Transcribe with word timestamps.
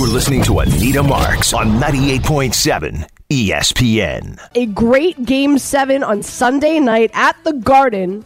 You're 0.00 0.08
listening 0.08 0.42
to 0.44 0.60
Anita 0.60 1.02
Marks 1.02 1.52
on 1.52 1.72
98.7 1.72 3.06
ESPN. 3.28 4.40
A 4.54 4.64
great 4.64 5.26
game 5.26 5.58
seven 5.58 6.02
on 6.02 6.22
Sunday 6.22 6.80
night 6.80 7.10
at 7.12 7.36
the 7.44 7.52
Garden, 7.52 8.24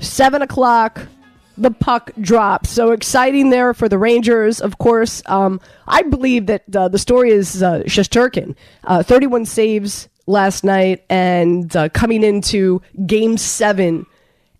7 0.00 0.42
o'clock. 0.42 1.08
The 1.56 1.70
puck 1.70 2.10
drops. 2.20 2.68
So 2.68 2.90
exciting 2.90 3.48
there 3.48 3.72
for 3.72 3.88
the 3.88 3.96
Rangers. 3.96 4.60
Of 4.60 4.76
course, 4.76 5.22
um, 5.24 5.62
I 5.86 6.02
believe 6.02 6.44
that 6.44 6.76
uh, 6.76 6.88
the 6.88 6.98
story 6.98 7.30
is 7.30 7.62
uh, 7.62 7.84
Shesterkin. 7.86 8.54
Uh, 8.84 9.02
31 9.02 9.46
saves 9.46 10.10
last 10.26 10.62
night 10.62 11.06
and 11.08 11.74
uh, 11.74 11.88
coming 11.88 12.22
into 12.22 12.82
game 13.06 13.38
seven 13.38 14.04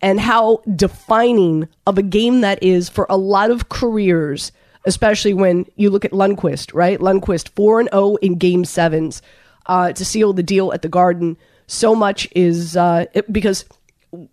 and 0.00 0.18
how 0.18 0.62
defining 0.76 1.68
of 1.86 1.98
a 1.98 2.02
game 2.02 2.40
that 2.40 2.62
is 2.62 2.88
for 2.88 3.06
a 3.10 3.18
lot 3.18 3.50
of 3.50 3.68
careers, 3.68 4.50
especially 4.88 5.34
when 5.34 5.66
you 5.76 5.90
look 5.90 6.04
at 6.04 6.12
Lundqvist, 6.12 6.72
right? 6.72 6.98
Lundqvist 6.98 7.50
4 7.50 7.80
and 7.80 7.88
0 7.92 8.16
in 8.16 8.38
game 8.38 8.64
sevens 8.64 9.20
uh, 9.66 9.92
to 9.92 10.04
seal 10.04 10.32
the 10.32 10.42
deal 10.42 10.72
at 10.72 10.82
the 10.82 10.88
Garden. 10.88 11.36
So 11.66 11.94
much 11.94 12.26
is 12.34 12.76
uh, 12.76 13.04
it, 13.12 13.30
because 13.30 13.66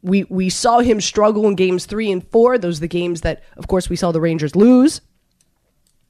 we 0.02 0.24
we 0.24 0.50
saw 0.50 0.80
him 0.80 1.02
struggle 1.02 1.46
in 1.48 1.56
games 1.56 1.86
three 1.86 2.10
and 2.10 2.26
four. 2.30 2.58
Those 2.58 2.78
are 2.78 2.82
the 2.82 2.88
games 2.88 3.22
that, 3.22 3.44
of 3.58 3.68
course, 3.68 3.90
we 3.90 3.98
saw 3.98 4.14
the 4.14 4.22
Rangers 4.22 4.56
lose. 4.56 5.02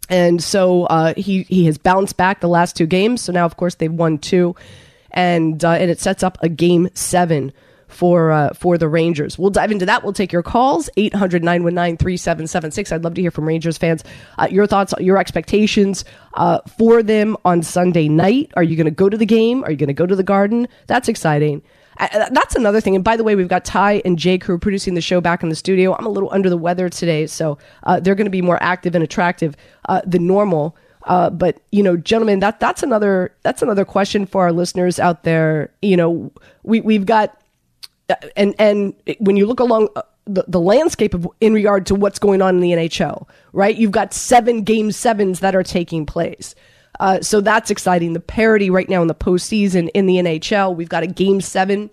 And 0.08 0.42
so 0.44 0.84
uh, 0.86 1.16
he 1.18 1.44
he 1.44 1.66
has 1.66 1.80
bounced 1.80 2.16
back 2.16 2.40
the 2.40 2.48
last 2.48 2.76
two 2.76 2.86
games. 2.86 3.22
So 3.22 3.34
now, 3.34 3.46
of 3.46 3.58
course, 3.58 3.74
they've 3.74 3.92
won 3.92 4.20
two, 4.20 4.56
and 5.10 5.66
uh, 5.66 5.72
and 5.72 5.90
it 5.90 6.00
sets 6.00 6.22
up 6.22 6.38
a 6.42 6.50
game 6.50 6.90
seven 6.94 7.52
for 7.96 8.32
uh, 8.32 8.54
for 8.54 8.78
the 8.78 8.88
Rangers. 8.88 9.40
We'll 9.40 9.50
dive 9.50 9.72
into 9.72 9.86
that. 9.86 10.04
We'll 10.04 10.14
take 10.14 10.32
your 10.32 10.44
calls 10.44 10.90
800-919-3776. 10.98 12.92
I'd 12.92 13.04
love 13.04 13.16
to 13.16 13.22
hear 13.22 13.32
from 13.32 13.48
Rangers 13.48 13.78
fans. 13.78 14.04
Uh, 14.38 14.48
your 14.52 14.68
thoughts, 14.68 14.94
your 15.00 15.18
expectations 15.18 16.06
uh, 16.36 16.60
for 16.78 17.02
them 17.02 17.38
on 17.46 17.64
Sunday 17.64 18.08
night. 18.08 18.52
Are 18.56 18.64
you 18.64 18.76
going 18.76 18.86
to 18.86 18.92
go 18.92 19.10
to 19.10 19.18
the 19.18 19.26
game? 19.26 19.64
Are 19.64 19.72
you 19.72 19.78
going 19.78 19.88
to 19.88 19.94
go 19.94 20.06
to 20.06 20.16
the 20.16 20.24
Garden? 20.24 20.68
That's 20.88 21.08
exciting. 21.08 21.62
That's 21.98 22.56
another 22.56 22.82
thing. 22.82 22.96
And 22.96 23.06
by 23.06 23.16
the 23.16 23.24
way, 23.24 23.36
we've 23.36 23.48
got 23.48 23.64
Ty 23.64 24.02
and 24.04 24.20
Jake 24.20 24.44
who 24.44 24.54
are 24.54 24.60
producing 24.60 24.96
the 24.96 25.02
show 25.02 25.22
back 25.22 25.44
in 25.44 25.50
the 25.50 25.56
studio. 25.56 25.96
I'm 25.96 26.06
a 26.06 26.10
little 26.10 26.30
under 26.32 26.50
the 26.50 26.58
weather 26.58 26.90
today, 26.90 27.26
so 27.26 27.58
uh, 27.84 28.02
they're 28.02 28.16
going 28.16 28.26
to 28.26 28.32
be 28.32 28.42
more 28.42 28.62
active 28.62 28.96
and 28.96 29.04
attractive 29.04 29.56
uh, 29.88 30.02
than 30.06 30.28
normal. 30.28 30.76
Uh, 31.04 31.30
but 31.30 31.62
you 31.72 31.84
know, 31.84 31.96
gentlemen, 31.96 32.40
that 32.40 32.60
that's 32.60 32.84
another 32.84 33.34
that's 33.44 33.62
another 33.62 33.86
question 33.86 34.26
for 34.26 34.42
our 34.42 34.52
listeners 34.52 35.00
out 35.00 35.24
there. 35.24 35.72
You 35.82 35.96
know, 35.96 36.32
we 36.64 36.82
we've 36.82 37.06
got 37.06 37.40
and 38.36 38.56
and 38.60 38.94
when 39.20 39.38
you 39.38 39.46
look 39.46 39.60
along 39.60 39.90
uh, 39.96 40.02
the, 40.26 40.46
the 40.48 40.60
landscape 40.60 41.14
of 41.14 41.28
in 41.40 41.54
regard 41.54 41.86
to 41.88 41.96
what's 41.96 42.20
going 42.20 42.42
on 42.42 42.56
in 42.56 42.62
the 42.62 42.72
NHL, 42.72 43.28
right? 43.54 43.76
You've 43.76 43.92
got 43.92 44.14
seven 44.14 44.64
game 44.64 44.92
sevens 44.92 45.40
that 45.40 45.56
are 45.56 45.64
taking 45.64 46.06
place. 46.06 46.56
Uh, 47.00 47.22
so 47.22 47.42
that's 47.42 47.70
exciting. 47.70 48.14
The 48.14 48.20
parity 48.20 48.70
right 48.70 48.88
now 48.88 49.02
in 49.02 49.08
the 49.08 49.16
postseason 49.16 49.90
in 49.94 50.06
the 50.06 50.16
NHL, 50.16 50.76
we've 50.76 50.90
got 50.90 51.04
a 51.04 51.08
game 51.08 51.42
seven 51.42 51.90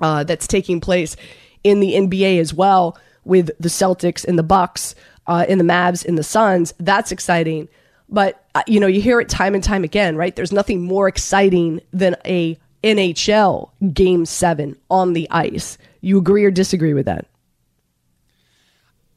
uh, 0.00 0.24
that's 0.24 0.46
taking 0.46 0.80
place 0.80 1.16
in 1.62 1.80
the 1.80 1.94
NBA 1.94 2.40
as 2.40 2.52
well 2.52 2.98
with 3.24 3.50
the 3.60 3.68
Celtics 3.68 4.24
and 4.24 4.38
the 4.38 4.42
Bucks, 4.42 4.94
uh, 5.26 5.44
in 5.48 5.58
the 5.58 5.64
Mavs, 5.64 6.04
in 6.04 6.16
the 6.16 6.22
Suns. 6.22 6.74
That's 6.78 7.12
exciting. 7.12 7.68
But 8.08 8.44
uh, 8.54 8.62
you 8.66 8.80
know, 8.80 8.88
you 8.88 9.00
hear 9.00 9.20
it 9.20 9.28
time 9.28 9.54
and 9.54 9.62
time 9.62 9.84
again, 9.84 10.16
right? 10.16 10.34
There's 10.34 10.52
nothing 10.52 10.82
more 10.82 11.06
exciting 11.06 11.80
than 11.92 12.16
a 12.24 12.58
NHL 12.82 13.70
game 13.92 14.26
seven 14.26 14.76
on 14.90 15.12
the 15.12 15.28
ice. 15.30 15.78
You 16.00 16.18
agree 16.18 16.44
or 16.44 16.50
disagree 16.50 16.94
with 16.94 17.06
that? 17.06 17.26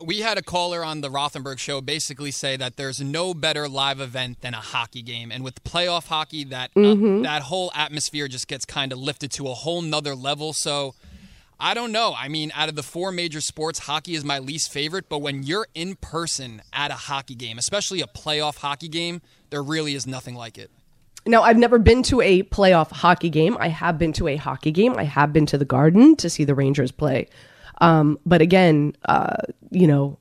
We 0.02 0.20
had 0.20 0.38
a 0.38 0.42
caller 0.42 0.83
on 0.83 1.00
the 1.00 1.09
Rothenberg 1.09 1.59
show 1.59 1.80
basically 1.80 2.31
say 2.31 2.58
that 2.58 2.75
there's 2.75 3.00
no 3.00 3.33
better 3.33 3.70
live 3.70 4.02
event 4.02 4.42
than 4.42 4.53
a 4.53 4.58
hockey 4.58 5.02
game, 5.02 5.31
and 5.31 5.45
with 5.45 5.64
playoff 5.64 6.08
hockey, 6.08 6.44
that 6.45 6.72
uh, 6.75 6.80
mm-hmm. 6.80 7.20
uh, 7.20 7.23
that 7.23 7.44
whole 7.44 7.72
atmosphere 7.73 8.28
just 8.28 8.50
gets 8.50 8.66
kind 8.66 8.92
of 8.92 9.00
lifted 9.00 9.31
to 9.33 9.47
a 9.47 9.53
whole 9.53 9.81
nother 9.81 10.14
level. 10.14 10.52
So, 10.52 10.93
I 11.58 11.73
don't 11.73 11.93
know. 11.93 12.14
I 12.17 12.27
mean, 12.27 12.52
out 12.54 12.67
of 12.67 12.76
the 12.76 12.83
four 12.83 13.14
major 13.14 13.39
sports, 13.39 13.80
hockey 13.80 14.15
is 14.15 14.26
my 14.26 14.39
least 14.39 14.73
favorite. 14.73 15.08
But 15.08 15.20
when 15.20 15.43
you're 15.43 15.67
in 15.73 15.95
person 15.95 16.61
at 16.73 16.92
a 16.92 16.95
hockey 16.95 17.36
game, 17.36 17.58
especially 17.58 18.02
a 18.02 18.08
playoff 18.08 18.58
hockey 18.58 18.89
game, 18.89 19.21
there 19.52 19.64
really 19.64 19.95
is 19.95 20.05
nothing 20.05 20.36
like 20.36 20.58
it. 20.58 20.70
Now, 21.26 21.44
I've 21.44 21.58
never 21.58 21.80
been 21.80 22.04
to 22.04 22.22
a 22.22 22.44
playoff 22.44 22.92
hockey 22.92 23.30
game. 23.30 23.56
I 23.60 23.70
have 23.70 23.98
been 23.98 24.11
to 24.14 24.28
a 24.28 24.36
hockey 24.36 24.72
game. 24.72 24.95
I 24.98 25.04
have 25.04 25.32
been 25.32 25.45
to 25.48 25.58
the 25.58 25.66
Garden 25.66 26.16
to 26.17 26.30
see 26.30 26.44
the 26.44 26.56
Rangers 26.56 26.92
play. 26.92 27.28
Um, 27.80 28.20
but 28.26 28.42
again, 28.42 28.95
uh, 29.06 29.38
you 29.72 29.88
know, 29.88 30.17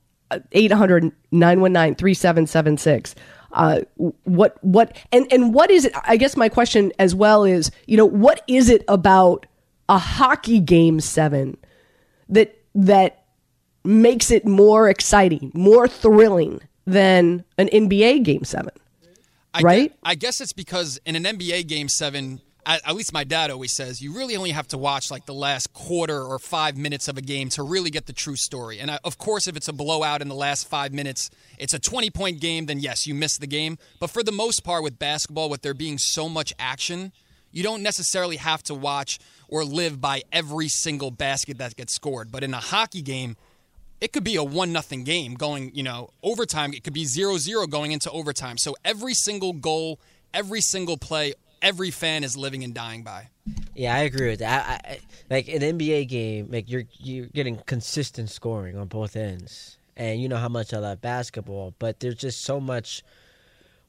800 0.52 1.12
919 1.32 1.94
3776. 1.96 3.14
Uh, 3.52 3.80
what 4.24 4.56
what 4.62 4.96
and 5.12 5.30
and 5.30 5.52
what 5.52 5.70
is 5.70 5.84
it? 5.84 5.92
I 6.04 6.16
guess 6.16 6.36
my 6.36 6.48
question 6.48 6.90
as 6.98 7.14
well 7.14 7.44
is, 7.44 7.70
you 7.86 7.96
know, 7.98 8.06
what 8.06 8.42
is 8.48 8.70
it 8.70 8.82
about 8.88 9.46
a 9.88 9.98
hockey 9.98 10.58
game 10.58 11.00
seven 11.00 11.58
that 12.30 12.58
that 12.74 13.24
makes 13.84 14.30
it 14.30 14.46
more 14.46 14.88
exciting, 14.88 15.52
more 15.54 15.86
thrilling 15.86 16.60
than 16.86 17.44
an 17.58 17.68
NBA 17.68 18.22
game 18.22 18.44
seven? 18.44 18.72
I 19.54 19.60
right? 19.62 19.90
Guess, 19.90 19.98
I 20.02 20.14
guess 20.14 20.40
it's 20.40 20.52
because 20.52 20.98
in 21.04 21.16
an 21.16 21.24
NBA 21.24 21.66
game 21.66 21.88
seven, 21.88 22.40
at, 22.64 22.86
at, 22.86 22.94
least 22.94 23.12
my 23.12 23.24
dad 23.24 23.50
always 23.50 23.72
says, 23.72 24.00
you 24.00 24.14
really 24.14 24.36
only 24.36 24.50
have 24.50 24.68
to 24.68 24.78
watch 24.78 25.10
like 25.10 25.26
the 25.26 25.34
last 25.34 25.72
quarter 25.72 26.22
or 26.22 26.38
five 26.38 26.76
minutes 26.76 27.08
of 27.08 27.18
a 27.18 27.20
game 27.20 27.48
to 27.50 27.62
really 27.62 27.90
get 27.90 28.06
the 28.06 28.12
true 28.12 28.36
story. 28.36 28.78
And 28.78 28.90
I, 28.90 28.98
of 29.04 29.18
course, 29.18 29.48
if 29.48 29.56
it's 29.56 29.68
a 29.68 29.72
blowout 29.72 30.22
in 30.22 30.28
the 30.28 30.34
last 30.34 30.68
five 30.68 30.92
minutes, 30.92 31.30
it's 31.58 31.74
a 31.74 31.78
20 31.78 32.10
point 32.10 32.40
game, 32.40 32.66
then 32.66 32.78
yes, 32.78 33.06
you 33.06 33.14
miss 33.14 33.36
the 33.36 33.46
game. 33.46 33.78
But 34.00 34.10
for 34.10 34.22
the 34.22 34.32
most 34.32 34.64
part, 34.64 34.82
with 34.82 34.98
basketball, 34.98 35.50
with 35.50 35.62
there 35.62 35.74
being 35.74 35.98
so 35.98 36.28
much 36.28 36.52
action, 36.58 37.12
you 37.50 37.62
don't 37.62 37.82
necessarily 37.82 38.36
have 38.36 38.62
to 38.64 38.74
watch 38.74 39.18
or 39.48 39.64
live 39.64 40.00
by 40.00 40.22
every 40.32 40.68
single 40.68 41.10
basket 41.10 41.58
that 41.58 41.76
gets 41.76 41.94
scored. 41.94 42.32
But 42.32 42.42
in 42.42 42.54
a 42.54 42.60
hockey 42.60 43.02
game, 43.02 43.36
it 44.02 44.12
could 44.12 44.24
be 44.24 44.34
a 44.34 44.42
one 44.42 44.72
nothing 44.72 45.04
game 45.04 45.34
going, 45.34 45.70
you 45.74 45.84
know, 45.84 46.10
overtime. 46.24 46.74
It 46.74 46.82
could 46.82 46.92
be 46.92 47.04
0-0 47.04 47.70
going 47.70 47.92
into 47.92 48.10
overtime. 48.10 48.58
So 48.58 48.74
every 48.84 49.14
single 49.14 49.52
goal, 49.52 50.00
every 50.34 50.60
single 50.60 50.96
play, 50.96 51.34
every 51.62 51.92
fan 51.92 52.24
is 52.24 52.36
living 52.36 52.64
and 52.64 52.74
dying 52.74 53.04
by. 53.04 53.28
Yeah, 53.76 53.94
I 53.94 54.00
agree 54.00 54.28
with 54.30 54.40
that. 54.40 54.68
I, 54.68 54.90
I, 54.90 54.98
like 55.30 55.46
an 55.46 55.60
NBA 55.60 56.08
game, 56.08 56.48
like 56.50 56.68
you're 56.68 56.82
you're 56.98 57.26
getting 57.26 57.58
consistent 57.58 58.28
scoring 58.28 58.76
on 58.76 58.88
both 58.88 59.16
ends, 59.16 59.78
and 59.96 60.20
you 60.20 60.28
know 60.28 60.36
how 60.36 60.48
much 60.48 60.74
I 60.74 60.78
love 60.78 61.00
basketball, 61.00 61.74
but 61.78 62.00
there's 62.00 62.16
just 62.16 62.42
so 62.42 62.60
much 62.60 63.04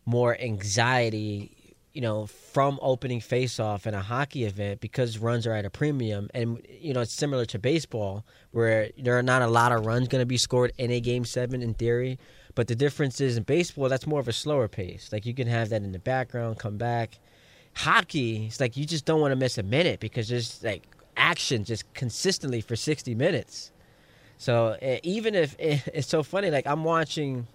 more 0.06 0.40
anxiety 0.40 1.62
you 1.93 2.01
know, 2.01 2.25
from 2.25 2.79
opening 2.81 3.21
face-off 3.21 3.85
in 3.85 3.93
a 3.93 4.01
hockey 4.01 4.45
event 4.45 4.81
because 4.81 5.19
runs 5.19 5.45
are 5.45 5.53
at 5.53 5.63
a 5.63 5.69
premium, 5.69 6.29
and 6.33 6.59
you 6.67 6.93
know 6.93 7.01
it's 7.01 7.13
similar 7.13 7.45
to 7.45 7.59
baseball 7.59 8.25
where 8.51 8.89
there 8.97 9.17
are 9.17 9.23
not 9.23 9.43
a 9.43 9.47
lot 9.47 9.71
of 9.71 9.85
runs 9.85 10.07
going 10.07 10.21
to 10.21 10.25
be 10.25 10.37
scored 10.37 10.73
in 10.77 10.89
a 10.89 10.99
game 10.99 11.23
seven 11.23 11.61
in 11.61 11.75
theory, 11.75 12.17
but 12.55 12.67
the 12.67 12.75
difference 12.75 13.21
is 13.21 13.37
in 13.37 13.43
baseball 13.43 13.89
that's 13.89 14.07
more 14.07 14.19
of 14.19 14.27
a 14.27 14.33
slower 14.33 14.67
pace. 14.67 15.09
Like 15.11 15.25
you 15.25 15.35
can 15.35 15.47
have 15.47 15.69
that 15.69 15.83
in 15.83 15.91
the 15.91 15.99
background, 15.99 16.57
come 16.57 16.77
back. 16.77 17.19
Hockey, 17.75 18.47
it's 18.47 18.59
like 18.59 18.75
you 18.75 18.85
just 18.85 19.05
don't 19.05 19.21
want 19.21 19.31
to 19.31 19.35
miss 19.35 19.57
a 19.59 19.63
minute 19.63 19.99
because 19.99 20.27
there's 20.29 20.63
like 20.63 20.83
action 21.15 21.63
just 21.63 21.91
consistently 21.93 22.61
for 22.61 22.75
sixty 22.75 23.13
minutes. 23.13 23.71
So 24.39 24.77
eh, 24.81 24.99
even 25.03 25.35
if 25.35 25.55
eh, 25.59 25.79
it's 25.93 26.07
so 26.07 26.23
funny, 26.23 26.49
like 26.49 26.65
I'm 26.65 26.83
watching 26.83 27.47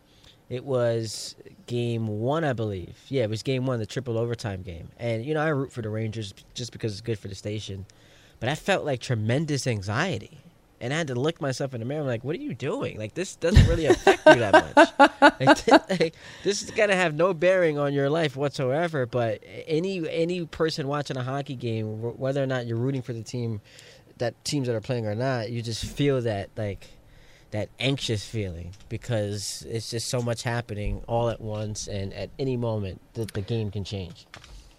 it 0.49 0.65
was 0.65 1.37
game 1.67 2.07
one, 2.07 2.45
I 2.45 2.55
believe. 2.55 2.97
Yeah, 3.09 3.25
it 3.25 3.31
was 3.31 3.43
game 3.43 3.67
one, 3.67 3.79
the 3.79 3.87
triple 3.87 4.19
overtime 4.19 4.63
game. 4.63 4.89
And, 4.99 5.25
you 5.25 5.35
know, 5.35 5.41
I 5.41 5.49
root 5.49 5.73
for 5.73 5.83
the 5.83 5.91
Rangers 5.91 6.33
just 6.55 6.73
because 6.73 6.93
it's 6.93 7.01
good 7.03 7.19
for 7.19 7.29
the 7.29 7.35
station. 7.35 7.87
But 8.41 8.49
I 8.49 8.55
felt 8.55 8.85
like 8.85 9.01
tremendous 9.01 9.67
anxiety. 9.67 10.39
And 10.81 10.95
I 10.95 10.97
had 10.97 11.09
to 11.09 11.17
look 11.17 11.41
myself 11.41 11.75
in 11.75 11.81
the 11.81 11.87
mirror. 11.87 12.03
I'm 12.03 12.07
like, 12.07 12.23
what 12.23 12.37
are 12.37 12.41
you 12.41 12.55
doing? 12.55 12.99
Like, 12.99 13.13
this 13.15 13.35
doesn't 13.37 13.67
really 13.67 13.87
affect 13.87 14.25
you 14.27 14.37
that 14.37 14.53
much. 14.77 14.89
Like, 15.41 15.69
like, 16.01 16.15
this 16.45 16.63
is 16.63 16.71
going 16.71 16.89
to 16.89 16.97
have 16.97 17.15
no 17.15 17.35
bearing 17.35 17.79
on 17.79 17.93
your 17.93 18.09
life 18.09 18.37
whatsoever. 18.37 19.05
But 19.07 19.43
any 19.67 20.09
any 20.09 20.47
person 20.47 20.87
watching 20.87 21.17
a 21.17 21.23
hockey 21.23 21.55
game, 21.57 22.01
whether 22.19 22.43
or 22.43 22.47
not 22.47 22.67
you're 22.67 22.77
rooting 22.77 23.03
for 23.03 23.13
the 23.13 23.23
team, 23.23 23.61
that 24.19 24.45
teams 24.45 24.69
that 24.69 24.77
are 24.77 24.81
playing 24.81 25.07
or 25.07 25.15
not, 25.15 25.51
you 25.51 25.61
just 25.63 25.85
feel 25.85 26.21
that, 26.23 26.51
like, 26.57 26.87
that 27.51 27.69
anxious 27.79 28.25
feeling 28.25 28.73
because 28.89 29.67
it's 29.69 29.91
just 29.91 30.09
so 30.09 30.21
much 30.21 30.43
happening 30.43 31.03
all 31.07 31.29
at 31.29 31.41
once 31.41 31.87
and 31.87 32.13
at 32.13 32.31
any 32.39 32.57
moment 32.57 33.01
that 33.15 33.33
the 33.33 33.41
game 33.41 33.71
can 33.71 33.85
change. 33.85 34.27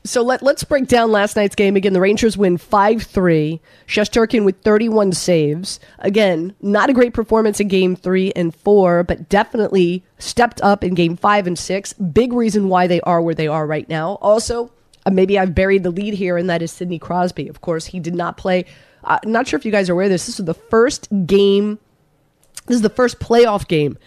So 0.06 0.22
let, 0.22 0.42
let's 0.42 0.64
break 0.64 0.88
down 0.88 1.12
last 1.12 1.36
night's 1.36 1.56
game 1.56 1.76
again. 1.76 1.94
The 1.94 2.00
Rangers 2.00 2.38
win 2.38 2.58
5 2.58 3.04
3. 3.04 3.60
Shesterkin 3.86 4.46
with 4.46 4.62
31 4.62 5.12
saves. 5.12 5.80
Again, 6.00 6.56
not 6.62 6.90
a 6.90 6.94
great 6.94 7.14
performance 7.14 7.60
in 7.60 7.68
game 7.68 7.96
three 7.96 8.32
and 8.36 8.56
four, 8.56 9.04
but 9.04 9.28
definitely 9.28 10.04
stepped 10.18 10.62
up 10.62 10.84
in 10.84 10.94
game 10.94 11.18
five 11.18 11.48
and 11.48 11.60
six. 11.60 11.94
Big 11.94 12.32
reason 12.32 12.70
why 12.70 12.88
they 12.88 13.02
are 13.02 13.22
where 13.22 13.36
they 13.36 13.48
are 13.48 13.68
right 13.68 13.90
now. 13.90 14.14
Also, 14.22 14.72
uh, 15.06 15.12
maybe 15.12 15.38
I've 15.38 15.54
buried 15.54 15.84
the 15.84 15.92
lead 15.92 16.14
here, 16.14 16.38
and 16.38 16.50
that 16.50 16.62
is 16.62 16.72
Sidney 16.72 17.00
Crosby. 17.00 17.48
Of 17.48 17.62
course, 17.62 17.88
he 17.88 18.00
did 18.00 18.16
not 18.16 18.38
play. 18.38 18.66
Uh, 19.04 19.20
not 19.26 19.48
sure 19.48 19.58
if 19.58 19.66
you 19.66 19.72
guys 19.72 19.90
are 19.90 19.94
aware 19.94 20.06
of 20.06 20.12
this. 20.12 20.28
This 20.28 20.38
was 20.38 20.46
the 20.46 20.54
first 20.54 21.10
game 21.26 21.78
this 22.66 22.76
is 22.76 22.82
the 22.82 22.90
first 22.90 23.20
playoff 23.20 23.68
game 23.68 23.98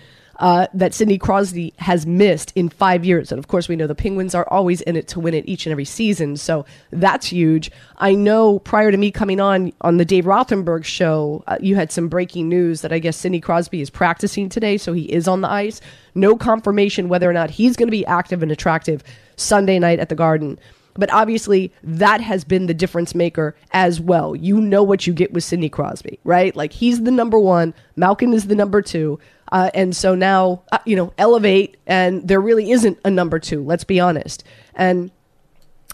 uh, 0.43 0.66
that 0.75 0.93
Sidney 0.93 1.19
Crosby 1.19 1.72
has 1.78 2.04
missed 2.04 2.52
in 2.56 2.69
five 2.69 3.04
years. 3.04 3.31
And 3.31 3.38
of 3.38 3.49
course, 3.49 3.69
we 3.69 3.76
know 3.76 3.87
the 3.87 3.94
Penguins 3.94 4.34
are 4.34 4.49
always 4.49 4.81
in 4.81 4.96
it 4.96 5.06
to 5.08 5.20
win 5.20 5.34
it 5.34 5.44
each 5.46 5.66
and 5.66 5.70
every 5.70 5.84
season. 5.84 6.37
So 6.37 6.64
that's 6.90 7.26
huge. 7.26 7.70
I 7.99 8.14
know 8.14 8.58
prior 8.58 8.90
to 8.90 8.96
me 8.96 9.12
coming 9.12 9.40
on 9.40 9.72
on 9.82 9.99
the 9.99 10.04
Dave 10.04 10.25
Rothenberg 10.25 10.84
show, 10.84 11.44
uh, 11.46 11.58
you 11.60 11.76
had 11.76 11.93
some 11.93 12.08
breaking 12.08 12.49
news 12.49 12.81
that 12.81 12.93
I 12.93 12.99
guess 12.99 13.16
Sidney 13.16 13.40
Crosby 13.40 13.81
is 13.81 13.90
practicing 13.90 14.49
today, 14.49 14.78
so 14.78 14.93
he 14.93 15.02
is 15.12 15.28
on 15.28 15.43
the 15.43 15.50
ice. 15.50 15.81
No 16.14 16.37
confirmation 16.37 17.08
whether 17.08 17.31
or 17.31 17.32
not 17.32 17.50
he's 17.50 17.76
going 17.76 17.88
to 17.88 17.93
be 17.93 18.05
active 18.06 18.43
and 18.43 18.50
attractive 18.50 19.05
Sunday 19.37 19.78
night 19.78 20.00
at 20.00 20.08
the 20.08 20.14
Garden. 20.14 20.58
But 20.94 21.12
obviously, 21.12 21.73
that 21.83 22.21
has 22.21 22.44
been 22.44 22.67
the 22.67 22.75
difference 22.75 23.15
maker 23.15 23.56
as 23.73 24.00
well. 24.00 24.37
You 24.37 24.61
know 24.61 24.83
what 24.83 25.06
you 25.06 25.12
get 25.15 25.33
with 25.33 25.43
Sidney 25.43 25.71
Crosby, 25.71 26.19
right? 26.25 26.55
Like 26.55 26.73
he's 26.73 27.03
the 27.03 27.11
number 27.11 27.39
one, 27.39 27.73
Malkin 27.97 28.35
is 28.35 28.47
the 28.47 28.55
number 28.55 28.83
two. 28.83 29.19
Uh, 29.50 29.71
and 29.75 29.94
so 29.94 30.15
now, 30.15 30.62
uh, 30.73 30.79
you 30.87 30.97
know, 30.97 31.12
elevate, 31.19 31.77
and 31.87 32.27
there 32.27 32.41
really 32.41 32.71
isn't 32.71 32.99
a 33.05 33.11
number 33.11 33.39
two, 33.39 33.62
let's 33.62 33.85
be 33.85 34.00
honest. 34.00 34.44
And 34.75 35.11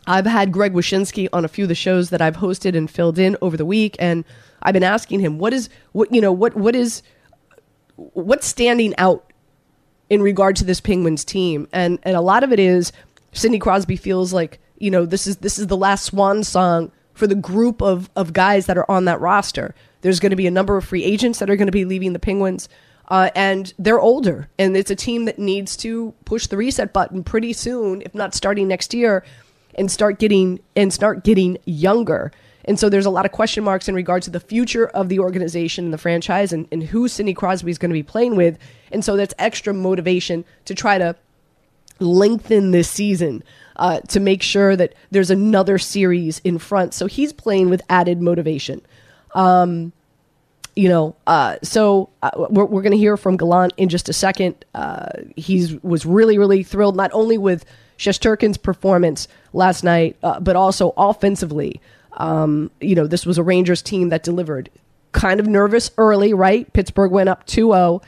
I've 0.07 0.27
had 0.27 0.53
Greg 0.53 0.75
Wyshynski 0.75 1.29
on 1.33 1.45
a 1.45 1.49
few 1.49 1.65
of 1.65 1.69
the 1.69 1.75
shows 1.75 2.11
that 2.11 2.23
I've 2.23 2.37
hosted 2.37 2.77
and 2.77 2.91
filled 2.91 3.19
in 3.19 3.37
over 3.43 3.57
the 3.57 3.67
week, 3.67 3.97
and 3.99 4.25
I've 4.63 4.75
been 4.75 4.85
asking 4.85 5.21
him, 5.21 5.39
what 5.39 5.53
is, 5.53 5.69
what, 5.93 6.13
you 6.15 6.21
know, 6.21 6.33
what, 6.33 6.57
what 6.57 6.77
is, 6.77 7.03
what's 7.97 8.47
standing 8.47 8.95
out 8.97 9.33
in 10.09 10.23
regard 10.23 10.57
to 10.57 10.65
this 10.65 10.81
Penguins 10.81 11.25
team? 11.25 11.69
And, 11.73 11.99
and 12.05 12.17
a 12.17 12.21
lot 12.21 12.45
of 12.45 12.53
it 12.53 12.61
is 12.61 12.93
Sidney 13.33 13.59
Crosby 13.59 13.97
feels 13.97 14.33
like, 14.33 14.61
you 14.79 14.91
know, 14.91 15.05
this 15.07 15.27
is, 15.27 15.39
this 15.39 15.59
is 15.59 15.67
the 15.67 15.77
last 15.77 16.05
swan 16.05 16.45
song 16.45 16.93
for 17.15 17.27
the 17.27 17.35
group 17.35 17.83
of, 17.83 18.09
of 18.17 18.33
guys 18.33 18.67
that 18.67 18.79
are 18.79 18.91
on 18.91 19.05
that 19.07 19.21
roster. 19.21 19.75
There's 20.03 20.21
going 20.21 20.31
to 20.31 20.37
be 20.37 20.47
a 20.47 20.53
number 20.53 20.77
of 20.77 20.85
free 20.85 21.05
agents 21.05 21.41
that 21.41 21.51
are 21.51 21.57
going 21.57 21.67
to 21.67 21.73
be 21.73 21.85
leaving 21.85 22.13
the 22.13 22.19
Penguins. 22.19 22.69
Uh, 23.09 23.31
and 23.35 23.73
they're 23.79 24.01
older, 24.01 24.49
and 24.59 24.77
it's 24.77 24.91
a 24.91 24.97
team 24.97 25.25
that 25.25 25.39
needs 25.39 25.79
to 25.79 26.13
push 26.27 26.47
the 26.47 26.59
reset 26.59 26.93
button 26.93 27.25
pretty 27.25 27.55
soon, 27.55 28.03
if 28.03 28.15
not 28.15 28.35
starting 28.35 28.69
next 28.69 28.93
year, 28.93 29.25
and 29.77 29.91
start 29.91 30.19
getting 30.19 30.61
and 30.77 30.93
start 30.93 31.25
getting 31.25 31.57
younger. 31.65 32.31
And 32.67 32.79
so 32.79 32.91
there's 32.91 33.07
a 33.07 33.11
lot 33.11 33.25
of 33.25 33.33
question 33.33 33.65
marks 33.65 33.89
in 33.89 33.95
regards 33.95 34.27
to 34.27 34.31
the 34.31 34.41
future 34.41 34.89
of 34.89 35.09
the 35.09 35.21
organization 35.21 35.87
and 35.87 35.95
the 35.95 35.99
franchise 35.99 36.53
and, 36.53 36.69
and 36.71 36.83
who 36.83 37.09
Sidney 37.09 37.33
Crosby 37.33 37.71
is 37.71 37.79
going 37.79 37.89
to 37.89 37.95
be 37.95 38.03
playing 38.03 38.37
with. 38.37 38.59
And 38.93 39.03
so 39.03 39.17
that's 39.17 39.33
extra 39.39 39.73
motivation 39.73 40.45
to 40.67 40.75
try 40.75 40.99
to 40.99 41.17
lengthen 41.99 42.73
this 42.73 42.91
season 42.91 43.43
uh, 43.79 44.01
to 44.01 44.21
make 44.21 44.43
sure 44.43 44.77
that 44.77 44.95
there's 45.11 45.31
another 45.31 45.79
series 45.79 46.41
in 46.41 46.59
front. 46.59 46.95
So 46.95 47.07
he's 47.07 47.33
playing 47.33 47.71
with 47.71 47.83
added 47.89 48.21
motivation. 48.21 48.83
Um, 49.35 49.93
you 50.75 50.89
know, 50.89 51.17
uh, 51.27 51.57
so 51.63 52.09
uh, 52.23 52.31
we're, 52.51 52.65
we're 52.65 52.83
going 52.83 52.93
to 52.93 52.99
hear 52.99 53.17
from 53.17 53.37
Gallant 53.37 53.73
in 53.77 53.89
just 53.89 54.09
a 54.09 54.13
second. 54.13 54.65
Uh, 54.75 55.09
he 55.37 55.79
was 55.83 56.07
really, 56.07 56.39
really 56.39 56.63
thrilled 56.63 56.97
not 56.97 57.11
only 57.13 57.37
with 57.37 57.65
Shesterkin's 57.99 58.57
performance 58.57 59.27
last 59.53 59.83
night, 59.83 60.17
uh, 60.23 60.39
but 60.39 60.55
also 60.55 60.95
offensively. 60.97 61.81
Um, 62.13 62.71
you 62.81 62.95
know, 62.95 63.07
this 63.07 63.27
was 63.27 63.39
a 63.39 63.43
Rangers 63.43 63.83
team 63.83 64.11
that 64.11 64.23
delivered. 64.23 64.71
Kind 65.13 65.41
of 65.41 65.47
nervous 65.47 65.91
early, 65.99 66.33
right? 66.33 66.73
Pittsburgh 66.73 67.11
went 67.11 67.29
up 67.29 67.45
2 67.47 67.73
0. 67.73 68.03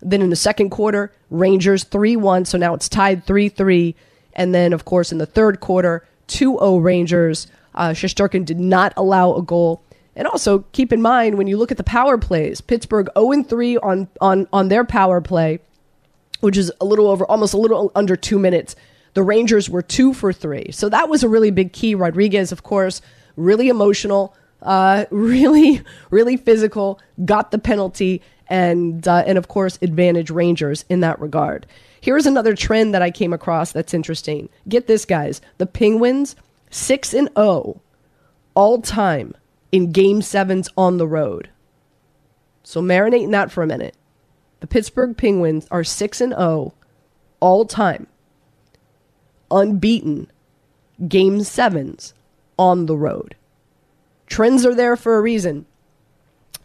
Then 0.00 0.22
in 0.22 0.30
the 0.30 0.36
second 0.36 0.70
quarter, 0.70 1.12
Rangers 1.30 1.84
3 1.84 2.16
1. 2.16 2.44
So 2.46 2.56
now 2.56 2.74
it's 2.74 2.88
tied 2.88 3.24
3 3.26 3.48
3. 3.50 3.94
And 4.34 4.54
then, 4.54 4.72
of 4.72 4.84
course, 4.84 5.12
in 5.12 5.18
the 5.18 5.26
third 5.26 5.60
quarter, 5.60 6.06
2 6.26 6.58
0 6.58 6.76
Rangers. 6.78 7.46
Uh, 7.74 7.92
did 7.92 8.60
not 8.60 8.92
allow 8.96 9.34
a 9.34 9.42
goal. 9.42 9.82
And 10.16 10.28
also 10.28 10.60
keep 10.72 10.92
in 10.92 11.02
mind 11.02 11.36
when 11.36 11.48
you 11.48 11.56
look 11.56 11.72
at 11.72 11.76
the 11.76 11.84
power 11.84 12.18
plays, 12.18 12.60
Pittsburgh 12.60 13.08
0 13.18 13.42
3 13.42 13.78
on, 13.78 14.08
on, 14.20 14.46
on 14.52 14.68
their 14.68 14.84
power 14.84 15.20
play, 15.20 15.58
which 16.40 16.56
is 16.56 16.70
a 16.80 16.84
little 16.84 17.08
over, 17.08 17.26
almost 17.26 17.54
a 17.54 17.58
little 17.58 17.90
under 17.94 18.14
two 18.16 18.38
minutes. 18.38 18.76
The 19.14 19.22
Rangers 19.22 19.70
were 19.70 19.82
two 19.82 20.12
for 20.12 20.32
three. 20.32 20.70
So 20.72 20.88
that 20.88 21.08
was 21.08 21.22
a 21.22 21.28
really 21.28 21.50
big 21.50 21.72
key. 21.72 21.94
Rodriguez, 21.94 22.52
of 22.52 22.62
course, 22.62 23.00
really 23.36 23.68
emotional, 23.68 24.36
uh, 24.62 25.06
really, 25.10 25.82
really 26.10 26.36
physical, 26.36 27.00
got 27.24 27.50
the 27.50 27.58
penalty, 27.58 28.22
and, 28.48 29.06
uh, 29.06 29.24
and 29.26 29.38
of 29.38 29.48
course, 29.48 29.78
advantage 29.82 30.30
Rangers 30.30 30.84
in 30.88 31.00
that 31.00 31.20
regard. 31.20 31.66
Here's 32.04 32.26
another 32.26 32.54
trend 32.54 32.92
that 32.92 33.00
I 33.00 33.10
came 33.10 33.32
across 33.32 33.72
that's 33.72 33.94
interesting. 33.94 34.50
Get 34.68 34.86
this, 34.86 35.06
guys. 35.06 35.40
The 35.56 35.64
Penguins, 35.64 36.36
6 36.68 37.14
and 37.14 37.30
0 37.34 37.80
all 38.52 38.82
time 38.82 39.32
in 39.72 39.90
game 39.90 40.20
sevens 40.20 40.68
on 40.76 40.98
the 40.98 41.06
road. 41.06 41.48
So 42.62 42.82
marinate 42.82 43.24
in 43.24 43.30
that 43.30 43.50
for 43.50 43.62
a 43.62 43.66
minute. 43.66 43.96
The 44.60 44.66
Pittsburgh 44.66 45.16
Penguins 45.16 45.66
are 45.70 45.82
6 45.82 46.20
and 46.20 46.34
0 46.34 46.74
all 47.40 47.64
time. 47.64 48.06
Unbeaten 49.50 50.30
game 51.08 51.42
sevens 51.42 52.12
on 52.58 52.84
the 52.84 52.98
road. 52.98 53.34
Trends 54.26 54.66
are 54.66 54.74
there 54.74 54.96
for 54.96 55.16
a 55.16 55.22
reason. 55.22 55.64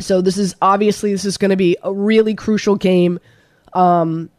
So 0.02 0.20
this 0.20 0.38
is 0.38 0.54
obviously 0.62 1.14
this 1.14 1.24
is 1.24 1.38
going 1.38 1.52
to 1.52 1.56
be 1.56 1.78
a 1.82 1.94
really 1.94 2.36
crucial 2.36 2.76
game. 2.76 3.22
Um, 3.72 4.30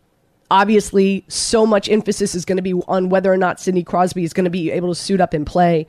obviously, 0.51 1.25
so 1.29 1.65
much 1.65 1.89
emphasis 1.89 2.35
is 2.35 2.45
going 2.45 2.57
to 2.57 2.63
be 2.63 2.75
on 2.75 3.09
whether 3.09 3.33
or 3.33 3.37
not 3.37 3.61
Sidney 3.61 3.85
Crosby 3.85 4.25
is 4.25 4.33
going 4.33 4.45
to 4.45 4.51
be 4.51 4.71
able 4.71 4.89
to 4.89 4.95
suit 4.95 5.21
up 5.21 5.33
and 5.33 5.47
play. 5.47 5.87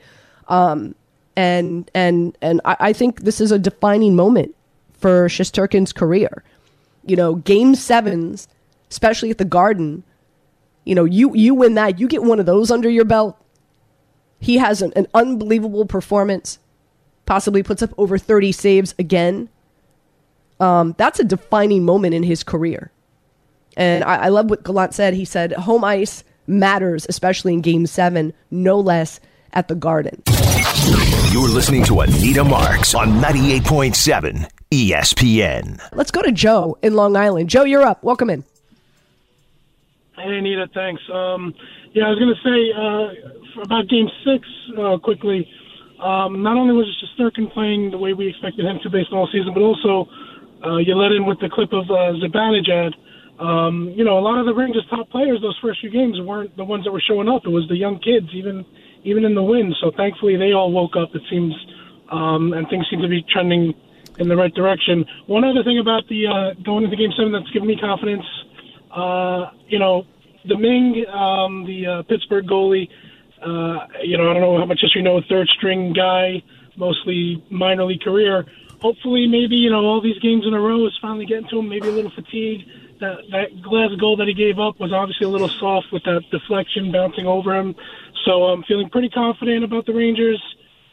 Um, 0.48 0.94
and 1.36 1.90
and 1.94 2.36
and 2.42 2.60
I, 2.64 2.76
I 2.80 2.92
think 2.92 3.22
this 3.22 3.40
is 3.40 3.52
a 3.52 3.58
defining 3.58 4.14
moment 4.14 4.54
for 4.92 5.26
Shesterkin's 5.28 5.92
career. 5.92 6.44
You 7.04 7.16
know, 7.16 7.36
game 7.36 7.74
sevens, 7.74 8.48
especially 8.90 9.30
at 9.30 9.38
the 9.38 9.44
Garden. 9.44 10.04
You 10.84 10.94
know, 10.94 11.04
you 11.04 11.34
you 11.34 11.54
win 11.54 11.74
that, 11.74 11.98
you 11.98 12.08
get 12.08 12.22
one 12.22 12.40
of 12.40 12.46
those 12.46 12.70
under 12.70 12.90
your 12.90 13.04
belt. 13.04 13.36
He 14.40 14.58
has 14.58 14.82
an, 14.82 14.92
an 14.96 15.06
unbelievable 15.14 15.86
performance. 15.86 16.58
Possibly 17.24 17.62
puts 17.62 17.82
up 17.82 17.90
over 17.96 18.18
thirty 18.18 18.52
saves 18.52 18.94
again. 18.98 19.48
Um, 20.60 20.94
that's 20.98 21.18
a 21.18 21.24
defining 21.24 21.84
moment 21.84 22.14
in 22.14 22.22
his 22.22 22.44
career. 22.44 22.90
And 23.76 24.04
I, 24.04 24.24
I 24.24 24.28
love 24.28 24.50
what 24.50 24.64
Gallant 24.64 24.94
said. 24.94 25.14
He 25.14 25.24
said, 25.24 25.52
home 25.52 25.84
ice 25.84 26.24
matters, 26.46 27.06
especially 27.08 27.54
in 27.54 27.60
game 27.60 27.86
seven, 27.86 28.32
no 28.50 28.78
less 28.78 29.20
at 29.52 29.68
the 29.68 29.74
Garden. 29.74 30.22
You're 31.30 31.48
listening 31.48 31.84
to 31.84 32.00
Anita 32.00 32.44
Marks 32.44 32.94
on 32.94 33.20
98.7 33.20 34.50
ESPN. 34.70 35.80
Let's 35.92 36.10
go 36.10 36.22
to 36.22 36.32
Joe 36.32 36.76
in 36.82 36.94
Long 36.94 37.16
Island. 37.16 37.48
Joe, 37.48 37.64
you're 37.64 37.82
up. 37.82 38.02
Welcome 38.02 38.30
in. 38.30 38.44
Hey, 40.16 40.38
Anita, 40.38 40.68
thanks. 40.74 41.02
Um, 41.12 41.54
yeah, 41.92 42.04
I 42.06 42.10
was 42.10 42.18
going 42.18 42.34
to 42.34 42.42
say 42.44 42.72
uh, 42.72 43.62
about 43.62 43.88
Game 43.88 44.08
Six 44.24 44.46
uh, 44.78 44.98
quickly. 44.98 45.48
Um, 46.00 46.42
not 46.42 46.56
only 46.56 46.74
was 46.74 46.88
Shesterkin 47.00 47.52
playing 47.52 47.92
the 47.92 47.98
way 47.98 48.12
we 48.12 48.28
expected 48.28 48.64
him 48.64 48.78
to 48.82 48.90
based 48.90 49.12
on 49.12 49.18
all 49.18 49.28
season, 49.30 49.54
but 49.54 49.60
also 49.60 50.10
uh, 50.64 50.76
you 50.78 50.94
let 50.94 51.12
in 51.12 51.26
with 51.26 51.38
the 51.40 51.48
clip 51.48 51.72
of 51.72 51.90
uh, 51.90 52.12
Zibanejad. 52.20 52.94
Um, 53.42 53.92
you 53.96 54.04
know, 54.04 54.18
a 54.18 54.22
lot 54.22 54.38
of 54.38 54.46
the 54.46 54.54
Rangers' 54.54 54.86
top 54.88 55.10
players 55.10 55.40
those 55.42 55.58
first 55.60 55.80
few 55.80 55.90
games 55.90 56.20
weren't 56.20 56.56
the 56.56 56.64
ones 56.64 56.84
that 56.84 56.92
were 56.92 57.02
showing 57.02 57.28
up. 57.28 57.42
It 57.44 57.50
was 57.50 57.66
the 57.68 57.76
young 57.76 57.98
kids, 57.98 58.28
even 58.34 58.64
even 59.02 59.24
in 59.24 59.34
the 59.34 59.42
win. 59.42 59.74
So 59.80 59.90
thankfully, 59.96 60.36
they 60.36 60.52
all 60.52 60.70
woke 60.70 60.94
up. 60.94 61.10
It 61.12 61.22
seems, 61.28 61.52
um, 62.08 62.52
and 62.52 62.68
things 62.68 62.86
seem 62.88 63.02
to 63.02 63.08
be 63.08 63.24
trending 63.28 63.74
in 64.18 64.28
the 64.28 64.36
right 64.36 64.54
direction. 64.54 65.04
One 65.26 65.42
other 65.42 65.64
thing 65.64 65.80
about 65.80 66.06
the 66.08 66.26
uh, 66.28 66.62
going 66.62 66.84
into 66.84 66.96
Game 66.96 67.10
Seven 67.16 67.32
that's 67.32 67.50
given 67.50 67.66
me 67.66 67.76
confidence. 67.80 68.24
Uh, 68.94 69.50
you 69.66 69.80
know, 69.80 70.04
Domingue, 70.46 71.04
um, 71.08 71.66
the 71.66 71.86
uh, 71.86 72.02
Pittsburgh 72.02 72.46
goalie. 72.46 72.88
Uh, 73.42 73.88
you 74.04 74.16
know, 74.18 74.30
I 74.30 74.34
don't 74.34 74.42
know 74.42 74.56
how 74.56 74.66
much 74.66 74.78
history 74.82 75.00
you 75.00 75.04
know. 75.04 75.20
Third 75.28 75.48
string 75.58 75.92
guy, 75.92 76.44
mostly 76.76 77.44
minor 77.50 77.86
league 77.86 78.02
career. 78.02 78.46
Hopefully, 78.80 79.26
maybe 79.26 79.56
you 79.56 79.70
know 79.70 79.82
all 79.84 80.00
these 80.00 80.18
games 80.20 80.44
in 80.46 80.54
a 80.54 80.60
row 80.60 80.86
is 80.86 80.96
finally 81.02 81.26
getting 81.26 81.48
to 81.48 81.58
him. 81.58 81.68
Maybe 81.68 81.88
a 81.88 81.92
little 81.92 82.12
fatigue. 82.14 82.60
That 83.02 83.18
that 83.32 83.62
glass 83.62 83.90
goal 83.98 84.16
that 84.18 84.28
he 84.28 84.34
gave 84.34 84.58
up 84.60 84.78
was 84.78 84.92
obviously 84.92 85.26
a 85.26 85.28
little 85.28 85.48
soft 85.48 85.90
with 85.92 86.04
that 86.04 86.22
deflection 86.30 86.92
bouncing 86.92 87.26
over 87.26 87.52
him. 87.54 87.74
So 88.24 88.44
I'm 88.44 88.62
feeling 88.62 88.88
pretty 88.90 89.08
confident 89.10 89.64
about 89.64 89.86
the 89.86 89.92
Rangers. 89.92 90.40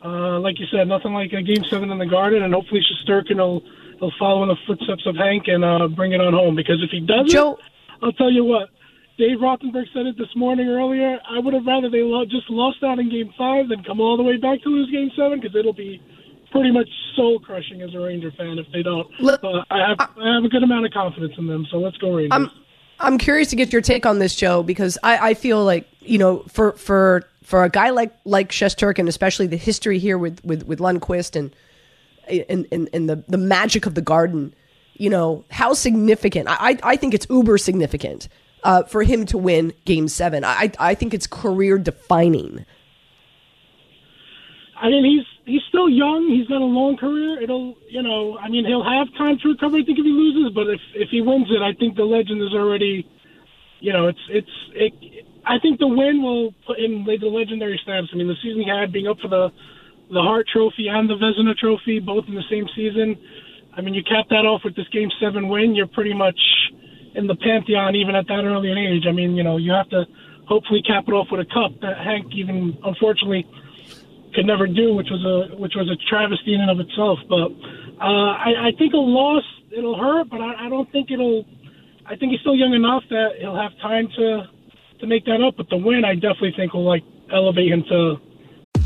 Uh, 0.04 0.40
like 0.40 0.60
you 0.60 0.66
said, 0.72 0.88
nothing 0.88 1.14
like 1.14 1.34
a 1.34 1.44
game 1.44 1.64
seven 1.70 1.92
in 1.92 2.00
the 2.00 2.08
Garden, 2.08 2.42
and 2.42 2.52
hopefully 2.54 2.82
Shesterkin 2.82 3.38
will 3.38 3.62
will 4.02 4.14
follow 4.18 4.42
in 4.44 4.50
the 4.50 4.56
footsteps 4.66 5.06
of 5.06 5.16
Hank 5.18 5.44
and 5.48 5.64
uh, 5.64 5.88
bring 5.88 6.14
it 6.14 6.22
on 6.22 6.34
home. 6.34 6.56
Because 6.56 6.82
if 6.82 6.90
he 6.90 7.00
doesn't, 7.00 7.30
Joe- 7.30 7.60
I'll 8.02 8.14
tell 8.14 8.32
you 8.32 8.44
what. 8.44 8.70
Dave 9.20 9.40
Rothenberg 9.40 9.86
said 9.94 10.06
it 10.08 10.18
this 10.18 10.34
morning 10.36 10.70
earlier. 10.70 11.20
I 11.30 11.40
would 11.40 11.54
have 11.54 11.66
rather 11.68 11.90
they 11.90 12.02
lo- 12.02 12.24
just 12.26 12.50
lost 12.50 12.82
out 12.82 12.98
in 13.00 13.10
Game 13.12 13.34
Five 13.38 13.68
than 13.68 13.84
come 13.84 14.00
all 14.00 14.16
the 14.18 14.24
way 14.24 14.38
back 14.38 14.64
to 14.64 14.70
lose 14.70 14.90
Game 14.90 15.12
Seven 15.16 15.40
because 15.42 15.56
it'll 15.56 15.74
be 15.74 16.02
pretty 16.52 16.72
much 16.72 16.90
soul 17.16 17.40
crushing 17.40 17.82
as 17.82 17.94
a 17.94 18.00
Ranger 18.00 18.32
fan 18.32 18.58
if 18.58 18.66
they 18.72 18.84
don't. 18.84 19.08
Uh, 19.22 19.64
I 19.70 19.88
have 19.88 20.00
I 20.00 20.36
have 20.36 20.44
a 20.44 20.50
good 20.50 20.64
amount 20.64 20.86
of 20.86 20.92
confidence 20.92 21.34
in 21.38 21.48
them, 21.48 21.66
so 21.70 21.78
let's 21.78 21.98
go 21.98 22.14
Rangers. 22.16 22.32
I'm 22.34 22.52
I'm 23.00 23.18
curious 23.18 23.50
to 23.50 23.56
get 23.56 23.72
your 23.72 23.82
take 23.82 24.06
on 24.06 24.20
this, 24.20 24.36
Joe, 24.36 24.62
because 24.64 24.98
I, 25.04 25.30
I 25.30 25.34
feel 25.34 25.64
like 25.64 25.88
you 26.02 26.18
know 26.18 26.40
for 26.50 26.74
for 26.74 27.24
for 27.44 27.64
a 27.64 27.70
guy 27.70 27.90
like 27.92 28.14
like 28.26 28.50
Shesterkin, 28.50 29.08
especially 29.08 29.48
the 29.48 29.58
history 29.58 30.00
here 30.00 30.18
with 30.18 30.44
with 30.44 30.64
with 30.64 30.80
Lundqvist 30.80 31.36
and 31.36 31.56
and 32.50 32.68
and, 32.72 32.90
and 32.94 33.10
the 33.10 33.24
the 33.28 33.38
magic 33.38 33.86
of 33.86 33.96
the 33.96 34.02
Garden. 34.02 34.54
you 35.00 35.10
know, 35.10 35.46
how 35.50 35.74
significant? 35.74 36.48
I, 36.50 36.78
I 36.84 36.96
think 36.98 37.14
it's 37.14 37.26
uber 37.30 37.58
significant 37.58 38.28
uh, 38.64 38.84
for 38.84 39.02
him 39.02 39.26
to 39.28 39.38
win 39.38 39.74
Game 39.86 40.10
Seven. 40.10 40.44
I, 40.44 40.72
I 40.78 40.94
think 40.94 41.14
it's 41.14 41.26
career 41.26 41.78
defining. 41.78 42.66
I 44.76 44.90
mean, 44.90 45.06
he's 45.06 45.26
he's 45.50 45.66
still 45.68 45.90
young. 45.90 46.30
He's 46.30 46.48
got 46.48 46.62
a 46.62 46.70
long 46.70 46.96
career. 46.96 47.42
It'll, 47.42 47.76
you 47.90 48.04
know, 48.04 48.38
I 48.38 48.48
mean, 48.48 48.66
he'll 48.66 48.86
have 48.86 49.10
time 49.18 49.38
to 49.42 49.50
recover. 49.50 49.78
I 49.78 49.84
think 49.84 49.98
if 49.98 50.06
he 50.06 50.14
loses, 50.14 50.54
but 50.54 50.70
if 50.70 50.80
if 50.94 51.10
he 51.10 51.22
wins 51.22 51.50
it, 51.50 51.62
I 51.62 51.74
think 51.74 51.98
the 51.98 52.06
legend 52.06 52.42
is 52.42 52.54
already, 52.54 53.10
you 53.82 53.92
know, 53.92 54.08
it's 54.08 54.22
it's 54.30 54.56
it. 54.74 54.94
I 55.46 55.58
think 55.58 55.80
the 55.80 55.88
win 55.88 56.22
will 56.22 56.54
put 56.68 56.80
him 56.80 57.04
the 57.04 57.26
legendary 57.26 57.80
status. 57.82 58.10
I 58.14 58.16
mean, 58.16 58.28
the 58.28 58.38
season 58.44 58.62
he 58.62 58.70
had, 58.70 58.94
being 58.94 59.08
up 59.08 59.18
for 59.20 59.28
the 59.28 59.50
the 60.14 60.22
Hart 60.22 60.48
Trophy 60.48 60.88
and 60.88 61.10
the 61.10 61.18
Vezina 61.18 61.58
Trophy, 61.58 62.00
both 62.00 62.26
in 62.28 62.36
the 62.36 62.48
same 62.50 62.70
season. 62.76 63.18
I 63.74 63.82
mean, 63.82 63.94
you 63.94 64.04
cap 64.04 64.26
that 64.30 64.46
off 64.46 64.62
with 64.64 64.76
this 64.76 64.88
Game 64.90 65.10
Seven 65.20 65.50
win. 65.50 65.76
You're 65.76 65.88
pretty 65.88 66.14
much 66.14 66.40
in 67.16 67.28
the 67.28 67.36
pantheon, 67.36 67.96
even 67.96 68.16
at 68.16 68.28
that 68.28 68.46
early 68.46 68.72
an 68.72 68.78
age. 68.78 69.06
I 69.08 69.12
mean, 69.12 69.36
you 69.36 69.44
know, 69.44 69.58
you 69.58 69.72
have 69.72 69.90
to 69.90 70.06
hopefully 70.48 70.82
cap 70.82 71.06
it 71.08 71.12
off 71.12 71.28
with 71.32 71.42
a 71.42 71.50
cup 71.50 71.80
that 71.82 71.98
Hank, 71.98 72.34
even 72.34 72.78
unfortunately 72.84 73.46
could 74.34 74.46
never 74.46 74.68
do, 74.68 74.94
which 74.94 75.10
was 75.10 75.24
a 75.26 75.56
which 75.58 75.74
was 75.76 75.90
a 75.90 75.98
travesty 76.10 76.54
in 76.54 76.62
and 76.62 76.72
of 76.72 76.80
itself. 76.80 77.20
But 77.28 77.52
uh, 78.02 78.32
I, 78.38 78.70
I 78.70 78.72
think 78.78 78.94
a 78.94 79.02
loss 79.02 79.44
it'll 79.76 79.98
hurt, 79.98 80.30
but 80.30 80.42
I, 80.42 80.66
I 80.66 80.70
don't 80.70 80.90
think 80.92 81.12
it'll. 81.12 81.46
I 82.06 82.16
think 82.16 82.32
he's 82.32 82.42
still 82.42 82.56
young 82.56 82.74
enough 82.74 83.04
that 83.10 83.38
he'll 83.40 83.58
have 83.58 83.72
time 83.82 84.08
to 84.18 84.44
to 85.02 85.08
make 85.08 85.26
that 85.26 85.42
up. 85.46 85.56
But 85.58 85.70
the 85.70 85.78
win, 85.78 86.04
I 86.06 86.16
definitely 86.16 86.54
think 86.56 86.74
will 86.74 86.86
like 86.86 87.04
elevate 87.32 87.72
him 87.72 87.84
to 87.90 88.16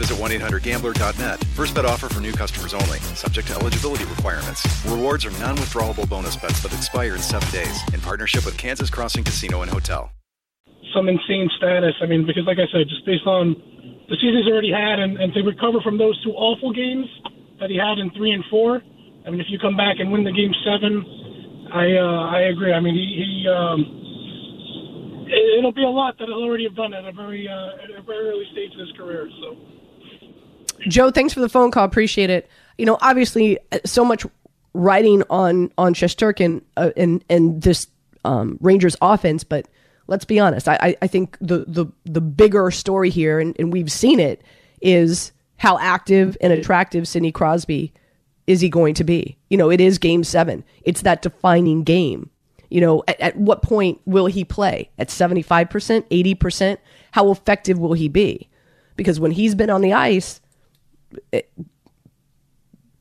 visit 0.00 0.16
1-800-GAMBLER.net. 0.16 1.44
First 1.52 1.74
bet 1.74 1.84
offer 1.84 2.08
for 2.08 2.20
new 2.20 2.32
customers 2.32 2.72
only. 2.72 2.98
Subject 3.12 3.46
to 3.48 3.54
eligibility 3.60 4.04
requirements. 4.04 4.64
Rewards 4.86 5.26
are 5.26 5.30
non-withdrawable 5.36 6.08
bonus 6.08 6.36
bets 6.36 6.62
that 6.62 6.72
expire 6.72 7.14
in 7.14 7.20
seven 7.20 7.48
days. 7.52 7.76
In 7.92 8.00
partnership 8.00 8.46
with 8.46 8.56
Kansas 8.56 8.88
Crossing 8.88 9.24
Casino 9.24 9.60
and 9.60 9.70
Hotel. 9.70 10.10
Some 10.94 11.06
insane 11.08 11.50
status. 11.58 11.92
I 12.00 12.06
mean, 12.06 12.26
because 12.26 12.46
like 12.46 12.56
I 12.56 12.66
said, 12.72 12.88
just 12.88 13.04
based 13.04 13.26
on 13.26 13.54
the 14.08 14.16
season 14.16 14.42
he's 14.42 14.50
already 14.50 14.72
had, 14.72 14.98
and, 14.98 15.20
and 15.20 15.32
to 15.34 15.42
recover 15.42 15.80
from 15.84 15.98
those 15.98 16.16
two 16.24 16.32
awful 16.32 16.72
games 16.72 17.06
that 17.60 17.68
he 17.68 17.76
had 17.76 17.98
in 17.98 18.10
three 18.16 18.32
and 18.32 18.42
four. 18.50 18.80
I 19.26 19.30
mean, 19.30 19.38
if 19.38 19.46
you 19.50 19.58
come 19.60 19.76
back 19.76 20.00
and 20.00 20.10
win 20.10 20.24
the 20.24 20.32
game 20.32 20.50
seven, 20.64 21.04
I 21.70 21.94
uh, 21.94 22.24
I 22.34 22.40
agree. 22.48 22.72
I 22.72 22.80
mean, 22.80 22.96
he, 22.96 23.06
he 23.20 23.46
um, 23.46 25.28
it, 25.28 25.62
will 25.62 25.76
be 25.76 25.84
a 25.84 25.92
lot 25.92 26.18
that 26.18 26.26
he'll 26.26 26.42
already 26.42 26.64
have 26.64 26.74
done 26.74 26.94
at 26.94 27.04
a 27.04 27.12
very 27.12 27.46
uh, 27.46 27.84
at 27.84 27.92
a 27.92 28.02
very 28.02 28.32
early 28.32 28.48
stage 28.50 28.72
of 28.72 28.80
his 28.80 28.90
career. 28.96 29.28
So. 29.44 29.79
Joe, 30.88 31.10
thanks 31.10 31.32
for 31.34 31.40
the 31.40 31.48
phone 31.48 31.70
call. 31.70 31.84
Appreciate 31.84 32.30
it. 32.30 32.48
You 32.78 32.86
know, 32.86 32.98
obviously, 33.00 33.58
uh, 33.72 33.78
so 33.84 34.04
much 34.04 34.24
writing 34.72 35.22
on 35.30 35.70
on 35.76 35.94
Shesterkin 35.94 36.62
uh, 36.76 36.90
and 36.96 37.24
and 37.28 37.62
this 37.62 37.86
um, 38.24 38.58
Rangers 38.60 38.96
offense, 39.00 39.44
but 39.44 39.66
let's 40.06 40.24
be 40.24 40.38
honest. 40.38 40.68
I, 40.68 40.96
I 41.00 41.06
think 41.06 41.36
the 41.40 41.64
the 41.66 41.86
the 42.04 42.20
bigger 42.20 42.70
story 42.70 43.10
here, 43.10 43.38
and, 43.38 43.56
and 43.58 43.72
we've 43.72 43.92
seen 43.92 44.20
it, 44.20 44.42
is 44.80 45.32
how 45.56 45.78
active 45.78 46.36
and 46.40 46.52
attractive 46.52 47.06
Sidney 47.06 47.32
Crosby 47.32 47.92
is 48.46 48.60
he 48.60 48.68
going 48.68 48.94
to 48.94 49.04
be? 49.04 49.36
You 49.48 49.56
know, 49.56 49.70
it 49.70 49.80
is 49.80 49.98
Game 49.98 50.24
Seven. 50.24 50.64
It's 50.82 51.02
that 51.02 51.22
defining 51.22 51.84
game. 51.84 52.30
You 52.70 52.80
know, 52.80 53.02
at, 53.08 53.20
at 53.20 53.36
what 53.36 53.62
point 53.62 54.00
will 54.04 54.26
he 54.26 54.44
play? 54.44 54.90
At 54.98 55.10
seventy 55.10 55.42
five 55.42 55.70
percent, 55.70 56.06
eighty 56.10 56.34
percent? 56.34 56.80
How 57.12 57.30
effective 57.30 57.78
will 57.78 57.94
he 57.94 58.08
be? 58.08 58.48
Because 58.96 59.18
when 59.18 59.32
he's 59.32 59.54
been 59.54 59.70
on 59.70 59.80
the 59.80 59.92
ice 59.92 60.40
it, 61.32 61.50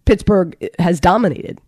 Pittsburgh 0.06 0.58
has 0.80 1.00
dominated. 1.00 1.60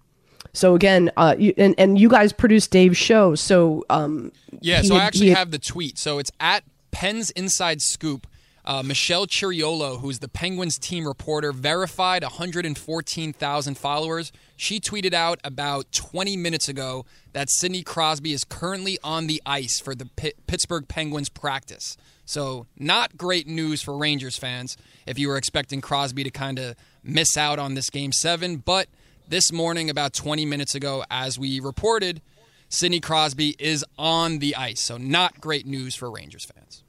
So 0.53 0.75
again, 0.75 1.11
uh, 1.15 1.35
you, 1.37 1.53
and 1.57 1.75
and 1.77 1.99
you 1.99 2.09
guys 2.09 2.33
produced 2.33 2.71
Dave's 2.71 2.97
show, 2.97 3.35
so 3.35 3.85
um, 3.89 4.31
yeah. 4.59 4.81
So 4.81 4.95
had, 4.95 5.03
I 5.03 5.05
actually 5.05 5.29
had, 5.29 5.37
have 5.37 5.51
the 5.51 5.59
tweet. 5.59 5.97
So 5.97 6.19
it's 6.19 6.31
at 6.39 6.63
Pens 6.91 7.31
Inside 7.31 7.81
Scoop. 7.81 8.27
Uh, 8.63 8.83
Michelle 8.83 9.25
Crechiolo, 9.25 9.99
who's 9.99 10.19
the 10.19 10.27
Penguins 10.27 10.77
team 10.77 11.07
reporter, 11.07 11.51
verified 11.51 12.21
114,000 12.21 13.75
followers. 13.75 14.31
She 14.55 14.79
tweeted 14.79 15.13
out 15.15 15.39
about 15.43 15.91
20 15.91 16.37
minutes 16.37 16.69
ago 16.69 17.05
that 17.33 17.49
Sidney 17.49 17.81
Crosby 17.81 18.33
is 18.33 18.43
currently 18.43 18.99
on 19.03 19.25
the 19.25 19.41
ice 19.47 19.79
for 19.79 19.95
the 19.95 20.05
P- 20.05 20.33
Pittsburgh 20.45 20.87
Penguins 20.87 21.27
practice. 21.27 21.97
So, 22.31 22.65
not 22.79 23.17
great 23.17 23.45
news 23.45 23.81
for 23.81 23.97
Rangers 23.97 24.37
fans 24.37 24.77
if 25.05 25.19
you 25.19 25.27
were 25.27 25.35
expecting 25.35 25.81
Crosby 25.81 26.23
to 26.23 26.31
kind 26.31 26.59
of 26.59 26.77
miss 27.03 27.35
out 27.35 27.59
on 27.59 27.73
this 27.73 27.89
game 27.89 28.13
seven. 28.13 28.55
But 28.55 28.87
this 29.27 29.51
morning, 29.51 29.89
about 29.89 30.13
20 30.13 30.45
minutes 30.45 30.73
ago, 30.73 31.03
as 31.11 31.37
we 31.37 31.59
reported, 31.59 32.21
Sidney 32.69 33.01
Crosby 33.01 33.57
is 33.59 33.83
on 33.97 34.39
the 34.39 34.55
ice. 34.55 34.79
So, 34.79 34.95
not 34.95 35.41
great 35.41 35.65
news 35.65 35.93
for 35.93 36.09
Rangers 36.09 36.45
fans. 36.45 36.85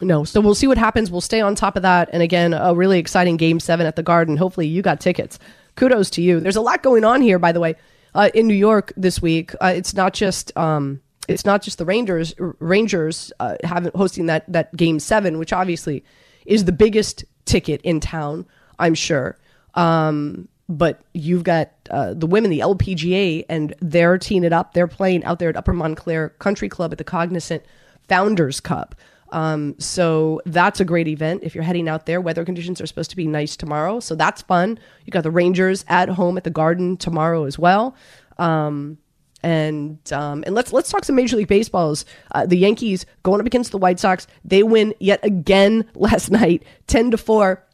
No, 0.00 0.24
so 0.24 0.40
we'll 0.40 0.54
see 0.54 0.68
what 0.68 0.78
happens. 0.78 1.10
We'll 1.10 1.20
stay 1.20 1.42
on 1.42 1.54
top 1.54 1.76
of 1.76 1.82
that. 1.82 2.08
And 2.10 2.22
again, 2.22 2.54
a 2.54 2.74
really 2.74 2.98
exciting 2.98 3.36
game 3.36 3.60
seven 3.60 3.86
at 3.86 3.96
the 3.96 4.02
Garden. 4.02 4.38
Hopefully, 4.38 4.68
you 4.68 4.80
got 4.80 5.00
tickets. 5.00 5.38
Kudos 5.76 6.08
to 6.12 6.22
you. 6.22 6.40
There's 6.40 6.56
a 6.56 6.62
lot 6.62 6.82
going 6.82 7.04
on 7.04 7.20
here, 7.20 7.38
by 7.38 7.52
the 7.52 7.60
way, 7.60 7.74
uh, 8.14 8.30
in 8.32 8.46
New 8.46 8.54
York 8.54 8.94
this 8.96 9.20
week. 9.20 9.52
Uh, 9.60 9.74
it's 9.76 9.92
not 9.92 10.14
just. 10.14 10.56
Um, 10.56 11.02
it's 11.28 11.44
not 11.44 11.62
just 11.62 11.78
the 11.78 11.84
Rangers 11.84 12.34
Rangers 12.38 13.32
uh, 13.40 13.56
having 13.64 13.92
hosting 13.94 14.26
that 14.26 14.50
that 14.52 14.74
game 14.76 14.98
seven, 14.98 15.38
which 15.38 15.52
obviously 15.52 16.04
is 16.46 16.64
the 16.64 16.72
biggest 16.72 17.24
ticket 17.44 17.80
in 17.82 18.00
town, 18.00 18.46
I'm 18.78 18.94
sure. 18.94 19.38
Um, 19.74 20.48
but 20.68 21.02
you've 21.12 21.44
got 21.44 21.70
uh, 21.90 22.14
the 22.14 22.26
women, 22.26 22.50
the 22.50 22.60
LPGA, 22.60 23.44
and 23.48 23.74
they're 23.80 24.18
teeing 24.18 24.44
it 24.44 24.52
up. 24.52 24.74
They're 24.74 24.88
playing 24.88 25.24
out 25.24 25.38
there 25.38 25.48
at 25.50 25.56
Upper 25.56 25.72
Montclair 25.72 26.30
Country 26.38 26.68
Club 26.68 26.92
at 26.92 26.98
the 26.98 27.04
Cognizant 27.04 27.64
Founders 28.08 28.60
Cup. 28.60 28.94
Um, 29.30 29.74
so 29.78 30.40
that's 30.44 30.80
a 30.80 30.84
great 30.84 31.08
event. 31.08 31.42
If 31.42 31.54
you're 31.54 31.64
heading 31.64 31.88
out 31.88 32.06
there, 32.06 32.20
weather 32.20 32.44
conditions 32.44 32.80
are 32.80 32.86
supposed 32.86 33.10
to 33.10 33.16
be 33.16 33.26
nice 33.26 33.56
tomorrow, 33.56 33.98
so 33.98 34.14
that's 34.14 34.42
fun. 34.42 34.78
You 35.04 35.10
got 35.10 35.22
the 35.22 35.30
Rangers 35.30 35.84
at 35.88 36.08
home 36.10 36.36
at 36.36 36.44
the 36.44 36.50
Garden 36.50 36.96
tomorrow 36.96 37.44
as 37.44 37.58
well. 37.58 37.96
Um, 38.38 38.98
and 39.42 39.98
um, 40.12 40.44
and 40.46 40.54
let's 40.54 40.72
let's 40.72 40.90
talk 40.90 41.04
some 41.04 41.16
Major 41.16 41.36
League 41.36 41.48
Baseball's. 41.48 42.04
Uh, 42.32 42.46
the 42.46 42.56
Yankees 42.56 43.06
going 43.22 43.40
up 43.40 43.46
against 43.46 43.72
the 43.72 43.78
White 43.78 43.98
Sox. 43.98 44.26
They 44.44 44.62
win 44.62 44.94
yet 45.00 45.24
again 45.24 45.88
last 45.94 46.30
night, 46.30 46.64
ten 46.86 47.10
to 47.10 47.18
four. 47.18 47.64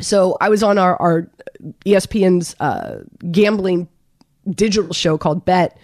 So 0.00 0.36
I 0.40 0.48
was 0.48 0.62
on 0.62 0.78
our 0.78 0.96
our 1.00 1.30
ESPN's 1.84 2.56
uh, 2.60 3.02
gambling 3.30 3.88
digital 4.48 4.92
show 4.92 5.18
called 5.18 5.44
Bet, 5.44 5.78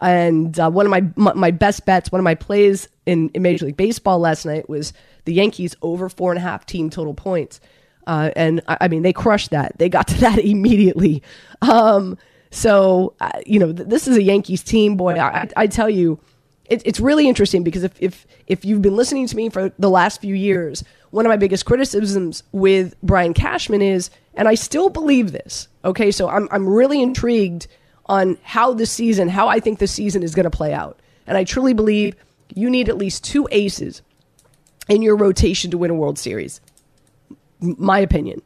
and 0.00 0.58
uh, 0.58 0.70
one 0.70 0.86
of 0.86 0.90
my, 0.90 1.04
my, 1.16 1.32
my 1.34 1.50
best 1.50 1.84
bets, 1.86 2.12
one 2.12 2.20
of 2.20 2.24
my 2.24 2.34
plays 2.34 2.88
in, 3.06 3.30
in, 3.30 3.42
Major 3.42 3.66
League 3.66 3.76
Baseball 3.76 4.18
last 4.18 4.44
night 4.44 4.68
was 4.68 4.92
the 5.24 5.34
Yankees 5.34 5.74
over 5.82 6.08
four 6.08 6.30
and 6.30 6.38
a 6.38 6.42
half 6.42 6.66
team 6.66 6.90
total 6.90 7.14
points. 7.14 7.60
Uh, 8.06 8.30
and 8.36 8.62
I, 8.68 8.78
I, 8.82 8.88
mean, 8.88 9.02
they 9.02 9.12
crushed 9.12 9.50
that. 9.50 9.76
They 9.78 9.88
got 9.88 10.08
to 10.08 10.20
that 10.20 10.38
immediately. 10.44 11.22
Um, 11.62 12.16
so, 12.50 13.14
uh, 13.20 13.30
you 13.46 13.58
know, 13.58 13.72
th- 13.72 13.88
this 13.88 14.08
is 14.08 14.16
a 14.16 14.22
Yankees 14.22 14.62
team, 14.62 14.96
boy. 14.96 15.14
I, 15.14 15.48
I 15.56 15.66
tell 15.66 15.90
you, 15.90 16.18
it, 16.68 16.82
it's 16.84 17.00
really 17.00 17.28
interesting 17.28 17.62
because 17.62 17.82
if, 17.82 17.92
if 18.00 18.26
if 18.46 18.64
you've 18.64 18.82
been 18.82 18.96
listening 18.96 19.26
to 19.26 19.36
me 19.36 19.48
for 19.48 19.72
the 19.78 19.90
last 19.90 20.20
few 20.20 20.34
years, 20.34 20.84
one 21.10 21.26
of 21.26 21.30
my 21.30 21.36
biggest 21.36 21.64
criticisms 21.64 22.42
with 22.52 22.94
Brian 23.02 23.34
Cashman 23.34 23.82
is, 23.82 24.10
and 24.34 24.48
I 24.48 24.54
still 24.54 24.88
believe 24.88 25.32
this. 25.32 25.68
Okay, 25.84 26.10
so 26.10 26.28
I'm 26.28 26.48
I'm 26.50 26.68
really 26.68 27.02
intrigued 27.02 27.66
on 28.06 28.38
how 28.42 28.72
the 28.72 28.86
season, 28.86 29.28
how 29.28 29.48
I 29.48 29.60
think 29.60 29.78
the 29.78 29.86
season 29.86 30.22
is 30.22 30.34
going 30.34 30.44
to 30.44 30.50
play 30.50 30.72
out, 30.72 30.98
and 31.26 31.36
I 31.36 31.44
truly 31.44 31.74
believe 31.74 32.14
you 32.54 32.70
need 32.70 32.88
at 32.88 32.96
least 32.96 33.24
two 33.24 33.46
aces 33.50 34.02
in 34.88 35.02
your 35.02 35.16
rotation 35.16 35.70
to 35.70 35.78
win 35.78 35.90
a 35.90 35.94
World 35.94 36.18
Series. 36.18 36.60
My 37.60 37.98
opinion. 37.98 38.40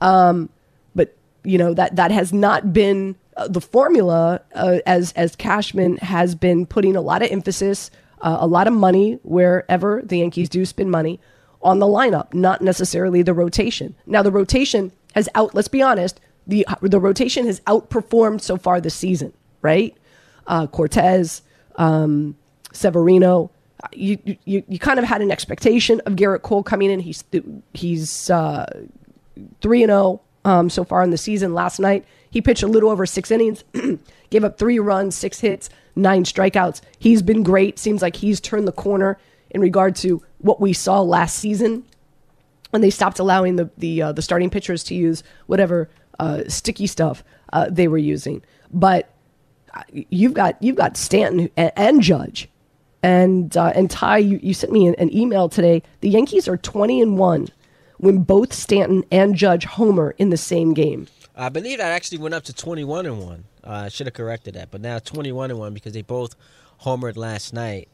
Um, 0.00 0.48
but, 0.94 1.16
you 1.44 1.56
know 1.56 1.72
that 1.74 1.96
that 1.96 2.10
has 2.10 2.32
not 2.32 2.72
been 2.72 3.16
uh, 3.40 3.48
the 3.48 3.60
formula 3.60 4.42
uh, 4.54 4.78
as 4.84 5.12
as 5.12 5.34
Cashman 5.34 5.96
has 5.98 6.34
been 6.34 6.66
putting 6.66 6.94
a 6.94 7.00
lot 7.00 7.22
of 7.22 7.30
emphasis, 7.30 7.90
uh, 8.20 8.36
a 8.38 8.46
lot 8.46 8.66
of 8.66 8.74
money 8.74 9.18
wherever 9.22 10.02
the 10.04 10.18
Yankees 10.18 10.50
do 10.50 10.66
spend 10.66 10.90
money 10.90 11.18
on 11.62 11.78
the 11.78 11.86
lineup, 11.86 12.34
not 12.34 12.60
necessarily 12.60 13.22
the 13.22 13.32
rotation. 13.32 13.94
Now 14.04 14.22
the 14.22 14.30
rotation 14.30 14.92
has 15.14 15.26
out. 15.34 15.54
Let's 15.54 15.68
be 15.68 15.80
honest, 15.80 16.20
the 16.46 16.66
the 16.82 17.00
rotation 17.00 17.46
has 17.46 17.60
outperformed 17.60 18.42
so 18.42 18.58
far 18.58 18.78
this 18.78 18.94
season, 18.94 19.32
right? 19.62 19.96
Uh, 20.46 20.66
Cortes, 20.66 21.40
um, 21.76 22.36
Severino. 22.72 23.50
You, 23.94 24.18
you 24.44 24.62
you 24.68 24.78
kind 24.78 24.98
of 24.98 25.06
had 25.06 25.22
an 25.22 25.30
expectation 25.30 26.00
of 26.00 26.12
Gerrit 26.12 26.42
Cole 26.42 26.62
coming 26.62 26.90
in. 26.90 27.00
He's 27.00 27.24
he's 27.72 28.28
uh, 28.28 28.66
three 29.62 29.82
and 29.82 29.88
zero 29.88 30.20
oh, 30.44 30.50
um, 30.50 30.68
so 30.68 30.84
far 30.84 31.02
in 31.02 31.08
the 31.08 31.16
season. 31.16 31.54
Last 31.54 31.80
night 31.80 32.04
he 32.30 32.40
pitched 32.40 32.62
a 32.62 32.68
little 32.68 32.90
over 32.90 33.06
six 33.06 33.30
innings, 33.30 33.64
gave 34.30 34.44
up 34.44 34.58
three 34.58 34.78
runs, 34.78 35.16
six 35.16 35.40
hits, 35.40 35.68
nine 35.96 36.24
strikeouts. 36.24 36.80
He's 36.98 37.22
been 37.22 37.42
great. 37.42 37.78
Seems 37.78 38.02
like 38.02 38.16
he's 38.16 38.40
turned 38.40 38.68
the 38.68 38.72
corner 38.72 39.18
in 39.50 39.60
regard 39.60 39.96
to 39.96 40.22
what 40.38 40.60
we 40.60 40.72
saw 40.72 41.00
last 41.00 41.36
season 41.36 41.84
when 42.70 42.82
they 42.82 42.90
stopped 42.90 43.18
allowing 43.18 43.56
the 43.56 43.70
the 43.76 44.02
uh, 44.02 44.12
the 44.12 44.22
starting 44.22 44.50
pitchers 44.50 44.82
to 44.84 44.94
use 44.94 45.22
whatever 45.46 45.90
uh, 46.18 46.42
sticky 46.48 46.86
stuff 46.86 47.22
uh, 47.52 47.68
they 47.70 47.88
were 47.88 47.98
using. 47.98 48.42
But 48.72 49.12
uh, 49.74 49.82
you've 49.90 50.34
got 50.34 50.60
you've 50.62 50.76
got 50.76 50.96
Stanton 50.96 51.50
and, 51.56 51.72
and 51.76 52.02
Judge, 52.02 52.48
and 53.02 53.56
uh, 53.56 53.72
and 53.74 53.90
Ty. 53.90 54.18
You, 54.18 54.40
you 54.42 54.54
sent 54.54 54.72
me 54.72 54.86
an, 54.86 54.94
an, 54.96 55.14
email 55.14 55.48
today. 55.48 55.82
The 56.00 56.08
Yankees 56.08 56.48
are 56.48 56.56
twenty 56.56 57.00
and 57.00 57.18
one 57.18 57.48
when 57.98 58.18
both 58.18 58.52
Stanton 58.52 59.04
and 59.10 59.34
Judge 59.34 59.64
homer 59.64 60.14
in 60.16 60.30
the 60.30 60.36
same 60.36 60.72
game. 60.72 61.06
I 61.40 61.48
believe 61.48 61.78
that 61.78 61.90
actually 61.90 62.18
went 62.18 62.34
up 62.34 62.44
to 62.44 62.52
twenty 62.52 62.84
one 62.84 63.06
and 63.06 63.18
one. 63.18 63.44
Uh, 63.64 63.84
I 63.86 63.88
should 63.88 64.06
have 64.06 64.12
corrected 64.12 64.54
that, 64.54 64.70
but 64.70 64.82
now 64.82 64.98
twenty 64.98 65.32
one 65.32 65.50
and 65.50 65.58
one 65.58 65.72
because 65.72 65.94
they 65.94 66.02
both 66.02 66.36
homered 66.82 67.16
last 67.16 67.54
night. 67.54 67.88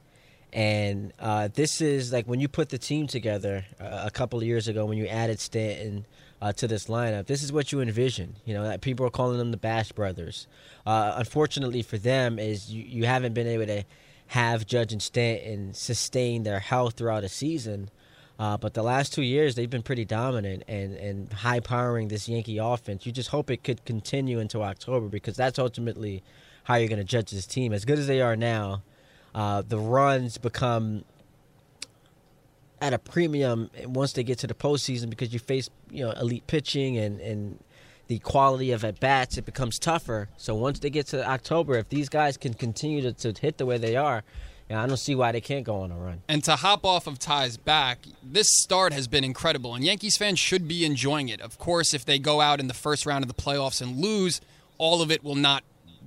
And 0.53 1.13
uh, 1.21 1.49
this 1.55 1.81
is 1.81 2.13
like 2.13 2.27
when 2.27 2.41
you 2.41 2.49
put 2.49 2.71
the 2.71 2.79
team 2.79 3.07
together 3.07 3.65
uh, 3.81 4.03
a 4.05 4.11
couple 4.11 4.41
of 4.41 4.45
years 4.45 4.67
ago 4.67 4.85
when 4.85 4.99
you 4.99 5.07
added 5.07 5.39
Stanton 5.39 6.07
uh, 6.43 6.53
to 6.55 6.67
this 6.67 6.87
lineup. 6.87 7.27
This 7.27 7.45
is 7.45 7.53
what 7.53 7.71
you 7.71 7.81
envision. 7.81 8.35
You 8.45 8.55
know 8.55 8.65
that 8.65 8.81
people 8.81 9.07
are 9.07 9.11
calling 9.11 9.39
them 9.39 9.53
the 9.53 9.57
Bash 9.57 9.93
Brothers. 9.93 10.49
Uh, 10.85 11.15
unfortunately 11.17 11.83
for 11.83 11.99
them, 11.99 12.41
is 12.41 12.73
you, 12.73 12.83
you 12.83 13.05
haven't 13.05 13.35
been 13.35 13.47
able 13.47 13.67
to 13.67 13.85
have 14.29 14.67
Judge 14.67 14.93
and 14.93 15.01
Stanton 15.01 15.73
sustain 15.73 16.43
their 16.43 16.59
health 16.59 16.95
throughout 16.95 17.23
a 17.23 17.29
season. 17.29 17.91
Uh, 18.39 18.57
but 18.57 18.75
the 18.75 18.83
last 18.83 19.15
two 19.15 19.23
years, 19.23 19.55
they've 19.55 19.71
been 19.71 19.83
pretty 19.83 20.05
dominant 20.05 20.63
and, 20.69 20.95
and 20.97 21.33
high 21.33 21.61
powering 21.61 22.09
this 22.09 22.29
Yankee 22.29 22.59
offense. 22.59 23.07
You 23.07 23.13
just 23.13 23.31
hope 23.31 23.51
it 23.51 23.65
could 23.65 23.85
continue 23.85 24.41
into 24.41 24.63
October 24.63 25.09
because 25.09 25.37
that's 25.37 25.59
ultimately 25.59 26.23
how 26.65 26.75
you're 26.75 26.89
going 26.89 26.99
to 26.99 27.05
judge 27.05 27.31
this 27.31 27.47
team. 27.47 27.73
As 27.73 27.85
good 27.85 27.99
as 27.99 28.07
they 28.07 28.21
are 28.21 28.37
now, 28.37 28.83
uh, 29.35 29.63
the 29.67 29.79
runs 29.79 30.37
become 30.37 31.05
at 32.81 32.93
a 32.93 32.99
premium 32.99 33.71
once 33.85 34.13
they 34.13 34.23
get 34.23 34.39
to 34.39 34.47
the 34.47 34.55
postseason 34.55 35.09
because 35.09 35.33
you 35.33 35.39
face 35.39 35.71
you 35.91 36.05
know 36.05 36.11
elite 36.13 36.47
pitching 36.47 36.99
and 36.99 37.21
and 37.21 37.59
the 38.09 38.19
quality 38.19 38.71
of 38.71 38.85
at 38.85 39.01
bats 39.01 39.37
it 39.37 39.45
becomes 39.45 39.79
tougher. 39.79 40.29
So 40.37 40.55
once 40.55 40.79
they 40.79 40.91
get 40.91 41.07
to 41.09 41.29
October, 41.29 41.77
if 41.77 41.89
these 41.89 42.09
guys 42.09 42.37
can 42.37 42.55
continue 42.55 43.03
to, 43.03 43.13
to 43.33 43.41
hit 43.41 43.59
the 43.59 43.67
way 43.67 43.79
they 43.79 43.97
are, 43.97 44.23
yeah, 44.69 44.83
I 44.83 44.87
don't 44.87 44.97
see 44.97 45.15
why 45.15 45.33
they 45.33 45.41
can't 45.41 45.65
go 45.65 45.83
on 45.83 45.93
a 45.93 45.97
run. 45.97 46.23
And 46.29 46.43
to 46.45 46.57
hop 46.57 46.85
off 46.85 47.07
of 47.07 47.19
Ty's 47.19 47.57
back, 47.57 48.01
this 48.23 48.49
start 48.51 48.93
has 48.93 49.07
been 49.07 49.23
incredible, 49.23 49.75
and 49.75 49.85
Yankees 49.85 50.17
fans 50.17 50.39
should 50.39 50.67
be 50.67 50.85
enjoying 50.85 51.29
it. 51.29 51.41
Of 51.41 51.59
course, 51.59 51.95
if 51.95 52.05
they 52.05 52.19
go 52.19 52.41
out 52.41 52.59
in 52.59 52.67
the 52.67 52.75
first 52.75 53.07
round 53.07 53.23
of 53.23 53.29
the 53.29 53.35
playoffs 53.35 53.81
and 53.81 53.99
lose, 54.01 54.41
all 54.79 55.03
of 55.03 55.11
it 55.11 55.23
will 55.23 55.37
not 55.37 55.63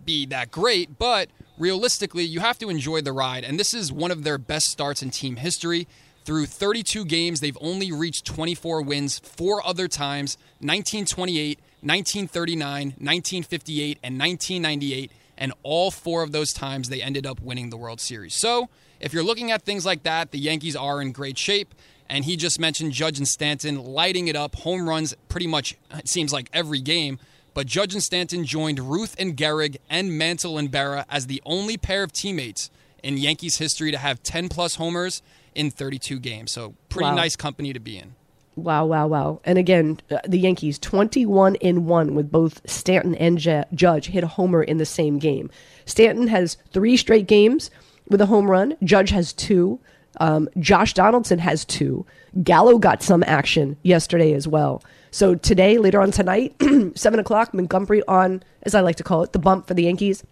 be 0.06 0.26
that 0.26 0.52
great, 0.52 1.00
but 1.00 1.30
realistically, 1.58 2.24
you 2.24 2.42
have 2.42 2.58
to 2.60 2.70
enjoy 2.70 3.02
the 3.02 3.14
ride, 3.14 3.46
and 3.46 3.60
this 3.60 3.74
is 3.74 3.94
one 3.94 4.12
of 4.12 4.24
their 4.24 4.38
best 4.38 4.66
starts 4.66 5.02
in 5.02 5.10
team 5.10 5.38
history. 5.38 5.88
Through 6.26 6.48
32 6.48 7.06
games, 7.06 7.40
they've 7.40 7.58
only 7.62 7.92
reached 7.92 8.26
24 8.26 8.82
wins 8.82 9.20
four 9.20 9.66
other 9.66 9.88
times 9.88 10.38
1928, 10.60 11.60
1939, 11.82 12.88
1958, 13.00 14.00
and 14.04 14.20
1998. 14.20 15.12
And 15.40 15.54
all 15.64 15.90
four 15.90 16.22
of 16.22 16.32
those 16.32 16.54
times, 16.54 16.90
they 16.90 17.02
ended 17.02 17.26
up 17.26 17.42
winning 17.42 17.72
the 17.72 17.78
World 17.78 18.00
Series. 18.00 18.36
So, 18.36 18.70
if 19.00 19.14
you're 19.14 19.24
looking 19.24 19.50
at 19.50 19.64
things 19.64 19.86
like 19.86 20.04
that, 20.04 20.32
the 20.32 20.38
Yankees 20.38 20.76
are 20.76 21.02
in 21.02 21.14
great 21.14 21.38
shape. 21.38 21.74
And 22.10 22.26
he 22.26 22.36
just 22.36 22.60
mentioned 22.60 22.92
Judge 22.92 23.18
and 23.18 23.28
Stanton 23.28 23.84
lighting 23.84 24.28
it 24.28 24.36
up, 24.36 24.56
home 24.56 24.90
runs 24.90 25.16
pretty 25.30 25.48
much, 25.48 25.78
it 25.92 26.10
seems 26.10 26.34
like 26.34 26.50
every 26.54 26.82
game. 26.82 27.20
But 27.54 27.68
Judge 27.68 27.94
and 27.94 28.04
Stanton 28.04 28.46
joined 28.46 28.80
Ruth 28.80 29.16
and 29.18 29.38
Gehrig 29.38 29.78
and 29.90 30.18
Mantle 30.18 30.58
and 30.58 30.72
Berra 30.72 31.06
as 31.10 31.28
the 31.28 31.42
only 31.46 31.78
pair 31.78 32.04
of 32.04 32.12
teammates 32.12 32.70
in 33.04 33.18
Yankees 33.18 33.58
history 33.58 33.92
to 33.92 33.98
have 33.98 34.22
10 34.24 34.50
plus 34.50 34.76
homers 34.76 35.22
in 35.56 35.72
32 35.72 36.20
games. 36.20 36.52
So 36.52 36.76
pretty 36.90 37.10
wow. 37.10 37.16
nice 37.16 37.36
company 37.36 37.74
to 37.74 37.80
be 37.80 37.98
in. 37.98 38.16
Wow, 38.60 38.86
wow, 38.86 39.08
wow. 39.08 39.42
And 39.44 39.58
again, 39.58 40.00
uh, 40.12 40.20
the 40.28 40.38
Yankees 40.38 40.78
21 40.80 41.56
in 41.56 41.86
1 41.86 42.16
with 42.16 42.32
both 42.32 42.62
Stanton 42.70 43.16
and 43.16 43.38
J- 43.38 43.64
Judge 43.74 44.08
hit 44.08 44.24
a 44.24 44.28
homer 44.28 44.62
in 44.62 44.78
the 44.78 44.86
same 44.86 45.18
game. 45.18 45.50
Stanton 45.86 46.28
has 46.28 46.58
3 46.72 46.98
straight 46.98 47.28
games 47.28 47.72
with 48.10 48.22
a 48.22 48.26
home 48.26 48.50
run. 48.50 48.76
Judge 48.84 49.12
has 49.12 49.34
2. 49.34 49.80
Um, 50.20 50.50
Josh 50.60 50.94
Donaldson 50.94 51.40
has 51.40 51.64
2. 51.66 52.06
Gallo 52.44 52.78
got 52.78 53.02
some 53.02 53.24
action 53.26 53.78
yesterday 53.84 54.34
as 54.34 54.48
well. 54.48 54.84
So 55.12 55.36
today, 55.36 55.78
later 55.78 56.02
on 56.02 56.12
tonight, 56.12 56.56
7 56.96 57.20
o'clock, 57.20 57.54
Montgomery 57.54 58.04
on, 58.08 58.44
as 58.64 58.76
I 58.76 58.82
like 58.82 58.98
to 58.98 59.04
call 59.04 59.24
it, 59.24 59.34
the 59.34 59.40
bump 59.40 59.68
for 59.68 59.74
the 59.74 59.84
Yankees. 59.84 60.24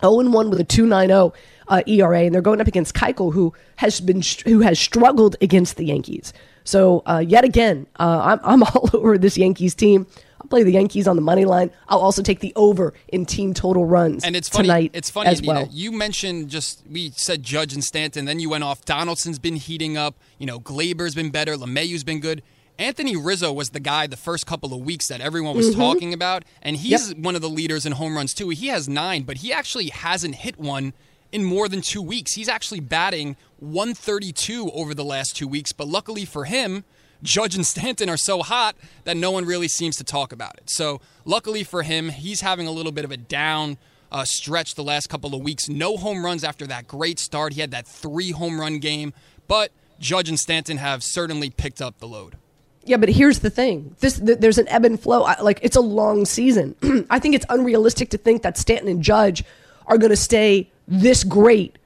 0 0.00 0.28
1 0.28 0.50
with 0.50 0.60
a 0.60 0.64
2.90 0.64 1.32
uh, 1.68 1.82
ERA, 1.86 2.20
and 2.20 2.34
they're 2.34 2.42
going 2.42 2.60
up 2.60 2.66
against 2.66 2.94
Keuchel, 2.94 3.32
who 3.32 3.52
has 3.76 4.00
been 4.00 4.22
who 4.44 4.60
has 4.60 4.78
struggled 4.78 5.36
against 5.40 5.76
the 5.76 5.84
Yankees. 5.84 6.32
So 6.64 7.02
uh, 7.06 7.22
yet 7.26 7.44
again, 7.44 7.86
uh, 7.98 8.38
I'm, 8.42 8.62
I'm 8.62 8.62
all 8.74 8.90
over 8.92 9.18
this 9.18 9.36
Yankees 9.36 9.74
team. 9.74 10.06
I'll 10.40 10.48
play 10.48 10.62
the 10.62 10.72
Yankees 10.72 11.08
on 11.08 11.16
the 11.16 11.22
money 11.22 11.46
line. 11.46 11.70
I'll 11.88 12.00
also 12.00 12.22
take 12.22 12.40
the 12.40 12.52
over 12.54 12.92
in 13.08 13.24
team 13.24 13.54
total 13.54 13.86
runs. 13.86 14.24
And 14.24 14.36
it's 14.36 14.48
funny. 14.48 14.68
Tonight 14.68 14.90
it's 14.92 15.08
funny 15.08 15.30
as 15.30 15.42
well. 15.42 15.68
You 15.70 15.92
mentioned 15.92 16.48
just 16.48 16.82
we 16.90 17.10
said 17.10 17.42
Judge 17.42 17.72
and 17.72 17.82
Stanton, 17.82 18.24
then 18.24 18.40
you 18.40 18.50
went 18.50 18.64
off. 18.64 18.84
Donaldson's 18.84 19.38
been 19.38 19.56
heating 19.56 19.96
up. 19.96 20.16
You 20.38 20.46
know, 20.46 20.60
Gleyber's 20.60 21.14
been 21.14 21.30
better. 21.30 21.56
LeMahieu's 21.56 22.04
been 22.04 22.20
good. 22.20 22.42
Anthony 22.78 23.16
Rizzo 23.16 23.52
was 23.52 23.70
the 23.70 23.80
guy 23.80 24.06
the 24.06 24.16
first 24.16 24.46
couple 24.46 24.74
of 24.74 24.80
weeks 24.80 25.06
that 25.06 25.20
everyone 25.20 25.56
was 25.56 25.70
mm-hmm. 25.70 25.80
talking 25.80 26.12
about, 26.12 26.44
and 26.60 26.76
he's 26.76 27.10
yep. 27.10 27.18
one 27.18 27.36
of 27.36 27.40
the 27.40 27.48
leaders 27.48 27.86
in 27.86 27.92
home 27.92 28.16
runs 28.16 28.34
too. 28.34 28.48
He 28.48 28.66
has 28.66 28.88
nine, 28.88 29.22
but 29.22 29.38
he 29.38 29.52
actually 29.52 29.90
hasn't 29.90 30.34
hit 30.36 30.58
one 30.58 30.92
in 31.34 31.42
more 31.42 31.68
than 31.68 31.80
two 31.80 32.00
weeks. 32.00 32.34
He's 32.34 32.48
actually 32.48 32.78
batting 32.78 33.36
132 33.58 34.70
over 34.70 34.94
the 34.94 35.04
last 35.04 35.36
two 35.36 35.48
weeks, 35.48 35.72
but 35.72 35.88
luckily 35.88 36.24
for 36.24 36.44
him, 36.44 36.84
Judge 37.24 37.56
and 37.56 37.66
Stanton 37.66 38.08
are 38.08 38.16
so 38.16 38.40
hot 38.42 38.76
that 39.02 39.16
no 39.16 39.32
one 39.32 39.44
really 39.44 39.66
seems 39.66 39.96
to 39.96 40.04
talk 40.04 40.32
about 40.32 40.56
it. 40.58 40.70
So, 40.70 41.00
luckily 41.24 41.64
for 41.64 41.82
him, 41.82 42.10
he's 42.10 42.42
having 42.42 42.68
a 42.68 42.70
little 42.70 42.92
bit 42.92 43.04
of 43.04 43.10
a 43.10 43.16
down 43.16 43.78
uh, 44.12 44.24
stretch 44.24 44.76
the 44.76 44.84
last 44.84 45.08
couple 45.08 45.34
of 45.34 45.42
weeks. 45.42 45.68
No 45.68 45.96
home 45.96 46.24
runs 46.24 46.44
after 46.44 46.68
that 46.68 46.86
great 46.86 47.18
start. 47.18 47.54
He 47.54 47.60
had 47.60 47.72
that 47.72 47.88
three 47.88 48.30
home 48.30 48.60
run 48.60 48.78
game, 48.78 49.12
but 49.48 49.72
Judge 49.98 50.28
and 50.28 50.38
Stanton 50.38 50.76
have 50.76 51.02
certainly 51.02 51.50
picked 51.50 51.82
up 51.82 51.98
the 51.98 52.06
load. 52.06 52.36
Yeah, 52.84 52.98
but 52.98 53.08
here's 53.08 53.40
the 53.40 53.50
thing: 53.50 53.96
this 53.98 54.20
th- 54.20 54.38
there's 54.38 54.58
an 54.58 54.68
ebb 54.68 54.84
and 54.84 55.00
flow. 55.00 55.24
I, 55.24 55.40
like 55.40 55.58
it's 55.62 55.76
a 55.76 55.80
long 55.80 56.26
season. 56.26 56.76
I 57.10 57.18
think 57.18 57.34
it's 57.34 57.46
unrealistic 57.48 58.10
to 58.10 58.18
think 58.18 58.42
that 58.42 58.56
Stanton 58.56 58.88
and 58.88 59.02
Judge 59.02 59.42
are 59.86 59.98
going 59.98 60.10
to 60.10 60.16
stay 60.16 60.70
this 60.86 61.24
great 61.24 61.78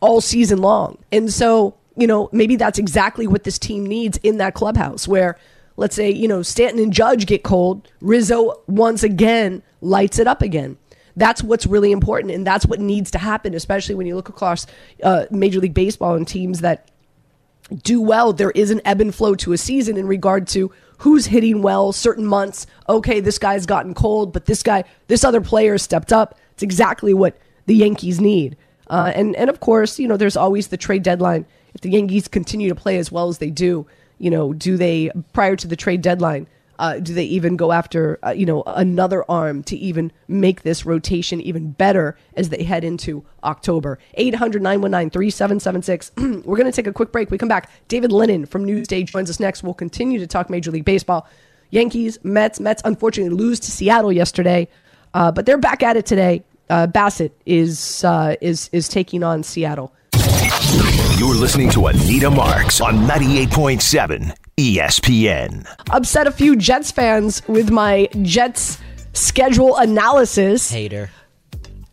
all 0.00 0.20
season 0.20 0.58
long. 0.58 0.98
And 1.10 1.32
so, 1.32 1.74
you 1.96 2.06
know, 2.06 2.28
maybe 2.32 2.56
that's 2.56 2.78
exactly 2.78 3.26
what 3.26 3.44
this 3.44 3.58
team 3.58 3.86
needs 3.86 4.18
in 4.22 4.38
that 4.38 4.54
clubhouse. 4.54 5.08
Where, 5.08 5.38
let's 5.76 5.96
say, 5.96 6.10
you 6.10 6.28
know, 6.28 6.42
Stanton 6.42 6.82
and 6.82 6.92
Judge 6.92 7.26
get 7.26 7.42
cold, 7.42 7.88
Rizzo 8.00 8.60
once 8.66 9.02
again 9.02 9.62
lights 9.80 10.18
it 10.18 10.26
up 10.26 10.42
again. 10.42 10.76
That's 11.16 11.42
what's 11.42 11.64
really 11.64 11.92
important, 11.92 12.32
and 12.32 12.44
that's 12.44 12.66
what 12.66 12.80
needs 12.80 13.10
to 13.12 13.18
happen, 13.18 13.54
especially 13.54 13.94
when 13.94 14.06
you 14.06 14.16
look 14.16 14.28
across 14.28 14.66
uh, 15.02 15.26
Major 15.30 15.60
League 15.60 15.74
Baseball 15.74 16.16
and 16.16 16.26
teams 16.26 16.60
that 16.60 16.90
do 17.82 18.00
well, 18.00 18.32
there 18.32 18.50
is 18.50 18.70
an 18.70 18.80
ebb 18.84 19.00
and 19.00 19.14
flow 19.14 19.34
to 19.36 19.52
a 19.52 19.56
season 19.56 19.96
in 19.96 20.06
regard 20.06 20.46
to 20.48 20.70
who's 20.98 21.26
hitting 21.26 21.62
well 21.62 21.92
certain 21.92 22.26
months. 22.26 22.66
Okay, 22.88 23.20
this 23.20 23.38
guy's 23.38 23.66
gotten 23.66 23.94
cold, 23.94 24.32
but 24.32 24.46
this 24.46 24.62
guy, 24.62 24.84
this 25.06 25.24
other 25.24 25.40
player 25.40 25.78
stepped 25.78 26.12
up. 26.12 26.38
It's 26.52 26.62
exactly 26.62 27.14
what 27.14 27.38
the 27.66 27.74
Yankees 27.74 28.20
need. 28.20 28.56
Uh, 28.88 29.12
and 29.14 29.34
and 29.36 29.50
of 29.50 29.60
course, 29.60 29.98
you 29.98 30.08
know, 30.08 30.16
there's 30.16 30.36
always 30.36 30.68
the 30.68 30.76
trade 30.76 31.02
deadline. 31.02 31.46
If 31.74 31.80
the 31.80 31.90
Yankees 31.90 32.28
continue 32.28 32.68
to 32.68 32.74
play 32.74 32.98
as 32.98 33.10
well 33.10 33.28
as 33.28 33.38
they 33.38 33.50
do, 33.50 33.86
you 34.18 34.30
know, 34.30 34.52
do 34.52 34.76
they 34.76 35.10
prior 35.32 35.56
to 35.56 35.66
the 35.66 35.76
trade 35.76 36.02
deadline? 36.02 36.46
Uh, 36.76 36.98
do 36.98 37.14
they 37.14 37.24
even 37.24 37.56
go 37.56 37.70
after 37.70 38.18
uh, 38.26 38.30
you 38.30 38.44
know 38.44 38.64
another 38.66 39.24
arm 39.30 39.62
to 39.62 39.76
even 39.76 40.10
make 40.26 40.62
this 40.62 40.84
rotation 40.84 41.40
even 41.40 41.70
better 41.70 42.18
as 42.36 42.48
they 42.48 42.64
head 42.64 42.82
into 42.84 43.24
October? 43.44 43.98
800-919-3776. 44.18 46.10
We're 46.44 46.56
going 46.56 46.70
to 46.70 46.72
take 46.72 46.88
a 46.88 46.92
quick 46.92 47.12
break. 47.12 47.30
We 47.30 47.38
come 47.38 47.48
back. 47.48 47.70
David 47.88 48.12
Lennon 48.12 48.46
from 48.46 48.66
Newsday 48.66 49.06
joins 49.06 49.30
us 49.30 49.38
next. 49.38 49.62
We'll 49.62 49.74
continue 49.74 50.18
to 50.18 50.26
talk 50.26 50.50
Major 50.50 50.72
League 50.72 50.84
Baseball. 50.84 51.28
Yankees, 51.70 52.18
Mets. 52.22 52.60
Mets 52.60 52.82
unfortunately 52.84 53.36
lose 53.36 53.58
to 53.60 53.70
Seattle 53.70 54.12
yesterday, 54.12 54.68
uh, 55.14 55.32
but 55.32 55.46
they're 55.46 55.58
back 55.58 55.82
at 55.82 55.96
it 55.96 56.06
today. 56.06 56.44
Uh, 56.70 56.86
Bassitt 56.86 57.32
is 57.46 58.04
uh, 58.04 58.36
is 58.40 58.70
is 58.72 58.88
taking 58.88 59.22
on 59.22 59.42
Seattle. 59.42 59.92
You're 61.18 61.34
listening 61.34 61.70
to 61.70 61.86
Anita 61.86 62.30
Marks 62.30 62.80
on 62.80 62.96
98.7 63.06 64.36
ESPN. 64.56 65.66
Upset 65.90 66.26
a 66.26 66.30
few 66.32 66.56
Jets 66.56 66.90
fans 66.90 67.46
with 67.46 67.70
my 67.70 68.08
Jets 68.22 68.78
schedule 69.12 69.76
analysis. 69.76 70.70
Hater. 70.70 71.10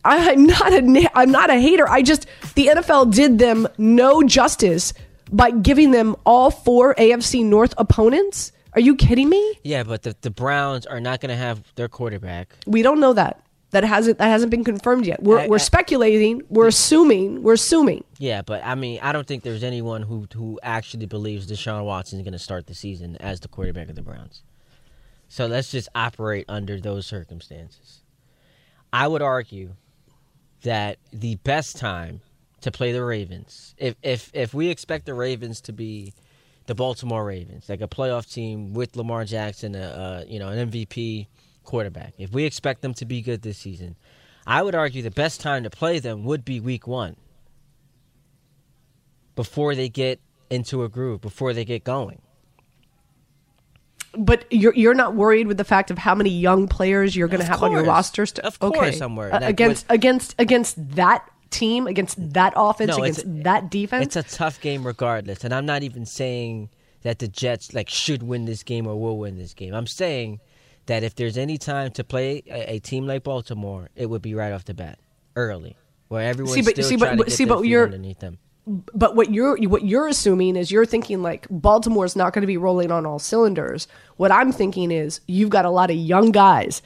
I'm 0.04 0.46
not 0.46 0.72
a 0.72 1.10
I'm 1.14 1.30
not 1.30 1.50
a 1.50 1.60
hater. 1.60 1.88
I 1.88 2.02
just 2.02 2.26
the 2.54 2.68
NFL 2.68 3.14
did 3.14 3.38
them 3.38 3.68
no 3.78 4.22
justice 4.22 4.92
by 5.30 5.50
giving 5.50 5.90
them 5.92 6.16
all 6.26 6.50
four 6.50 6.94
AFC 6.96 7.44
North 7.44 7.74
opponents. 7.78 8.52
Are 8.74 8.80
you 8.80 8.96
kidding 8.96 9.28
me? 9.28 9.58
Yeah, 9.64 9.82
but 9.82 10.02
the, 10.02 10.16
the 10.22 10.30
Browns 10.30 10.86
are 10.86 11.00
not 11.00 11.20
going 11.20 11.28
to 11.28 11.36
have 11.36 11.62
their 11.74 11.88
quarterback. 11.88 12.54
We 12.66 12.80
don't 12.82 13.00
know 13.00 13.12
that. 13.12 13.41
That 13.72 13.84
hasn't 13.84 14.18
that 14.18 14.28
hasn't 14.28 14.50
been 14.50 14.64
confirmed 14.64 15.06
yet. 15.06 15.22
We're 15.22 15.40
I- 15.40 15.48
we're 15.48 15.56
I- 15.56 15.58
speculating. 15.58 16.42
We're 16.48 16.68
assuming. 16.68 17.42
We're 17.42 17.54
assuming. 17.54 18.04
Yeah, 18.18 18.42
but 18.42 18.62
I 18.64 18.74
mean, 18.74 19.00
I 19.02 19.12
don't 19.12 19.26
think 19.26 19.42
there's 19.42 19.64
anyone 19.64 20.02
who 20.02 20.26
who 20.34 20.60
actually 20.62 21.06
believes 21.06 21.50
Deshaun 21.50 21.84
Watson 21.84 22.18
is 22.20 22.24
going 22.24 22.32
to 22.34 22.38
start 22.38 22.66
the 22.66 22.74
season 22.74 23.16
as 23.16 23.40
the 23.40 23.48
quarterback 23.48 23.88
of 23.88 23.96
the 23.96 24.02
Browns. 24.02 24.42
So 25.28 25.46
let's 25.46 25.70
just 25.70 25.88
operate 25.94 26.44
under 26.48 26.78
those 26.78 27.06
circumstances. 27.06 28.02
I 28.92 29.08
would 29.08 29.22
argue 29.22 29.70
that 30.62 30.98
the 31.10 31.36
best 31.36 31.76
time 31.78 32.20
to 32.60 32.70
play 32.70 32.92
the 32.92 33.02
Ravens, 33.02 33.74
if 33.78 33.94
if 34.02 34.30
if 34.34 34.52
we 34.52 34.68
expect 34.68 35.06
the 35.06 35.14
Ravens 35.14 35.62
to 35.62 35.72
be 35.72 36.12
the 36.66 36.74
Baltimore 36.74 37.24
Ravens, 37.24 37.68
like 37.70 37.80
a 37.80 37.88
playoff 37.88 38.30
team 38.30 38.74
with 38.74 38.94
Lamar 38.96 39.24
Jackson, 39.24 39.74
a, 39.74 40.24
a 40.26 40.30
you 40.30 40.38
know 40.38 40.48
an 40.48 40.70
MVP 40.70 41.26
quarterback, 41.64 42.14
if 42.18 42.32
we 42.32 42.44
expect 42.44 42.82
them 42.82 42.94
to 42.94 43.04
be 43.04 43.20
good 43.22 43.42
this 43.42 43.58
season, 43.58 43.96
I 44.46 44.62
would 44.62 44.74
argue 44.74 45.02
the 45.02 45.10
best 45.10 45.40
time 45.40 45.62
to 45.62 45.70
play 45.70 45.98
them 45.98 46.24
would 46.24 46.44
be 46.44 46.60
Week 46.60 46.86
One 46.86 47.16
before 49.34 49.74
they 49.74 49.88
get 49.88 50.20
into 50.50 50.82
a 50.82 50.88
groove, 50.88 51.20
before 51.20 51.52
they 51.52 51.64
get 51.64 51.84
going. 51.84 52.20
But 54.14 54.44
you're 54.50 54.74
you're 54.74 54.94
not 54.94 55.14
worried 55.14 55.46
with 55.46 55.56
the 55.56 55.64
fact 55.64 55.90
of 55.90 55.96
how 55.96 56.14
many 56.14 56.28
young 56.28 56.68
players 56.68 57.16
you're 57.16 57.28
going 57.28 57.40
to 57.40 57.46
have 57.46 57.62
on 57.62 57.72
your 57.72 57.84
roster. 57.84 58.26
St- 58.26 58.40
Of 58.44 58.58
course 58.58 59.00
I'm 59.00 59.16
worried. 59.16 59.32
Uh, 59.32 59.40
against 59.42 59.86
against 59.88 60.34
against 60.38 60.96
that 60.96 61.26
team, 61.48 61.86
against 61.86 62.32
that 62.34 62.52
offense, 62.54 62.90
No, 62.96 63.02
against 63.04 63.24
that 63.44 63.70
defense. 63.70 64.14
It's 64.14 64.16
a 64.16 64.36
tough 64.36 64.60
game 64.60 64.86
regardless, 64.86 65.44
and 65.44 65.54
I'm 65.54 65.64
not 65.64 65.82
even 65.82 66.04
saying 66.04 66.68
that 67.02 67.20
the 67.20 67.28
Jets 67.28 67.72
like 67.72 67.88
should 67.88 68.22
win 68.22 68.44
this 68.44 68.62
game 68.62 68.86
or 68.86 69.00
will 69.00 69.16
win 69.16 69.38
this 69.38 69.54
game. 69.54 69.72
I'm 69.72 69.86
saying 69.86 70.40
that 70.92 71.02
if 71.02 71.14
there's 71.14 71.38
any 71.38 71.56
time 71.56 71.90
to 71.92 72.04
play 72.04 72.42
a, 72.46 72.74
a 72.74 72.78
team 72.80 73.06
like 73.06 73.22
Baltimore, 73.24 73.88
it 73.96 74.06
would 74.10 74.20
be 74.20 74.34
right 74.34 74.52
off 74.52 74.66
the 74.66 74.74
bat, 74.74 74.98
early, 75.36 75.74
where 76.08 76.22
everyone's 76.28 76.54
See, 76.54 76.60
but- 76.62 76.74
still 76.74 76.84
see, 76.84 76.96
but- 76.96 77.06
trying 77.06 77.16
but- 77.16 77.24
to 77.24 77.30
get 77.30 77.36
see, 77.36 77.44
but 77.46 77.62
you're- 77.64 77.84
underneath 77.86 78.18
them. 78.20 78.38
but 78.66 79.16
what 79.16 79.32
you're 79.32 79.56
what 79.68 79.84
you're 79.84 80.06
assuming 80.06 80.54
is 80.54 80.70
you're 80.70 80.84
thinking 80.86 81.22
like 81.22 81.46
Baltimore's 81.50 82.14
not 82.14 82.32
going 82.34 82.42
to 82.42 82.46
be 82.46 82.56
rolling 82.58 82.92
on 82.92 83.06
all 83.06 83.18
cylinders. 83.18 83.88
What 84.18 84.30
I'm 84.30 84.52
thinking 84.52 84.90
is 84.92 85.20
you've 85.26 85.50
got 85.50 85.64
a 85.64 85.70
lot 85.70 85.90
of 85.90 85.96
young 85.96 86.30
guys 86.30 86.80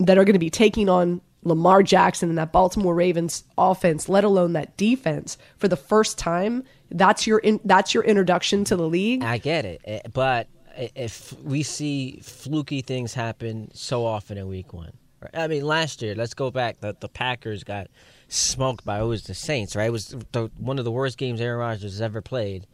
that 0.00 0.16
are 0.18 0.24
going 0.24 0.32
to 0.32 0.38
be 0.40 0.50
taking 0.50 0.88
on 0.88 1.20
Lamar 1.44 1.82
Jackson 1.84 2.28
and 2.30 2.38
that 2.38 2.52
Baltimore 2.52 2.94
Ravens 2.94 3.44
offense, 3.56 4.08
let 4.08 4.24
alone 4.24 4.52
that 4.54 4.76
defense 4.76 5.38
for 5.58 5.68
the 5.68 5.76
first 5.76 6.18
time. 6.18 6.64
That's 6.90 7.24
your 7.26 7.38
in, 7.38 7.60
that's 7.64 7.94
your 7.94 8.02
introduction 8.02 8.64
to 8.64 8.76
the 8.76 8.88
league. 8.88 9.22
I 9.22 9.38
get 9.38 9.64
it, 9.64 9.80
eh, 9.84 10.00
but 10.12 10.48
if 10.94 11.32
we 11.42 11.62
see 11.62 12.20
fluky 12.22 12.80
things 12.82 13.14
happen 13.14 13.70
so 13.74 14.04
often 14.04 14.38
in 14.38 14.48
Week 14.48 14.72
One. 14.72 14.92
I 15.34 15.48
mean, 15.48 15.64
last 15.64 16.00
year, 16.00 16.14
let's 16.14 16.32
go 16.32 16.50
back. 16.50 16.80
The, 16.80 16.96
the 16.98 17.08
Packers 17.08 17.62
got 17.62 17.88
smoked 18.28 18.86
by 18.86 19.00
it 19.00 19.04
was 19.04 19.24
the 19.24 19.34
Saints, 19.34 19.76
right? 19.76 19.88
It 19.88 19.92
was 19.92 20.16
the, 20.32 20.50
one 20.56 20.78
of 20.78 20.86
the 20.86 20.90
worst 20.90 21.18
games 21.18 21.40
Aaron 21.40 21.58
Rodgers 21.58 21.92
has 21.92 22.00
ever 22.00 22.22
played, 22.22 22.66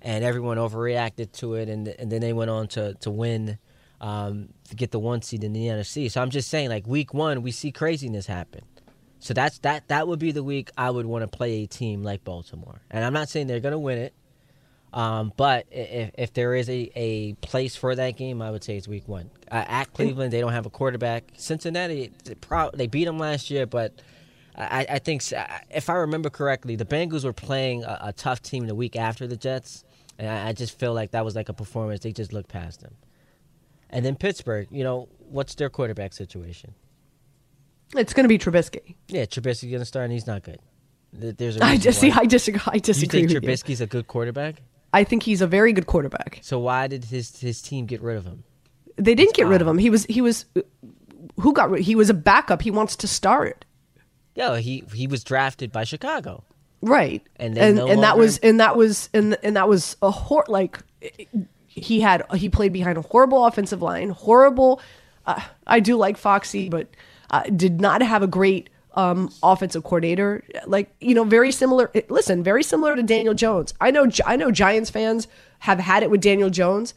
and 0.00 0.24
everyone 0.24 0.56
overreacted 0.56 1.32
to 1.32 1.54
it, 1.54 1.68
and 1.68 1.88
and 1.88 2.10
then 2.10 2.20
they 2.20 2.32
went 2.32 2.50
on 2.50 2.68
to 2.68 2.94
to 2.94 3.10
win. 3.10 3.58
Um, 4.02 4.48
to 4.70 4.76
get 4.76 4.92
the 4.92 4.98
one 4.98 5.20
seed 5.20 5.44
in 5.44 5.52
the 5.52 5.66
NFC. 5.66 6.10
So 6.10 6.22
I'm 6.22 6.30
just 6.30 6.48
saying, 6.48 6.70
like 6.70 6.86
week 6.86 7.12
one, 7.12 7.42
we 7.42 7.50
see 7.50 7.70
craziness 7.70 8.24
happen. 8.24 8.62
So 9.18 9.34
that's 9.34 9.58
that. 9.58 9.88
That 9.88 10.08
would 10.08 10.18
be 10.18 10.32
the 10.32 10.42
week 10.42 10.70
I 10.78 10.88
would 10.88 11.04
want 11.04 11.30
to 11.30 11.36
play 11.36 11.64
a 11.64 11.66
team 11.66 12.02
like 12.02 12.24
Baltimore. 12.24 12.80
And 12.90 13.04
I'm 13.04 13.12
not 13.12 13.28
saying 13.28 13.46
they're 13.46 13.60
going 13.60 13.72
to 13.72 13.78
win 13.78 13.98
it, 13.98 14.14
um, 14.92 15.32
but 15.36 15.66
if, 15.70 16.10
if 16.18 16.32
there 16.32 16.54
is 16.54 16.68
a, 16.68 16.90
a 16.96 17.34
place 17.34 17.76
for 17.76 17.94
that 17.94 18.16
game, 18.16 18.42
I 18.42 18.50
would 18.50 18.64
say 18.64 18.76
it's 18.76 18.88
week 18.88 19.06
one. 19.06 19.30
Uh, 19.50 19.64
at 19.66 19.92
Cleveland, 19.92 20.32
they 20.32 20.40
don't 20.40 20.52
have 20.52 20.66
a 20.66 20.70
quarterback. 20.70 21.24
Cincinnati, 21.36 22.12
they, 22.24 22.34
pro- 22.34 22.70
they 22.72 22.86
beat 22.86 23.04
them 23.04 23.18
last 23.18 23.50
year, 23.50 23.66
but 23.66 24.00
I, 24.56 24.86
I 24.90 24.98
think 24.98 25.22
if 25.70 25.88
I 25.88 25.94
remember 25.94 26.30
correctly, 26.30 26.76
the 26.76 26.84
Bengals 26.84 27.24
were 27.24 27.32
playing 27.32 27.84
a, 27.84 27.98
a 28.06 28.12
tough 28.12 28.42
team 28.42 28.66
the 28.66 28.74
week 28.74 28.96
after 28.96 29.26
the 29.26 29.36
Jets, 29.36 29.84
and 30.18 30.28
I, 30.28 30.48
I 30.48 30.52
just 30.52 30.78
feel 30.78 30.92
like 30.92 31.12
that 31.12 31.24
was 31.24 31.36
like 31.36 31.48
a 31.48 31.54
performance. 31.54 32.00
They 32.00 32.12
just 32.12 32.32
looked 32.32 32.48
past 32.50 32.80
them. 32.80 32.94
And 33.90 34.04
then 34.04 34.16
Pittsburgh, 34.16 34.68
you 34.70 34.84
know, 34.84 35.08
what's 35.18 35.54
their 35.54 35.70
quarterback 35.70 36.12
situation? 36.12 36.74
It's 37.96 38.12
going 38.12 38.24
to 38.24 38.28
be 38.28 38.38
Trubisky. 38.38 38.94
Yeah, 39.08 39.24
Trubisky's 39.24 39.70
going 39.70 39.80
to 39.80 39.84
start, 39.84 40.04
and 40.04 40.12
he's 40.12 40.26
not 40.26 40.42
good. 40.42 40.60
Th- 41.20 41.36
There's 41.36 41.56
a 41.56 41.64
I 41.64 41.76
just 41.76 41.98
see. 42.00 42.12
I 42.12 42.24
disagree. 42.24 42.60
I 42.66 42.78
disagree. 42.78 43.20
You 43.22 43.28
think 43.28 43.34
with 43.34 43.44
you. 43.44 43.50
Trubisky's 43.50 43.80
a 43.80 43.86
good 43.86 44.06
quarterback? 44.06 44.62
I 44.92 45.04
think 45.04 45.22
he's 45.22 45.40
a 45.40 45.46
very 45.46 45.72
good 45.72 45.86
quarterback. 45.86 46.40
So 46.42 46.58
why 46.58 46.86
did 46.86 47.04
his 47.04 47.38
his 47.40 47.62
team 47.62 47.86
get 47.86 48.00
rid 48.02 48.16
of 48.16 48.24
him? 48.24 48.44
They 48.96 49.14
didn't 49.14 49.34
get 49.34 49.46
rid 49.46 49.62
of 49.62 49.68
him. 49.68 49.78
He 49.78 49.90
was 49.90 50.04
he 50.06 50.20
was 50.20 50.46
who 51.36 51.52
got 51.52 51.70
rid? 51.70 51.82
He 51.82 51.94
was 51.94 52.10
a 52.10 52.14
backup. 52.14 52.62
He 52.62 52.70
wants 52.70 52.96
to 52.96 53.08
start. 53.08 53.64
Yeah, 54.34 54.58
he 54.58 54.84
he 54.94 55.06
was 55.06 55.24
drafted 55.24 55.72
by 55.72 55.84
Chicago. 55.84 56.44
Right. 56.82 57.22
And 57.36 57.56
and, 57.56 57.76
no 57.76 57.88
and 57.88 58.02
that 58.02 58.18
was 58.18 58.38
and 58.38 58.60
that 58.60 58.76
was 58.76 59.08
and 59.14 59.36
and 59.42 59.56
that 59.56 59.68
was 59.68 59.96
a 60.02 60.10
hor 60.10 60.44
like 60.48 60.78
he 61.66 62.00
had 62.00 62.24
he 62.34 62.48
played 62.48 62.72
behind 62.72 62.98
a 62.98 63.02
horrible 63.02 63.44
offensive 63.44 63.82
line, 63.82 64.10
horrible 64.10 64.80
uh, 65.26 65.40
I 65.66 65.80
do 65.80 65.96
like 65.96 66.16
Foxy, 66.16 66.68
but 66.68 66.88
uh, 67.30 67.42
did 67.42 67.80
not 67.80 68.02
have 68.02 68.22
a 68.22 68.26
great 68.26 68.70
um, 68.94 69.32
offensive 69.42 69.84
coordinator. 69.84 70.44
Like 70.66 70.94
you 71.00 71.14
know, 71.14 71.24
very 71.24 71.52
similar. 71.52 71.90
Listen, 72.08 72.42
very 72.42 72.62
similar 72.62 72.96
to 72.96 73.02
Daniel 73.02 73.34
Jones. 73.34 73.74
I 73.80 73.90
know 73.90 74.08
I 74.26 74.36
know 74.36 74.50
Giants 74.50 74.90
fans 74.90 75.28
have 75.60 75.78
had 75.78 76.02
it 76.02 76.10
with 76.10 76.20
Daniel 76.20 76.50
Jones. 76.50 76.94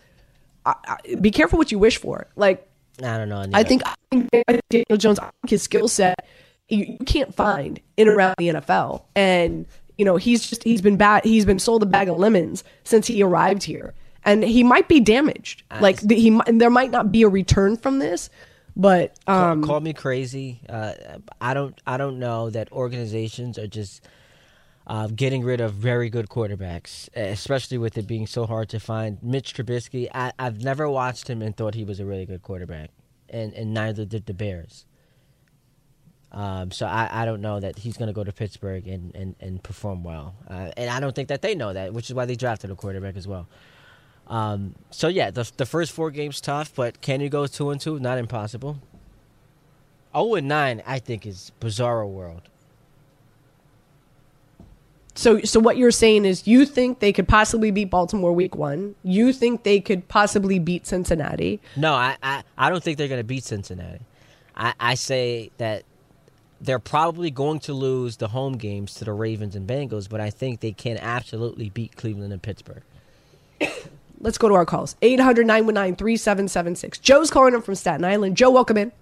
I, 0.65 0.75
I, 0.85 1.15
be 1.15 1.31
careful 1.31 1.57
what 1.57 1.71
you 1.71 1.79
wish 1.79 1.97
for. 1.97 2.27
Like 2.35 2.69
I 3.01 3.17
don't 3.17 3.29
know. 3.29 3.45
I 3.53 3.63
think, 3.63 3.81
I 3.85 3.95
think 4.11 4.29
Daniel 4.69 4.97
Jones, 4.97 5.19
his 5.47 5.63
skill 5.63 5.87
set, 5.87 6.25
you, 6.69 6.97
you 6.99 7.05
can't 7.05 7.33
find 7.33 7.79
in 7.97 8.07
around 8.07 8.35
the 8.37 8.49
NFL. 8.49 9.03
And, 9.15 9.65
you 9.97 10.05
know, 10.05 10.17
he's 10.17 10.47
just, 10.47 10.63
he's 10.63 10.81
been 10.81 10.97
bad. 10.97 11.23
He's 11.23 11.45
been 11.45 11.59
sold 11.59 11.83
a 11.83 11.85
bag 11.85 12.09
of 12.09 12.17
lemons 12.17 12.63
since 12.83 13.07
he 13.07 13.23
arrived 13.23 13.63
here. 13.63 13.93
And 14.25 14.43
he 14.43 14.63
might 14.63 14.87
be 14.87 14.99
damaged. 14.99 15.63
Like, 15.81 15.99
the, 15.99 16.15
he 16.15 16.39
there 16.47 16.69
might 16.69 16.91
not 16.91 17.11
be 17.11 17.23
a 17.23 17.27
return 17.27 17.75
from 17.75 17.99
this, 17.99 18.29
but, 18.75 19.17
um, 19.27 19.61
call, 19.61 19.67
call 19.67 19.79
me 19.81 19.93
crazy. 19.93 20.61
Uh, 20.67 20.93
I 21.39 21.53
don't 21.53 21.79
I 21.85 21.97
don't 21.97 22.19
know 22.19 22.49
that 22.49 22.71
organizations 22.71 23.57
are 23.57 23.67
just 23.67 24.05
uh, 24.87 25.07
getting 25.07 25.43
rid 25.43 25.61
of 25.61 25.73
very 25.73 26.09
good 26.09 26.27
quarterbacks, 26.29 27.09
especially 27.15 27.77
with 27.77 27.97
it 27.97 28.07
being 28.07 28.27
so 28.27 28.45
hard 28.45 28.69
to 28.69 28.79
find. 28.79 29.21
Mitch 29.21 29.53
Trubisky, 29.53 30.09
I, 30.13 30.33
I've 30.37 30.63
never 30.63 30.89
watched 30.89 31.29
him 31.29 31.41
and 31.41 31.55
thought 31.55 31.75
he 31.75 31.83
was 31.83 31.99
a 31.99 32.05
really 32.05 32.25
good 32.25 32.41
quarterback, 32.41 32.89
and 33.29 33.53
and 33.53 33.73
neither 33.73 34.05
did 34.05 34.25
the 34.25 34.33
Bears. 34.33 34.85
Um, 36.31 36.71
so 36.71 36.87
I, 36.87 37.07
I 37.11 37.25
don't 37.25 37.41
know 37.41 37.59
that 37.59 37.77
he's 37.77 37.95
going 37.95 38.07
to 38.07 38.13
go 38.13 38.23
to 38.23 38.31
Pittsburgh 38.31 38.87
and, 38.87 39.15
and, 39.15 39.35
and 39.39 39.61
perform 39.61 40.03
well, 40.03 40.33
uh, 40.49 40.71
and 40.75 40.89
I 40.89 40.99
don't 40.99 41.13
think 41.13 41.27
that 41.27 41.43
they 41.43 41.53
know 41.53 41.73
that, 41.73 41.93
which 41.93 42.09
is 42.09 42.15
why 42.15 42.25
they 42.25 42.35
drafted 42.35 42.71
a 42.71 42.75
quarterback 42.75 43.15
as 43.15 43.27
well. 43.27 43.47
Um, 44.27 44.75
so 44.91 45.07
yeah, 45.07 45.31
the 45.31 45.49
the 45.57 45.65
first 45.65 45.91
four 45.91 46.11
games 46.11 46.41
tough, 46.41 46.73
but 46.75 47.01
can 47.01 47.21
you 47.21 47.29
go 47.29 47.45
two 47.47 47.69
and 47.71 47.79
two? 47.79 47.99
Not 47.99 48.17
impossible. 48.17 48.79
Oh 50.13 50.35
and 50.35 50.47
nine, 50.47 50.81
I 50.85 50.99
think 50.99 51.25
is 51.25 51.51
bizarro 51.59 52.07
world. 52.07 52.43
so, 55.15 55.39
so 55.41 55.59
what 55.59 55.77
you're 55.77 55.91
saying 55.91 56.25
is 56.25 56.47
you 56.47 56.65
think 56.65 56.99
they 56.99 57.11
could 57.13 57.27
possibly 57.27 57.71
beat 57.71 57.89
Baltimore 57.89 58.31
week 58.33 58.55
one. 58.55 58.95
You 59.03 59.33
think 59.33 59.63
they 59.63 59.79
could 59.79 60.07
possibly 60.07 60.59
beat 60.59 60.87
Cincinnati. 60.87 61.59
No, 61.75 61.93
I 61.93 62.17
I, 62.23 62.43
I 62.57 62.69
don't 62.69 62.83
think 62.83 62.97
they're 62.97 63.07
going 63.07 63.19
to 63.19 63.23
beat 63.25 63.43
Cincinnati. 63.43 64.01
I, 64.55 64.73
I 64.79 64.93
say 64.95 65.51
that 65.57 65.83
they're 66.61 66.79
probably 66.79 67.29
going 67.29 67.59
to 67.61 67.73
lose 67.73 68.17
the 68.17 68.29
home 68.29 68.57
games 68.57 68.93
to 68.95 69.05
the 69.05 69.13
Ravens 69.13 69.55
and 69.55 69.67
Bengals, 69.67 70.07
but 70.09 70.21
I 70.21 70.29
think 70.29 70.61
they 70.61 70.71
can 70.71 70.97
absolutely 70.97 71.69
beat 71.69 71.95
Cleveland 71.95 72.31
and 72.31 72.41
Pittsburgh. 72.41 72.83
Let's 74.23 74.37
go 74.37 74.47
to 74.47 74.55
our 74.55 74.65
calls. 74.65 74.95
800 75.01 75.45
919 75.45 75.97
3776. 75.97 76.97
Joe's 76.99 77.29
calling 77.29 77.53
in 77.53 77.61
from 77.61 77.75
Staten 77.75 78.05
Island. 78.05 78.37
Joe, 78.37 78.51
welcome 78.51 78.77
in. 78.77 78.93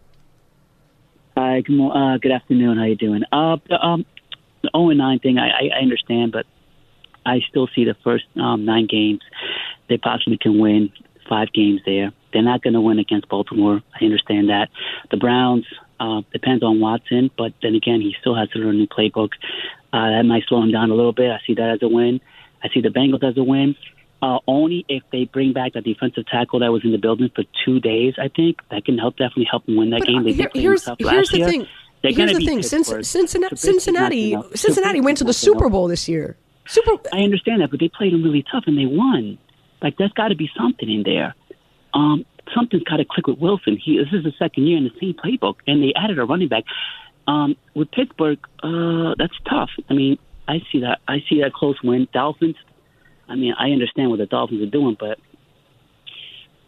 Hi, 1.38 1.62
good, 1.62 1.76
mo- 1.76 1.92
uh, 1.92 2.18
good 2.18 2.32
afternoon. 2.32 2.78
How 2.78 2.86
you 2.86 2.96
doing? 2.96 3.22
Uh, 3.32 3.58
the, 3.70 3.80
um, 3.80 4.04
the 4.64 4.72
0 4.76 4.90
and 4.90 4.98
9 4.98 5.20
thing, 5.20 5.38
I, 5.38 5.50
I, 5.50 5.70
I 5.78 5.82
understand, 5.82 6.32
but 6.32 6.48
I 7.24 7.42
still 7.48 7.70
see 7.76 7.86
the 7.86 7.96
first 8.04 8.26
um, 8.36 8.66
nine 8.66 8.88
games 8.88 9.22
they 9.90 9.98
possibly 9.98 10.40
can 10.42 10.60
win 10.60 10.92
five 11.30 11.54
games 11.54 11.82
there. 11.86 12.12
they're 12.34 12.42
not 12.42 12.64
going 12.64 12.74
to 12.74 12.82
win 12.82 12.98
against 12.98 13.30
Baltimore. 13.30 13.82
I 13.94 14.04
understand 14.04 14.50
that. 14.50 14.70
The 15.12 15.18
Browns 15.18 15.66
uh, 16.00 16.22
depends 16.34 16.64
on 16.64 16.80
Watson, 16.80 17.30
but 17.38 17.54
then 17.62 17.76
again, 17.76 18.02
he 18.02 18.16
still 18.20 18.36
has 18.36 18.50
to 18.50 18.60
learn 18.60 18.76
a 18.76 18.80
new 18.80 18.88
playbook. 18.88 19.30
Uh, 19.94 20.10
that 20.10 20.24
might 20.24 20.44
slow 20.48 20.64
him 20.64 20.72
down 20.72 20.90
a 20.90 20.96
little 20.96 21.14
bit. 21.14 21.30
I 21.30 21.40
see 21.46 21.54
that 21.54 21.70
as 21.70 21.84
a 21.84 21.88
win. 21.88 22.20
I 22.64 22.70
see 22.70 22.82
the 22.82 22.90
Bengals 22.90 23.24
as 23.24 23.38
a 23.38 23.44
win. 23.44 23.76
Uh, 24.22 24.38
only 24.48 24.86
if 24.88 25.02
they 25.12 25.26
bring 25.26 25.52
back 25.52 25.74
the 25.74 25.82
defensive 25.82 26.26
tackle 26.28 26.60
that 26.60 26.72
was 26.72 26.84
in 26.86 26.92
the 26.92 26.98
building 27.00 27.30
for 27.34 27.44
two 27.66 27.80
days, 27.80 28.14
I 28.20 28.28
think 28.28 28.58
that 28.70 28.86
can 28.86 28.98
help 29.00 29.18
definitely 29.18 29.48
help 29.50 29.66
them 29.66 29.78
win 29.78 29.90
that 29.90 30.02
But, 30.02 30.08
game. 30.10 30.20
uh, 30.20 30.24
They 30.24 30.34
here- 30.34 30.52
here's 30.54 30.86
here's 30.86 31.02
last 31.02 31.32
the 31.32 31.38
year. 31.40 31.48
thing. 31.50 31.68
They're 32.04 32.12
Here's 32.14 32.34
the 32.38 32.46
thing. 32.46 32.62
Since 32.64 32.88
Cincinnati, 33.08 33.56
Cincinnati. 33.56 34.36
Cincinnati 34.56 35.02
went 35.02 35.18
to 35.20 35.24
the 35.24 35.34
Super. 35.34 35.70
Bowl 35.70 35.88
this 35.88 36.08
year. 36.10 36.36
Super. 36.68 36.94
I 37.14 37.22
understand 37.22 37.62
that, 37.62 37.72
but 37.72 37.80
they 37.80 37.90
played 37.90 38.14
them 38.14 38.24
really 38.24 38.44
tough 38.52 38.64
and 38.68 38.78
they 38.78 38.86
won. 38.86 39.38
Like 39.82 39.98
there's 39.98 40.12
got 40.14 40.28
to 40.30 40.36
be 40.36 40.50
something 40.58 40.90
in 40.90 41.04
there. 41.04 41.34
Um, 41.94 42.26
something's 42.56 42.84
got 42.84 42.98
to 42.98 43.06
click 43.06 43.28
with 43.28 43.40
Wilson. 43.40 43.78
He 43.78 43.98
this 43.98 44.08
is 44.14 44.24
the 44.24 44.34
second 44.38 44.68
year 44.68 44.78
in 44.78 44.84
the 44.84 44.92
same 45.00 45.14
playbook, 45.16 45.56
and 45.68 45.82
they 45.84 45.94
added 45.96 46.20
a 46.20 46.26
running 46.26 46.48
back. 46.48 46.64
Um, 47.28 47.56
with 47.76 47.92
Pittsburgh, 47.92 48.40
uh, 48.64 49.14
that's 49.18 49.34
tough. 49.50 49.70
I 49.90 49.94
mean, 49.94 50.18
I 50.48 50.62
see 50.72 50.80
that. 50.82 51.00
I 51.08 51.24
see 51.30 51.42
that 51.42 51.54
close 51.54 51.82
win. 51.84 52.08
Dolphins. 52.14 52.56
I 53.32 53.36
mean, 53.36 53.54
I 53.58 53.70
understand 53.72 54.10
what 54.10 54.20
the 54.20 54.26
Dolphins 54.26 54.62
are 54.62 54.70
doing, 54.70 54.98
but 55.00 55.18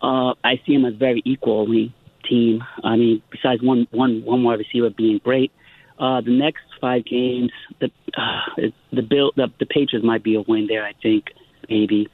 uh, 0.02 0.34
I 0.44 0.62
see 0.66 0.74
them 0.74 0.86
as 0.86 0.94
very 0.96 1.22
equally 1.26 1.94
team. 2.30 2.64
I 2.84 2.96
mean, 2.96 3.22
besides 3.32 3.62
one 3.62 3.88
one 3.92 4.24
one 4.24 4.44
wide 4.44 4.60
receiver 4.60 4.90
being 4.90 5.20
great, 5.24 5.52
uh, 6.00 6.22
the 6.22 6.32
next 6.32 6.64
five 6.80 7.06
games, 7.06 7.52
the 7.82 7.92
uh, 8.18 8.62
the 8.92 9.02
bill 9.02 9.32
the, 9.36 9.48
the 9.60 9.66
Patriots 9.66 10.06
might 10.06 10.24
be 10.24 10.36
a 10.36 10.42
win 10.42 10.68
there. 10.68 10.86
I 10.86 10.94
think 11.02 11.26
maybe. 11.70 12.08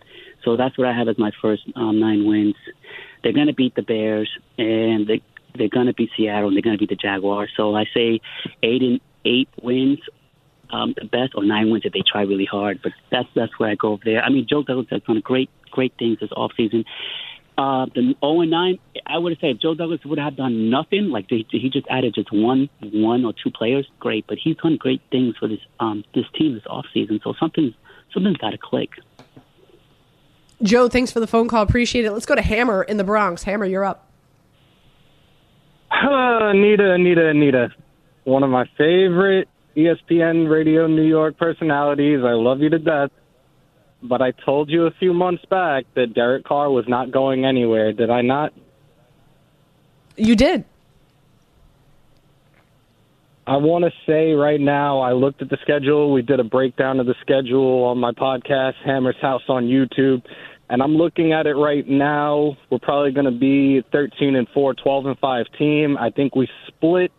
So 0.44 0.58
that's 0.58 0.78
what 0.78 0.88
I 0.88 0.94
have 0.98 1.08
as 1.08 1.18
my 1.20 1.32
first 1.42 1.64
um, 1.76 2.00
nine 2.00 2.26
wins. 2.26 2.56
They're 3.22 3.34
going 3.34 3.48
to 3.48 3.54
beat 3.54 3.76
the 3.76 3.84
Bears, 3.84 4.30
and 4.58 5.06
they 5.06 5.22
they're 5.56 5.70
going 5.70 5.88
to 5.88 5.94
beat 5.94 6.10
Seattle, 6.18 6.48
and 6.48 6.56
they're 6.56 6.64
going 6.64 6.78
to 6.78 6.80
beat 6.80 6.90
the 6.90 6.96
Jaguars. 6.96 7.52
So 7.56 7.76
I 7.76 7.86
say 7.94 8.20
eight 8.64 8.82
and 8.82 9.00
eight 9.26 9.50
wins, 9.62 10.00
um, 10.72 10.94
the 10.98 11.06
best, 11.06 11.34
or 11.36 11.44
nine 11.44 11.70
wins 11.70 11.84
if 11.86 11.94
they 11.94 12.04
try 12.10 12.22
really 12.22 12.46
hard. 12.46 12.82
But 12.82 12.94
that's 13.12 13.30
that's 13.36 13.58
where 13.60 13.70
I 13.70 13.76
go 13.76 13.94
over 13.94 14.04
there. 14.06 14.22
I 14.22 14.30
mean, 14.30 14.48
Joe 14.50 14.64
Douglas 14.64 14.88
has 14.92 15.02
done 15.04 15.22
great 15.22 15.50
great 15.72 15.94
things 15.98 16.20
this 16.20 16.30
offseason. 16.30 16.86
Uh, 17.58 17.88
the 17.94 18.16
0 18.22 18.42
and 18.42 18.52
9, 18.52 18.80
I 19.06 19.18
would 19.18 19.34
have 19.34 19.40
said 19.42 19.50
if 19.50 19.60
Joe 19.60 19.76
Douglas 19.76 20.00
would 20.06 20.18
have 20.18 20.38
done 20.38 20.70
nothing, 20.70 21.10
like 21.10 21.28
they, 21.28 21.46
he 21.52 21.70
just 21.70 21.86
added 21.90 22.16
just 22.16 22.32
one, 22.32 22.70
one 22.80 23.26
or 23.26 23.34
two 23.34 23.52
players, 23.52 23.86
great. 24.00 24.26
But 24.28 24.38
he's 24.42 24.56
done 24.56 24.78
great 24.78 25.02
things 25.12 25.36
for 25.38 25.50
this 25.50 25.60
um 25.80 26.06
this 26.16 26.26
team 26.38 26.54
this 26.54 26.64
offseason. 26.64 27.22
So 27.24 27.34
something 27.40 27.74
something's 28.14 28.38
got 28.38 28.52
to 28.52 28.58
click. 28.58 28.92
Joe, 30.62 30.90
thanks 30.90 31.12
for 31.12 31.20
the 31.20 31.28
phone 31.28 31.48
call. 31.48 31.62
Appreciate 31.62 32.06
it. 32.06 32.12
Let's 32.12 32.26
go 32.26 32.36
to 32.36 32.42
Hammer 32.42 32.84
in 32.84 32.98
the 32.98 33.04
Bronx. 33.04 33.44
Hammer, 33.44 33.66
you're 33.66 33.86
up. 33.86 34.10
Hello, 35.92 36.50
Anita, 36.50 36.94
Anita, 36.94 37.28
Anita. 37.28 37.70
One 38.24 38.44
of 38.44 38.50
my 38.50 38.70
favorite 38.78 39.50
ESPN 39.80 40.50
Radio 40.50 40.88
New 40.88 41.08
York 41.08 41.38
personalities. 41.38 42.20
I 42.24 42.34
love 42.34 42.60
you 42.62 42.70
to 42.70 42.80
death. 42.80 43.12
But 44.02 44.22
I 44.22 44.32
told 44.32 44.70
you 44.70 44.86
a 44.86 44.92
few 44.92 45.14
months 45.14 45.44
back 45.50 45.86
that 45.96 46.14
Derek 46.14 46.46
Carr 46.46 46.70
was 46.70 46.86
not 46.88 47.12
going 47.12 47.46
anywhere. 47.46 47.92
Did 47.92 48.10
I 48.10 48.22
not? 48.22 48.54
You 50.16 50.36
did. 50.36 50.66
I 53.46 53.58
want 53.58 53.84
to 53.84 53.92
say 54.06 54.34
right 54.34 54.60
now, 54.60 55.00
I 55.00 55.14
looked 55.14 55.42
at 55.42 55.50
the 55.50 55.58
schedule. 55.64 56.14
We 56.14 56.22
did 56.22 56.40
a 56.40 56.44
breakdown 56.44 57.00
of 57.00 57.08
the 57.08 57.16
schedule 57.22 57.84
on 57.86 57.98
my 57.98 58.12
podcast, 58.12 58.76
Hammer's 58.86 59.20
House 59.22 59.42
on 59.50 59.64
YouTube. 59.64 60.24
And 60.70 60.84
I'm 60.84 60.96
looking 60.96 61.34
at 61.34 61.48
it 61.48 61.56
right 61.56 61.88
now. 61.88 62.58
We're 62.70 62.78
probably 62.78 63.12
going 63.12 63.26
to 63.26 63.32
be 63.38 63.84
13 63.92 64.36
and 64.36 64.48
4, 64.54 64.76
12 64.76 65.06
and 65.08 65.18
5 65.18 65.46
team. 65.58 65.98
I 65.98 66.12
think 66.12 66.36
we 66.36 66.48
split 66.68 67.12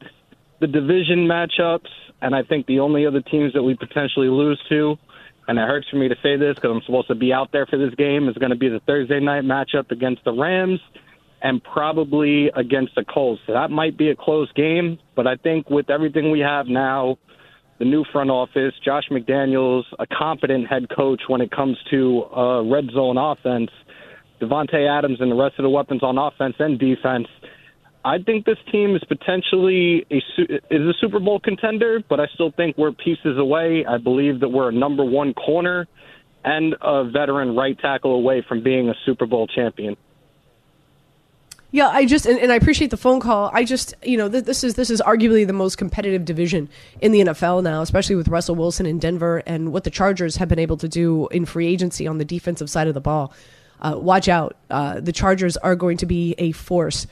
the 0.60 0.68
division 0.68 1.26
matchups. 1.26 1.88
And 2.22 2.34
I 2.34 2.42
think 2.42 2.66
the 2.66 2.80
only 2.80 3.06
other 3.06 3.20
teams 3.20 3.52
that 3.54 3.62
we 3.62 3.74
potentially 3.74 4.28
lose 4.28 4.60
to, 4.68 4.96
and 5.48 5.58
it 5.58 5.62
hurts 5.62 5.88
for 5.88 5.96
me 5.96 6.08
to 6.08 6.16
say 6.22 6.36
this 6.36 6.54
because 6.54 6.70
I'm 6.74 6.82
supposed 6.84 7.08
to 7.08 7.14
be 7.14 7.32
out 7.32 7.50
there 7.52 7.66
for 7.66 7.78
this 7.78 7.94
game, 7.94 8.28
is 8.28 8.36
going 8.36 8.50
to 8.50 8.56
be 8.56 8.68
the 8.68 8.80
Thursday 8.86 9.20
night 9.20 9.44
matchup 9.44 9.90
against 9.90 10.24
the 10.24 10.32
Rams 10.32 10.80
and 11.42 11.62
probably 11.64 12.48
against 12.54 12.94
the 12.94 13.04
Colts. 13.04 13.40
So 13.46 13.54
that 13.54 13.70
might 13.70 13.96
be 13.96 14.10
a 14.10 14.16
close 14.16 14.52
game, 14.52 14.98
but 15.16 15.26
I 15.26 15.36
think 15.36 15.70
with 15.70 15.88
everything 15.88 16.30
we 16.30 16.40
have 16.40 16.66
now, 16.66 17.16
the 17.78 17.86
new 17.86 18.04
front 18.12 18.30
office, 18.30 18.74
Josh 18.84 19.04
McDaniels, 19.10 19.84
a 19.98 20.06
competent 20.06 20.68
head 20.68 20.86
coach 20.94 21.22
when 21.28 21.40
it 21.40 21.50
comes 21.50 21.78
to 21.90 22.24
uh, 22.24 22.62
red 22.62 22.90
zone 22.92 23.16
offense, 23.16 23.70
Davante 24.40 24.86
Adams 24.86 25.18
and 25.20 25.30
the 25.30 25.36
rest 25.36 25.54
of 25.58 25.62
the 25.62 25.70
weapons 25.70 26.02
on 26.02 26.18
offense 26.18 26.56
and 26.58 26.78
defense. 26.78 27.26
I 28.04 28.18
think 28.18 28.46
this 28.46 28.58
team 28.72 28.96
is 28.96 29.04
potentially 29.04 30.06
a 30.10 30.16
is 30.70 30.80
a 30.86 30.94
Super 31.00 31.20
Bowl 31.20 31.38
contender, 31.38 32.02
but 32.08 32.18
I 32.18 32.26
still 32.34 32.50
think 32.50 32.78
we're 32.78 32.92
pieces 32.92 33.36
away. 33.36 33.84
I 33.84 33.98
believe 33.98 34.40
that 34.40 34.48
we're 34.48 34.70
a 34.70 34.72
number 34.72 35.04
one 35.04 35.34
corner 35.34 35.86
and 36.42 36.74
a 36.80 37.04
veteran 37.04 37.54
right 37.54 37.78
tackle 37.78 38.14
away 38.14 38.42
from 38.46 38.62
being 38.62 38.88
a 38.88 38.94
Super 39.04 39.26
Bowl 39.26 39.46
champion. 39.46 39.96
Yeah, 41.72 41.88
I 41.88 42.04
just 42.04 42.26
and, 42.26 42.38
and 42.38 42.50
I 42.50 42.56
appreciate 42.56 42.90
the 42.90 42.96
phone 42.96 43.20
call. 43.20 43.50
I 43.52 43.64
just 43.64 43.94
you 44.02 44.16
know 44.16 44.28
th- 44.28 44.44
this 44.44 44.64
is 44.64 44.74
this 44.74 44.90
is 44.90 45.02
arguably 45.02 45.46
the 45.46 45.52
most 45.52 45.76
competitive 45.76 46.24
division 46.24 46.68
in 47.00 47.12
the 47.12 47.20
NFL 47.20 47.62
now, 47.62 47.82
especially 47.82 48.16
with 48.16 48.28
Russell 48.28 48.56
Wilson 48.56 48.86
in 48.86 48.98
Denver 48.98 49.42
and 49.46 49.72
what 49.72 49.84
the 49.84 49.90
Chargers 49.90 50.36
have 50.36 50.48
been 50.48 50.58
able 50.58 50.78
to 50.78 50.88
do 50.88 51.28
in 51.28 51.44
free 51.44 51.66
agency 51.66 52.06
on 52.06 52.18
the 52.18 52.24
defensive 52.24 52.70
side 52.70 52.88
of 52.88 52.94
the 52.94 53.00
ball. 53.00 53.32
Uh, 53.80 53.94
watch 53.96 54.28
out, 54.28 54.56
uh, 54.70 55.00
the 55.00 55.12
Chargers 55.12 55.56
are 55.56 55.74
going 55.74 55.96
to 55.98 56.06
be 56.06 56.34
a 56.38 56.52
force. 56.52 57.06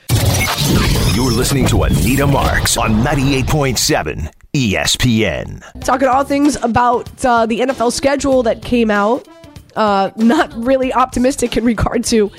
You're 1.15 1.33
listening 1.33 1.67
to 1.69 1.85
Anita 1.85 2.27
Marks 2.27 2.77
on 2.77 3.03
98.7 3.03 4.31
ESPN. 4.53 5.81
Talking 5.85 6.09
all 6.09 6.25
things 6.25 6.57
about 6.57 7.25
uh, 7.25 7.47
the 7.47 7.61
NFL 7.61 7.93
schedule 7.93 8.43
that 8.43 8.63
came 8.63 8.91
out. 8.91 9.27
Uh, 9.75 10.11
not 10.17 10.53
really 10.55 10.93
optimistic 10.93 11.57
in 11.57 11.65
regard 11.65 12.05
to 12.05 12.31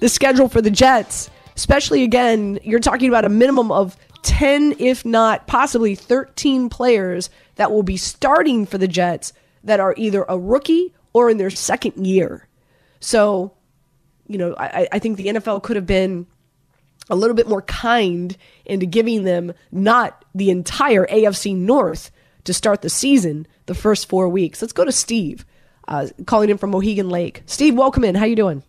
the 0.00 0.08
schedule 0.08 0.48
for 0.48 0.60
the 0.60 0.70
Jets. 0.70 1.30
Especially 1.54 2.02
again, 2.02 2.58
you're 2.62 2.80
talking 2.80 3.08
about 3.08 3.24
a 3.24 3.28
minimum 3.28 3.70
of 3.70 3.96
10, 4.22 4.76
if 4.78 5.04
not 5.04 5.46
possibly 5.46 5.94
13 5.94 6.68
players 6.68 7.30
that 7.56 7.70
will 7.70 7.82
be 7.82 7.96
starting 7.96 8.66
for 8.66 8.78
the 8.78 8.88
Jets 8.88 9.32
that 9.64 9.80
are 9.80 9.94
either 9.96 10.24
a 10.28 10.38
rookie 10.38 10.94
or 11.12 11.30
in 11.30 11.36
their 11.36 11.50
second 11.50 12.06
year. 12.06 12.46
So, 13.00 13.52
you 14.30 14.38
know, 14.38 14.54
I, 14.56 14.86
I 14.92 14.98
think 15.00 15.16
the 15.16 15.26
NFL 15.26 15.64
could 15.64 15.74
have 15.74 15.86
been 15.86 16.24
a 17.10 17.16
little 17.16 17.34
bit 17.34 17.48
more 17.48 17.62
kind 17.62 18.36
into 18.64 18.86
giving 18.86 19.24
them 19.24 19.52
not 19.72 20.24
the 20.36 20.50
entire 20.50 21.04
AFC 21.06 21.56
North 21.56 22.12
to 22.44 22.54
start 22.54 22.82
the 22.82 22.88
season, 22.88 23.48
the 23.66 23.74
first 23.74 24.08
four 24.08 24.28
weeks. 24.28 24.62
Let's 24.62 24.72
go 24.72 24.84
to 24.84 24.92
Steve, 24.92 25.44
uh, 25.88 26.06
calling 26.26 26.48
in 26.48 26.58
from 26.58 26.70
Mohegan 26.70 27.08
Lake. 27.08 27.42
Steve, 27.46 27.74
welcome 27.74 28.04
in. 28.04 28.14
How 28.14 28.22
are 28.22 28.28
you 28.28 28.36
doing? 28.36 28.62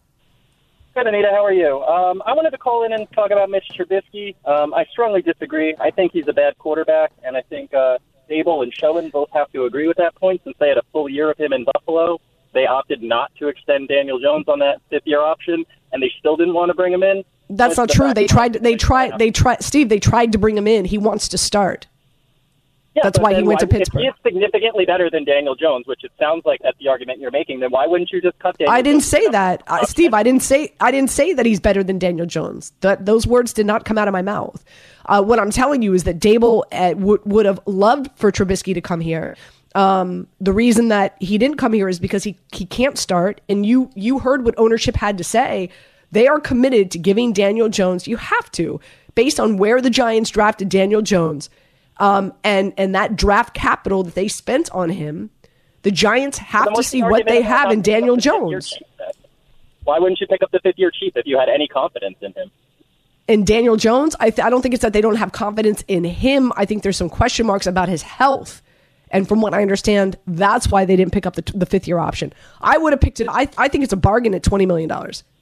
Good, 0.95 1.05
Anita. 1.05 1.29
How 1.31 1.45
are 1.45 1.53
you? 1.53 1.79
Um, 1.83 2.23
I 2.25 2.33
wanted 2.33 2.49
to 2.49 2.57
call 2.57 2.83
in 2.83 2.91
and 2.91 3.09
talk 3.11 3.29
about 3.29 3.51
Mitch 3.51 3.69
Trubisky. 3.77 4.35
Um, 4.43 4.73
I 4.73 4.85
strongly 4.85 5.21
disagree. 5.21 5.75
I 5.79 5.91
think 5.91 6.11
he's 6.11 6.27
a 6.27 6.33
bad 6.33 6.57
quarterback, 6.57 7.11
and 7.23 7.37
I 7.37 7.43
think 7.43 7.71
uh, 7.75 7.99
Daboll 8.27 8.63
and 8.63 8.73
Schoen 8.73 9.09
both 9.09 9.29
have 9.31 9.51
to 9.51 9.65
agree 9.65 9.87
with 9.87 9.97
that 9.97 10.15
point 10.15 10.41
since 10.43 10.57
they 10.59 10.69
had 10.69 10.79
a 10.79 10.83
full 10.91 11.07
year 11.07 11.29
of 11.29 11.37
him 11.37 11.53
in 11.53 11.65
Buffalo. 11.65 12.19
They 12.53 12.65
opted 12.65 13.01
not 13.01 13.31
to 13.39 13.47
extend 13.47 13.87
Daniel 13.87 14.19
Jones 14.19 14.45
on 14.47 14.59
that 14.59 14.81
fifth 14.89 15.03
year 15.05 15.21
option, 15.21 15.65
and 15.91 16.01
they 16.01 16.11
still 16.19 16.35
didn't 16.35 16.53
want 16.53 16.69
to 16.69 16.73
bring 16.73 16.93
him 16.93 17.03
in. 17.03 17.23
That's 17.49 17.77
not 17.77 17.89
the 17.89 17.93
true. 17.93 18.13
They 18.13 18.27
tried. 18.27 18.53
They 18.53 18.75
tried. 18.75 19.17
They 19.19 19.31
tried. 19.31 19.63
Steve, 19.63 19.89
they 19.89 19.99
tried 19.99 20.31
to 20.33 20.37
bring 20.37 20.57
him 20.57 20.67
in. 20.67 20.85
He 20.85 20.97
wants 20.97 21.27
to 21.29 21.37
start. 21.37 21.87
Yeah, 22.95 23.03
That's 23.03 23.19
why 23.19 23.33
he 23.33 23.41
went 23.43 23.61
to 23.61 23.65
If 23.67 23.71
he 23.71 23.77
Pittsburgh. 23.77 24.03
is 24.05 24.13
significantly 24.21 24.85
better 24.85 25.09
than 25.09 25.23
Daniel 25.23 25.55
Jones, 25.55 25.87
which 25.87 26.03
it 26.03 26.11
sounds 26.19 26.41
like 26.45 26.59
that's 26.61 26.77
the 26.77 26.89
argument 26.89 27.19
you're 27.21 27.31
making, 27.31 27.61
then 27.61 27.71
why 27.71 27.87
wouldn't 27.87 28.11
you 28.11 28.19
just 28.21 28.37
cut 28.39 28.57
Daniel 28.57 28.73
I 28.73 28.81
didn't 28.81 28.99
Jones? 28.99 29.07
say 29.07 29.27
that, 29.29 29.63
uh, 29.67 29.85
Steve. 29.85 30.13
I 30.13 30.23
didn't 30.23 30.43
say. 30.43 30.73
I 30.81 30.91
didn't 30.91 31.09
say 31.09 31.31
that 31.31 31.45
he's 31.45 31.61
better 31.61 31.83
than 31.83 31.99
Daniel 31.99 32.25
Jones. 32.25 32.73
That 32.81 33.05
those 33.05 33.25
words 33.25 33.53
did 33.53 33.65
not 33.65 33.85
come 33.85 33.97
out 33.97 34.09
of 34.09 34.11
my 34.11 34.21
mouth. 34.21 34.61
Uh, 35.05 35.21
what 35.23 35.39
I'm 35.39 35.51
telling 35.51 35.81
you 35.81 35.93
is 35.93 36.03
that 36.03 36.19
Daboll 36.19 36.63
uh, 36.73 36.93
would 36.97 37.21
would 37.25 37.45
have 37.45 37.61
loved 37.65 38.09
for 38.15 38.29
Trubisky 38.29 38.73
to 38.73 38.81
come 38.81 38.99
here. 38.99 39.37
Um, 39.73 40.27
the 40.39 40.51
reason 40.51 40.89
that 40.89 41.15
he 41.19 41.37
didn't 41.37 41.57
come 41.57 41.73
here 41.73 41.87
is 41.87 41.99
because 41.99 42.23
he 42.23 42.37
he 42.51 42.65
can't 42.65 42.97
start. 42.97 43.41
And 43.47 43.65
you 43.65 43.89
you 43.95 44.19
heard 44.19 44.43
what 44.43 44.55
ownership 44.57 44.95
had 44.95 45.17
to 45.17 45.23
say. 45.23 45.69
They 46.11 46.27
are 46.27 46.39
committed 46.39 46.91
to 46.91 46.99
giving 46.99 47.31
Daniel 47.31 47.69
Jones. 47.69 48.05
You 48.05 48.17
have 48.17 48.51
to, 48.51 48.81
based 49.15 49.39
on 49.39 49.57
where 49.57 49.81
the 49.81 49.89
Giants 49.89 50.29
drafted 50.29 50.67
Daniel 50.67 51.01
Jones, 51.01 51.49
um, 51.97 52.33
and 52.43 52.73
and 52.77 52.93
that 52.95 53.15
draft 53.15 53.53
capital 53.53 54.03
that 54.03 54.15
they 54.15 54.27
spent 54.27 54.69
on 54.71 54.89
him. 54.89 55.29
The 55.83 55.91
Giants 55.91 56.37
have 56.37 56.73
to 56.73 56.83
see 56.83 57.01
what 57.01 57.27
they 57.27 57.41
have 57.41 57.71
in 57.71 57.81
Daniel 57.81 58.17
Jones. 58.17 58.77
Why 59.83 59.97
wouldn't 59.97 60.21
you 60.21 60.27
pick 60.27 60.43
up 60.43 60.51
the 60.51 60.59
fifth 60.59 60.77
year 60.77 60.91
chief 60.91 61.13
if 61.15 61.25
you 61.25 61.39
had 61.39 61.49
any 61.49 61.67
confidence 61.67 62.17
in 62.21 62.33
him? 62.33 62.51
in 63.27 63.45
Daniel 63.45 63.77
Jones, 63.77 64.15
I, 64.19 64.29
th- 64.29 64.45
I 64.45 64.49
don't 64.49 64.61
think 64.61 64.73
it's 64.73 64.81
that 64.81 64.93
they 64.93 65.01
don't 65.01 65.15
have 65.15 65.31
confidence 65.31 65.83
in 65.87 66.03
him. 66.03 66.51
I 66.55 66.65
think 66.65 66.83
there's 66.83 66.97
some 66.97 67.09
question 67.09 67.45
marks 67.45 67.65
about 67.65 67.87
his 67.87 68.01
health. 68.01 68.61
And 69.11 69.27
from 69.27 69.41
what 69.41 69.53
I 69.53 69.61
understand, 69.61 70.17
that's 70.25 70.69
why 70.69 70.85
they 70.85 70.95
didn't 70.95 71.11
pick 71.13 71.25
up 71.25 71.35
the, 71.35 71.43
the 71.53 71.65
fifth 71.65 71.87
year 71.87 71.99
option. 71.99 72.33
I 72.61 72.77
would 72.77 72.93
have 72.93 73.01
picked 73.01 73.19
it. 73.19 73.27
I, 73.29 73.47
I 73.57 73.67
think 73.67 73.83
it's 73.83 73.93
a 73.93 73.97
bargain 73.97 74.33
at 74.33 74.41
$20 74.41 74.65
million. 74.67 74.89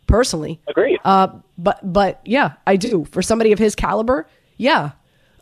personally. 0.08 0.60
Agreed. 0.68 1.00
Uh, 1.06 1.28
but 1.58 1.80
but 1.94 2.20
yeah, 2.26 2.54
I 2.68 2.76
do. 2.76 3.06
For 3.06 3.22
somebody 3.22 3.52
of 3.52 3.60
his 3.60 3.76
caliber, 3.76 4.28
yeah. 4.58 4.92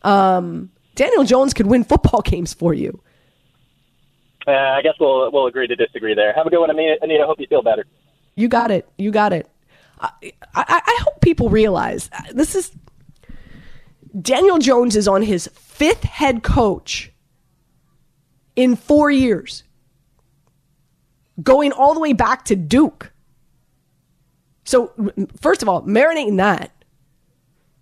Um, 0.04 0.70
Daniel 0.96 1.24
Jones 1.24 1.54
could 1.54 1.68
win 1.68 1.84
football 1.84 2.22
games 2.26 2.54
for 2.54 2.74
you. 2.74 3.02
Uh, 4.46 4.52
I 4.52 4.82
guess 4.82 4.94
we'll 5.00 5.32
we'll 5.32 5.48
agree 5.48 5.68
to 5.68 5.76
disagree 5.76 6.14
there. 6.16 6.34
Have 6.34 6.48
a 6.48 6.50
good 6.50 6.60
one, 6.60 6.70
Anita. 6.70 6.98
Anita, 7.02 7.26
hope 7.26 7.40
you 7.40 7.48
feel 7.48 7.62
better. 7.62 7.86
You 8.36 8.48
got 8.48 8.72
it. 8.72 8.88
You 8.98 9.12
got 9.12 9.34
it. 9.34 9.50
I, 10.00 10.10
I, 10.22 10.34
I 10.86 10.98
hope 11.02 11.22
people 11.22 11.50
realize 11.50 12.10
uh, 12.14 12.22
this 12.34 12.56
is 12.56 12.72
Daniel 14.22 14.58
Jones 14.60 14.96
is 14.96 15.08
on 15.08 15.22
his 15.24 15.48
fifth 15.54 16.04
head 16.04 16.44
coach 16.44 17.12
in 18.58 18.76
four 18.76 19.10
years, 19.10 19.64
going 21.42 21.72
all 21.72 21.94
the 21.94 22.02
way 22.02 22.12
back 22.12 22.44
to 22.46 22.56
Duke. 22.58 23.14
So, 24.66 24.92
first 25.40 25.62
of 25.62 25.70
all, 25.70 25.84
marinating 25.84 26.38
that, 26.38 26.72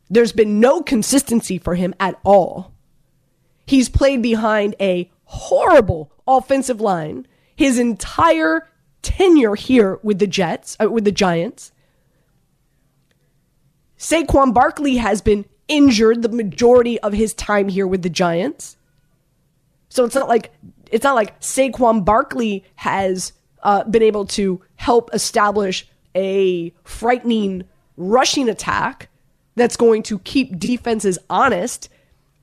there's 0.08 0.34
been 0.34 0.60
no 0.60 0.84
consistency 0.84 1.58
for 1.58 1.74
him 1.74 1.96
at 2.00 2.20
all. 2.24 2.74
He's 3.66 3.90
played 3.90 4.22
behind 4.22 4.76
a 4.80 5.10
horrible 5.24 6.12
offensive 6.28 6.80
line 6.80 7.26
his 7.56 7.80
entire 7.80 8.70
tenure 9.02 9.56
here 9.56 9.98
with 10.04 10.20
the 10.20 10.28
Jets, 10.28 10.76
uh, 10.84 10.92
with 10.92 11.06
the 11.06 11.12
Giants. 11.12 11.72
Saquon 13.98 14.54
Barkley 14.54 14.98
has 14.98 15.22
been 15.22 15.46
injured 15.70 16.22
the 16.22 16.30
majority 16.30 17.00
of 17.00 17.14
his 17.14 17.34
time 17.34 17.70
here 17.70 17.88
with 17.88 18.02
the 18.02 18.10
Giants. 18.10 18.76
So 19.90 20.06
it's 20.06 20.16
not 20.16 20.28
like 20.28 20.52
it's 20.92 21.04
not 21.04 21.16
like 21.16 21.40
Saquon 21.42 22.06
Barkley 22.06 22.64
has 22.76 23.34
uh, 23.64 23.84
been 23.84 24.04
able 24.04 24.26
to 24.26 24.62
help 24.76 25.10
establish 25.14 25.88
a 26.14 26.74
frightening 26.84 27.64
rushing 27.98 28.50
attack 28.50 29.10
that's 29.56 29.78
going 29.78 30.04
to 30.04 30.20
keep 30.20 30.60
defenses 30.60 31.18
honest 31.30 31.90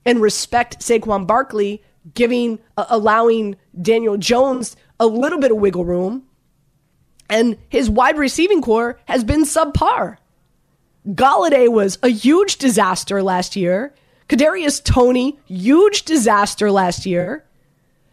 and 0.05 0.21
respect 0.21 0.79
Saquon 0.79 1.25
Barkley, 1.25 1.81
giving 2.13 2.59
uh, 2.77 2.85
allowing 2.89 3.55
Daniel 3.81 4.17
Jones 4.17 4.75
a 4.99 5.07
little 5.07 5.39
bit 5.39 5.51
of 5.51 5.57
wiggle 5.57 5.85
room. 5.85 6.23
And 7.29 7.57
his 7.69 7.89
wide 7.89 8.17
receiving 8.17 8.61
core 8.61 8.99
has 9.05 9.23
been 9.23 9.43
subpar. 9.43 10.17
Golladay 11.07 11.71
was 11.71 11.97
a 12.03 12.09
huge 12.09 12.57
disaster 12.57 13.23
last 13.23 13.55
year. 13.55 13.93
Kadarius 14.33 14.83
Toney, 14.83 15.37
huge 15.45 16.05
disaster 16.05 16.71
last 16.71 17.05
year. 17.05 17.45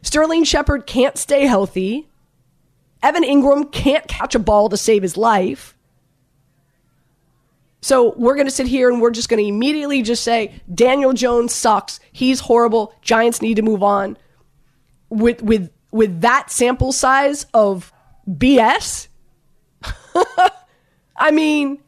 Sterling 0.02 0.44
Shepard 0.44 0.86
can't 0.86 1.16
stay 1.16 1.46
healthy. 1.46 2.08
Evan 3.02 3.24
Engram 3.24 3.72
can't 3.72 4.06
catch 4.06 4.34
a 4.34 4.38
ball 4.38 4.68
to 4.68 4.76
save 4.76 5.00
his 5.00 5.16
life. 5.16 5.74
So 7.80 8.12
we're 8.18 8.34
going 8.34 8.46
to 8.46 8.52
sit 8.52 8.66
here 8.66 8.90
and 8.90 9.00
we're 9.00 9.12
just 9.12 9.30
going 9.30 9.42
to 9.42 9.48
immediately 9.48 10.02
just 10.02 10.22
say 10.22 10.60
Daniel 10.74 11.14
Jones 11.14 11.54
sucks. 11.54 12.00
He's 12.12 12.40
horrible. 12.40 12.94
Giants 13.00 13.40
need 13.40 13.54
to 13.54 13.62
move 13.62 13.82
on. 13.82 14.18
With 15.08 15.42
with 15.42 15.70
with 15.90 16.20
that 16.20 16.50
sample 16.50 16.92
size 16.92 17.46
of 17.54 17.94
BS. 18.28 19.08
I 21.16 21.30
mean, 21.30 21.82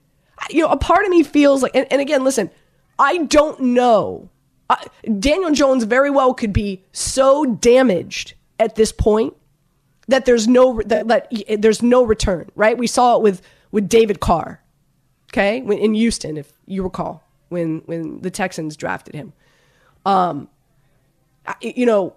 you 0.48 0.62
know, 0.62 0.68
a 0.68 0.78
part 0.78 1.04
of 1.04 1.10
me 1.10 1.22
feels 1.22 1.62
like, 1.62 1.76
and, 1.76 1.86
and 1.92 2.00
again, 2.00 2.24
listen, 2.24 2.50
I 3.02 3.18
don't 3.18 3.58
know. 3.58 4.30
Uh, 4.70 4.76
Daniel 5.18 5.50
Jones 5.50 5.82
very 5.82 6.08
well 6.08 6.34
could 6.34 6.52
be 6.52 6.84
so 6.92 7.44
damaged 7.44 8.34
at 8.60 8.76
this 8.76 8.92
point 8.92 9.34
that 10.06 10.24
there's 10.24 10.46
no 10.46 10.80
that, 10.86 11.08
that 11.08 11.32
there's 11.58 11.82
no 11.82 12.04
return. 12.04 12.48
Right? 12.54 12.78
We 12.78 12.86
saw 12.86 13.16
it 13.16 13.22
with 13.22 13.42
with 13.72 13.88
David 13.88 14.20
Carr. 14.20 14.62
Okay, 15.30 15.62
when, 15.62 15.78
in 15.78 15.94
Houston, 15.94 16.36
if 16.36 16.52
you 16.66 16.84
recall, 16.84 17.24
when 17.48 17.82
when 17.86 18.20
the 18.20 18.30
Texans 18.30 18.76
drafted 18.76 19.16
him. 19.16 19.32
Um, 20.06 20.48
you 21.60 21.86
know, 21.86 22.14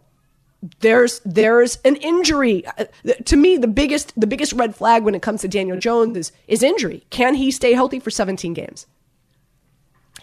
there's 0.81 1.19
there's 1.25 1.79
an 1.83 1.95
injury 1.95 2.63
uh, 2.77 2.85
to 3.25 3.35
me 3.35 3.57
the 3.57 3.67
biggest 3.67 4.13
the 4.19 4.27
biggest 4.27 4.53
red 4.53 4.75
flag 4.75 5.03
when 5.03 5.15
it 5.15 5.23
comes 5.23 5.41
to 5.41 5.47
Daniel 5.47 5.79
Jones 5.79 6.15
is 6.15 6.31
is 6.47 6.61
injury 6.61 7.05
can 7.09 7.33
he 7.35 7.49
stay 7.49 7.73
healthy 7.73 7.99
for 7.99 8.11
17 8.11 8.53
games 8.53 8.87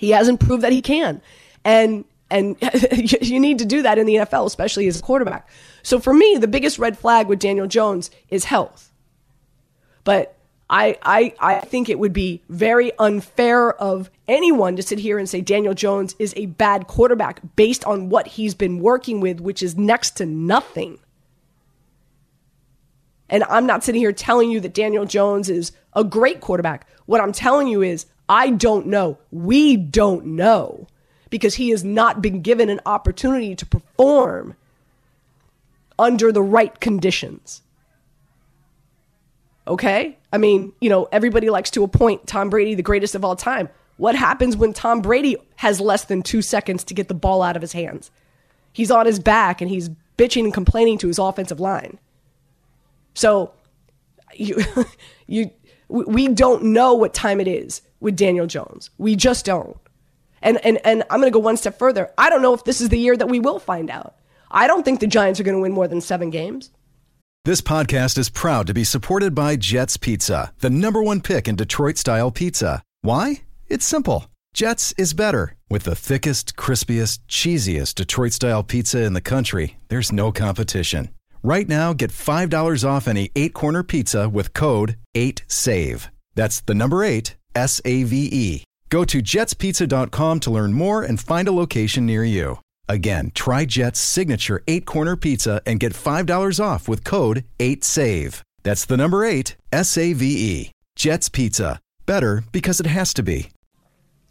he 0.03 0.11
hasn't 0.11 0.41
proved 0.41 0.63
that 0.63 0.73
he 0.73 0.83
can 0.83 1.23
and 1.65 2.05
and 2.31 2.57
you 3.23 3.39
need 3.39 3.59
to 3.59 3.65
do 3.65 3.83
that 3.83 3.99
in 3.99 4.07
the 4.07 4.17
NFL 4.17 4.47
especially 4.47 4.87
as 4.89 4.99
a 4.99 5.03
quarterback 5.03 5.49
so 5.83 5.99
for 5.99 6.13
me 6.13 6.37
the 6.39 6.49
biggest 6.49 6.79
red 6.79 6.99
flag 6.99 7.29
with 7.29 7.39
Daniel 7.39 7.67
Jones 7.67 8.11
is 8.29 8.45
health 8.45 8.93
but 10.05 10.37
I, 10.69 10.97
I, 11.03 11.35
I 11.39 11.61
think 11.61 11.91
it 11.91 11.99
would 11.99 12.15
be 12.15 12.41
very 12.49 12.93
unfair 12.99 13.75
of 13.75 14.11
anyone 14.27 14.75
to 14.77 14.83
sit 14.83 14.99
here 14.99 15.19
and 15.19 15.29
say 15.29 15.43
Daniel 15.43 15.75
Jones 15.75 16.17
is 16.19 16.33
a 16.35 16.47
bad 16.47 16.87
quarterback 16.87 17.41
based 17.57 17.85
on 17.85 18.09
what 18.09 18.27
he's 18.27 18.55
been 18.55 18.81
working 18.81 19.21
with, 19.21 19.39
which 19.39 19.63
is 19.63 19.77
next 19.77 20.13
to 20.13 20.25
nothing. 20.25 20.99
And 23.29 23.45
I'm 23.45 23.67
not 23.67 23.85
sitting 23.85 24.01
here 24.01 24.13
telling 24.13 24.51
you 24.51 24.61
that 24.61 24.73
Daniel 24.73 25.05
Jones 25.05 25.51
is 25.51 25.73
a 25.93 26.05
great 26.05 26.41
quarterback. 26.41 26.89
What 27.05 27.21
I'm 27.21 27.33
telling 27.33 27.69
you 27.69 27.83
is, 27.83 28.07
I 28.33 28.49
don't 28.49 28.87
know. 28.87 29.19
We 29.31 29.77
don't 29.77 30.25
know 30.25 30.87
because 31.29 31.57
he 31.57 31.69
has 31.69 31.85
not 31.85 32.23
been 32.23 32.41
given 32.41 32.71
an 32.71 32.81
opportunity 32.87 33.55
to 33.55 33.67
perform 33.67 34.57
under 35.99 36.33
the 36.33 36.41
right 36.41 36.81
conditions. 36.81 37.61
Okay? 39.69 40.17
I 40.33 40.39
mean, 40.39 40.73
you 40.81 40.89
know, 40.89 41.11
everybody 41.13 41.51
likes 41.51 41.71
to 41.73 41.85
appoint 41.85 42.27
Tom 42.27 42.49
Brady 42.49 42.75
the 42.75 42.83
greatest 42.83 43.15
of 43.15 43.23
all 43.23 43.37
time. 43.37 43.69
What 43.99 44.15
happens 44.15 44.57
when 44.57 44.73
Tom 44.73 45.03
Brady 45.03 45.37
has 45.57 45.79
less 45.79 46.07
than 46.07 46.23
two 46.23 46.41
seconds 46.41 46.85
to 46.85 46.95
get 46.95 47.09
the 47.09 47.15
ball 47.15 47.43
out 47.43 47.55
of 47.55 47.61
his 47.61 47.75
hands? 47.75 48.11
He's 48.73 48.91
on 48.91 49.05
his 49.05 49.21
back 49.21 49.61
and 49.61 49.71
he's 49.71 49.91
bitching 50.17 50.45
and 50.45 50.55
complaining 50.55 50.97
to 50.99 51.09
his 51.09 51.19
offensive 51.19 51.61
line. 51.61 51.99
So, 53.13 53.53
you, 54.35 54.57
you, 55.27 55.51
we 55.89 56.29
don't 56.29 56.63
know 56.65 56.95
what 56.95 57.13
time 57.13 57.39
it 57.39 57.47
is 57.47 57.83
with 58.03 58.17
Daniel 58.17 58.47
Jones. 58.47 58.91
We 58.99 59.17
just 59.17 59.45
don't. 59.45 59.77
And, 60.43 60.59
and, 60.65 60.79
and 60.85 61.05
I'm 61.09 61.21
going 61.21 61.33
to 61.33 61.35
go 61.35 61.39
one 61.39 61.57
step 61.57 61.79
further. 61.79 62.11
I 62.19 62.29
don't 62.29 62.43
know 62.43 62.53
if 62.53 62.65
this 62.65 62.81
is 62.81 62.89
the 62.89 62.99
year 62.99 63.17
that 63.17 63.29
we 63.29 63.41
will 63.41 63.59
find 63.59 63.89
out. 63.91 64.17
I 64.51 64.67
don't 64.67 64.85
think 64.85 65.01
the 65.01 65.07
Giants 65.07 65.41
are 65.41 65.45
going 65.45 65.57
to 65.57 65.63
win 65.63 65.73
more 65.73 65.89
than 65.89 66.01
seven 66.01 66.31
games. 66.31 66.71
This 67.45 67.61
podcast 67.61 68.19
is 68.19 68.29
proud 68.29 68.67
to 68.67 68.75
be 68.75 68.85
supported 68.85 69.35
by 69.35 69.57
Jets 69.57 69.97
Pizza, 69.97 70.53
the 70.61 70.71
number 70.71 71.03
one 71.03 71.21
pick 71.21 71.49
in 71.49 71.57
Detroit 71.57 71.97
style 71.97 72.31
pizza. 72.31 72.83
Why? 73.01 73.43
It's 73.69 73.87
simple. 73.87 74.27
Jets 74.55 74.93
is 74.99 75.15
better. 75.15 75.57
With 75.69 75.85
the 75.85 75.95
thickest, 75.95 76.57
crispiest, 76.57 77.21
cheesiest 77.29 77.95
Detroit 77.95 78.33
style 78.33 78.63
pizza 78.63 79.03
in 79.03 79.15
the 79.15 79.21
country, 79.21 79.79
there's 79.89 80.13
no 80.13 80.31
competition. 80.31 81.09
Right 81.43 81.69
now, 81.69 81.93
get 81.95 82.11
$5 82.11 82.89
off 82.89 83.09
any 83.09 83.31
eight 83.35 83.55
corner 83.55 83.83
pizza 83.83 84.29
with 84.29 84.55
code 84.55 84.97
8SAVE. 85.17 86.09
That's 86.37 86.61
the 86.61 86.75
number 86.75 87.03
eight, 87.03 87.37
S 87.55 87.81
A 87.85 88.03
V 88.05 88.29
E. 88.33 88.65
Go 88.89 89.05
to 89.05 89.23
jetspizza.com 89.23 90.41
to 90.41 90.51
learn 90.51 90.75
more 90.75 91.03
and 91.03 91.19
find 91.19 91.49
a 91.49 91.53
location 91.53 92.05
near 92.05 92.25
you. 92.25 92.59
Again, 92.89 93.33
try 93.35 93.65
Jet's 93.65 94.01
signature 94.01 94.63
eight 94.69 94.85
corner 94.85 95.17
pizza 95.17 95.63
and 95.65 95.81
get 95.81 95.95
$5 95.95 96.63
off 96.63 96.89
with 96.89 97.05
code 97.05 97.45
8SAVE. 97.59 98.43
That's 98.63 98.85
the 98.85 98.97
number 98.97 99.25
eight, 99.25 99.57
S 99.73 99.97
A 99.97 100.13
V 100.13 100.27
E. 100.27 100.73
Jet's 100.95 101.29
Pizza. 101.29 101.81
Better 102.05 102.45
because 102.53 102.81
it 102.81 102.87
has 102.87 103.15
to 103.15 103.23
be. 103.23 103.49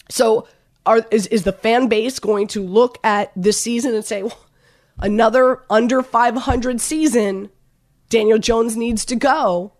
So, 0.09 0.47
are, 0.85 1.05
is, 1.11 1.27
is 1.27 1.43
the 1.43 1.53
fan 1.53 1.87
base 1.87 2.19
going 2.19 2.47
to 2.47 2.61
look 2.61 2.97
at 3.03 3.31
this 3.35 3.61
season 3.61 3.95
and 3.95 4.05
say, 4.05 4.23
well, 4.23 4.45
another 4.99 5.63
under 5.69 6.03
500 6.03 6.81
season, 6.81 7.49
Daniel 8.09 8.39
Jones 8.39 8.75
needs 8.75 9.05
to 9.05 9.15
go? 9.15 9.73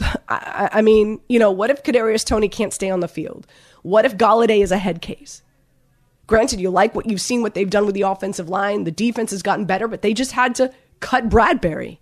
I, 0.28 0.68
I 0.72 0.82
mean, 0.82 1.20
you 1.28 1.38
know, 1.38 1.50
what 1.50 1.70
if 1.70 1.82
Kadarius 1.82 2.24
Toney 2.24 2.48
can't 2.48 2.72
stay 2.72 2.90
on 2.90 3.00
the 3.00 3.08
field? 3.08 3.46
What 3.82 4.04
if 4.04 4.16
Golladay 4.16 4.62
is 4.62 4.72
a 4.72 4.78
head 4.78 5.00
case? 5.00 5.42
Granted, 6.26 6.60
you 6.60 6.70
like 6.70 6.94
what 6.94 7.08
you've 7.08 7.20
seen, 7.20 7.42
what 7.42 7.54
they've 7.54 7.70
done 7.70 7.86
with 7.86 7.94
the 7.94 8.02
offensive 8.02 8.48
line. 8.48 8.84
The 8.84 8.90
defense 8.90 9.30
has 9.30 9.42
gotten 9.42 9.64
better, 9.64 9.88
but 9.88 10.02
they 10.02 10.12
just 10.12 10.32
had 10.32 10.54
to 10.56 10.72
cut 11.00 11.28
Bradberry. 11.28 11.98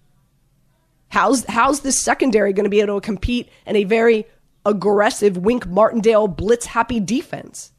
How's 1.09 1.44
how's 1.44 1.80
this 1.80 2.01
secondary 2.01 2.53
going 2.53 2.64
to 2.64 2.70
be 2.70 2.80
able 2.80 3.01
to 3.01 3.05
compete 3.05 3.49
in 3.64 3.76
a 3.76 3.84
very 3.84 4.26
aggressive 4.64 5.36
Wink 5.36 5.66
Martindale 5.66 6.26
blitz 6.26 6.66
happy 6.66 6.99
defense 6.99 7.70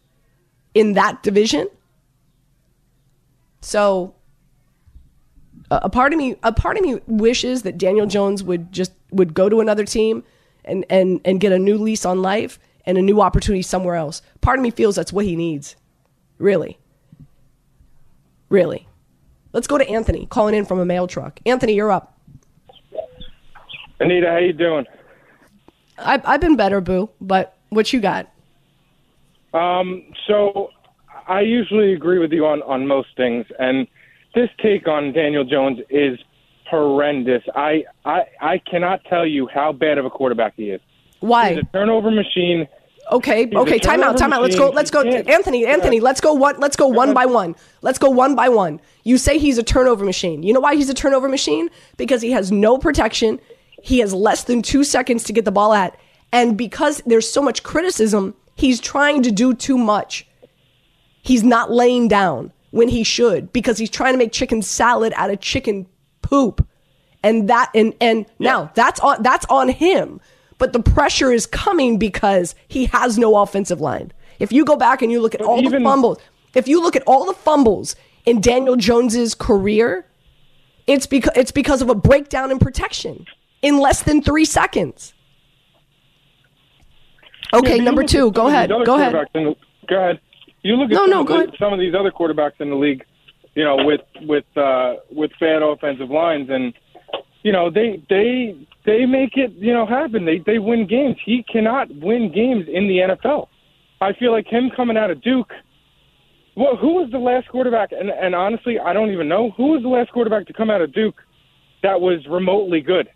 in 0.73 0.93
that 0.93 1.21
division? 1.21 1.67
So 3.59 4.15
a 5.69 5.89
part 5.89 6.13
of 6.13 6.17
me 6.17 6.37
a 6.43 6.53
part 6.53 6.77
of 6.77 6.83
me 6.83 7.01
wishes 7.07 7.63
that 7.63 7.77
Daniel 7.77 8.05
Jones 8.05 8.41
would 8.41 8.71
just 8.71 8.93
would 9.11 9.33
go 9.33 9.49
to 9.49 9.59
another 9.59 9.85
team 9.85 10.23
and 10.65 10.85
and 10.89 11.21
and 11.25 11.39
get 11.39 11.51
a 11.51 11.59
new 11.59 11.77
lease 11.77 12.05
on 12.05 12.21
life 12.21 12.59
and 12.85 12.97
a 12.97 13.01
new 13.01 13.21
opportunity 13.21 13.61
somewhere 13.61 13.95
else. 13.95 14.21
Part 14.41 14.59
of 14.59 14.63
me 14.63 14.71
feels 14.71 14.95
that's 14.95 15.13
what 15.13 15.25
he 15.25 15.35
needs. 15.35 15.75
Really. 16.37 16.77
Really. 18.49 18.87
Let's 19.53 19.67
go 19.67 19.77
to 19.77 19.87
Anthony 19.89 20.25
calling 20.27 20.55
in 20.55 20.65
from 20.65 20.79
a 20.79 20.85
mail 20.85 21.07
truck. 21.07 21.39
Anthony, 21.45 21.73
you're 21.73 21.91
up. 21.91 22.17
Anita, 23.99 24.27
how 24.27 24.37
you 24.37 24.53
doing? 24.53 24.85
I've, 25.97 26.21
I've 26.25 26.41
been 26.41 26.55
better, 26.55 26.79
boo. 26.79 27.09
But 27.19 27.57
what 27.69 27.91
you 27.91 27.99
got? 27.99 28.31
Um, 29.53 30.03
so 30.27 30.69
I 31.27 31.41
usually 31.41 31.93
agree 31.93 32.19
with 32.19 32.31
you 32.31 32.45
on, 32.45 32.61
on 32.63 32.85
most 32.85 33.09
things, 33.17 33.45
and 33.59 33.87
this 34.35 34.49
take 34.61 34.87
on 34.87 35.13
Daniel 35.13 35.43
Jones 35.43 35.79
is 35.89 36.19
horrendous. 36.69 37.43
I, 37.55 37.83
I 38.05 38.23
I 38.41 38.57
cannot 38.59 39.03
tell 39.05 39.25
you 39.25 39.47
how 39.47 39.71
bad 39.71 39.97
of 39.97 40.05
a 40.05 40.09
quarterback 40.09 40.53
he 40.55 40.71
is. 40.71 40.81
Why? 41.19 41.49
He's 41.49 41.59
a 41.59 41.67
turnover 41.73 42.11
machine. 42.11 42.67
Okay, 43.09 43.45
He's 43.45 43.55
okay, 43.55 43.79
time 43.79 44.03
out, 44.03 44.17
time 44.17 44.33
out. 44.33 44.41
Let's 44.41 44.57
go, 44.57 44.69
let's 44.69 44.91
go, 44.91 45.01
Anthony, 45.01 45.65
Anthony. 45.65 46.01
Let's 46.01 46.19
go 46.19 46.33
one, 46.33 46.59
let's 46.59 46.75
go 46.75 46.87
one 46.87 47.13
by 47.13 47.25
one. 47.25 47.55
Let's 47.81 47.97
go 47.97 48.09
one 48.09 48.35
by 48.35 48.49
one. 48.49 48.81
You 49.05 49.17
say 49.17 49.37
he's 49.37 49.57
a 49.57 49.63
turnover 49.63 50.03
machine. 50.03 50.43
You 50.43 50.51
know 50.51 50.59
why 50.59 50.75
he's 50.75 50.89
a 50.89 50.93
turnover 50.93 51.29
machine? 51.29 51.69
Because 51.95 52.21
he 52.21 52.31
has 52.31 52.51
no 52.51 52.77
protection. 52.77 53.39
He 53.81 53.99
has 53.99 54.13
less 54.13 54.43
than 54.43 54.61
two 54.61 54.83
seconds 54.83 55.23
to 55.23 55.33
get 55.33 55.45
the 55.45 55.53
ball 55.53 55.73
at, 55.73 55.97
and 56.33 56.57
because 56.57 57.01
there's 57.05 57.29
so 57.29 57.41
much 57.41 57.63
criticism, 57.63 58.35
he's 58.55 58.81
trying 58.81 59.23
to 59.23 59.31
do 59.31 59.53
too 59.53 59.77
much. 59.77 60.27
He's 61.21 61.43
not 61.43 61.71
laying 61.71 62.09
down 62.09 62.51
when 62.71 62.89
he 62.89 63.03
should 63.03 63.53
because 63.53 63.77
he's 63.77 63.89
trying 63.89 64.13
to 64.13 64.17
make 64.17 64.33
chicken 64.33 64.61
salad 64.61 65.13
out 65.15 65.29
of 65.29 65.39
chicken 65.39 65.87
poop. 66.27 66.65
And 67.23 67.49
that 67.49 67.71
and 67.73 67.93
and 67.99 68.25
now 68.39 68.69
that's 68.75 68.99
on 68.99 69.23
that's 69.23 69.45
on 69.49 69.69
him. 69.69 70.19
But 70.59 70.73
the 70.73 70.81
pressure 70.81 71.31
is 71.31 71.45
coming 71.45 71.97
because 71.97 72.55
he 72.67 72.85
has 72.85 73.17
no 73.17 73.37
offensive 73.37 73.79
line. 73.81 74.11
If 74.39 74.51
you 74.51 74.65
go 74.65 74.75
back 74.75 75.01
and 75.01 75.11
you 75.11 75.21
look 75.21 75.33
at 75.35 75.41
all 75.41 75.61
the 75.61 75.79
fumbles, 75.79 76.19
if 76.53 76.67
you 76.67 76.81
look 76.81 76.95
at 76.95 77.03
all 77.07 77.25
the 77.25 77.33
fumbles 77.33 77.95
in 78.25 78.39
Daniel 78.41 78.75
Jones's 78.75 79.33
career, 79.35 80.05
it's 80.85 81.05
because 81.07 81.33
it's 81.35 81.51
because 81.51 81.81
of 81.81 81.89
a 81.89 81.95
breakdown 81.95 82.51
in 82.51 82.59
protection 82.59 83.25
in 83.61 83.79
less 83.79 84.03
than 84.03 84.21
3 84.21 84.45
seconds. 84.45 85.13
Okay, 87.53 87.77
you 87.77 87.81
number 87.81 88.03
2, 88.03 88.31
go 88.31 88.47
ahead. 88.47 88.69
Go 88.69 88.95
ahead. 88.95 89.13
the- 89.33 89.55
go 89.87 89.97
ahead. 89.97 90.19
You 90.63 90.75
look 90.75 90.91
at 90.91 90.93
No, 90.93 91.03
some, 91.03 91.09
no, 91.09 91.21
of 91.21 91.27
go 91.27 91.35
ahead. 91.37 91.55
some 91.57 91.73
of 91.73 91.79
these 91.79 91.93
other 91.95 92.11
quarterbacks 92.11 92.59
in 92.59 92.69
the 92.69 92.75
league, 92.75 93.03
you 93.57 93.63
know, 93.63 93.77
with 93.83 94.01
with 94.21 94.45
uh, 94.55 94.97
with 95.11 95.31
bad 95.39 95.63
offensive 95.63 96.11
lines, 96.11 96.47
and 96.51 96.75
you 97.41 97.51
know 97.51 97.71
they 97.71 98.03
they 98.07 98.55
they 98.85 99.07
make 99.07 99.35
it 99.35 99.51
you 99.53 99.73
know 99.73 99.87
happen. 99.87 100.25
They 100.25 100.37
they 100.45 100.59
win 100.59 100.85
games. 100.85 101.15
He 101.25 101.43
cannot 101.51 101.89
win 101.89 102.31
games 102.31 102.65
in 102.71 102.87
the 102.87 102.99
NFL. 102.99 103.47
I 103.99 104.13
feel 104.13 104.31
like 104.31 104.45
him 104.45 104.69
coming 104.75 104.95
out 104.95 105.09
of 105.09 105.23
Duke. 105.23 105.51
Well, 106.55 106.77
who 106.77 106.93
was 107.01 107.09
the 107.11 107.17
last 107.17 107.47
quarterback? 107.49 107.91
And, 107.91 108.11
and 108.11 108.35
honestly, 108.35 108.77
I 108.79 108.93
don't 108.93 109.09
even 109.09 109.27
know 109.27 109.49
who 109.57 109.71
was 109.71 109.81
the 109.81 109.89
last 109.89 110.11
quarterback 110.11 110.45
to 110.47 110.53
come 110.53 110.69
out 110.69 110.81
of 110.81 110.93
Duke 110.93 111.15
that 111.81 111.99
was 111.99 112.25
remotely 112.29 112.81
good. 112.81 113.09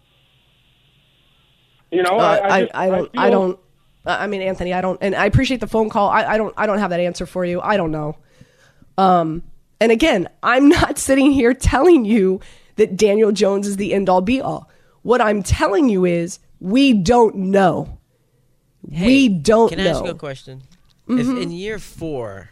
You 1.92 2.02
know, 2.02 2.18
Uh, 2.18 2.24
I, 2.24 2.38
I, 2.38 2.58
I, 2.58 2.60
just, 2.62 2.72
I 2.76 2.90
don't. 2.90 3.12
I, 3.16 3.30
feel- 3.30 3.32
don't. 3.32 3.60
I 4.08 4.26
mean, 4.26 4.42
Anthony, 4.42 4.74
I 4.74 4.82
don't, 4.82 4.98
and 5.02 5.14
I 5.14 5.26
appreciate 5.26 5.60
the 5.60 5.68
phone 5.68 5.90
call. 5.90 6.10
I, 6.10 6.24
I 6.24 6.38
don't. 6.38 6.54
I 6.58 6.66
don't 6.66 6.80
have 6.80 6.90
that 6.90 7.00
answer 7.00 7.28
for 7.28 7.46
you. 7.46 7.62
I 7.62 7.78
don't 7.78 7.92
know. 7.92 8.18
Um, 8.98 9.44
and 9.82 9.92
again, 9.92 10.30
I'm 10.44 10.70
not 10.70 10.98
sitting 11.08 11.32
here 11.32 11.54
telling 11.54 12.06
you 12.06 12.40
that 12.76 12.96
Daniel 12.96 13.32
Jones 13.34 13.68
is 13.68 13.76
the 13.76 13.94
end 13.94 14.08
all 14.08 14.22
be 14.22 14.40
all. 14.40 14.70
What 15.02 15.20
I'm 15.20 15.44
telling 15.44 15.90
you 15.90 16.06
is 16.06 16.40
we 16.60 16.94
don't 16.94 17.36
know. 17.36 17.98
we 18.84 19.28
don't 19.28 19.72
know. 19.72 19.78
Can 19.78 19.80
I 19.80 19.90
ask 19.90 20.06
you 20.06 20.12
a 20.12 20.16
question? 20.16 20.62
If 21.08 21.26
mm-hmm. 21.26 21.42
in 21.42 21.52
year 21.52 21.80
four 21.80 22.50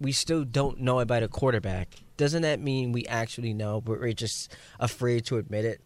we 0.00 0.12
still 0.12 0.44
don't 0.44 0.80
know 0.80 1.00
about 1.00 1.22
a 1.22 1.28
quarterback, 1.28 1.94
doesn't 2.16 2.42
that 2.42 2.60
mean 2.60 2.92
we 2.92 3.06
actually 3.06 3.54
know, 3.54 3.80
but 3.80 4.00
we're 4.00 4.12
just 4.12 4.54
afraid 4.78 5.24
to 5.26 5.38
admit 5.38 5.64
it? 5.64 5.80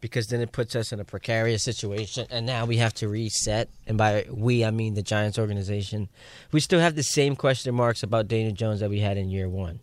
Because 0.00 0.28
then 0.28 0.40
it 0.40 0.50
puts 0.50 0.74
us 0.74 0.92
in 0.92 0.98
a 0.98 1.04
precarious 1.04 1.62
situation, 1.62 2.26
and 2.30 2.46
now 2.46 2.64
we 2.64 2.78
have 2.78 2.94
to 2.94 3.08
reset. 3.08 3.68
And 3.86 3.98
by 3.98 4.24
we, 4.30 4.64
I 4.64 4.70
mean 4.70 4.94
the 4.94 5.02
Giants 5.02 5.38
organization. 5.38 6.08
We 6.52 6.60
still 6.60 6.80
have 6.80 6.96
the 6.96 7.02
same 7.02 7.36
question 7.36 7.74
marks 7.74 8.02
about 8.02 8.26
Daniel 8.26 8.54
Jones 8.54 8.80
that 8.80 8.88
we 8.88 9.00
had 9.00 9.18
in 9.18 9.28
year 9.28 9.48
one, 9.48 9.80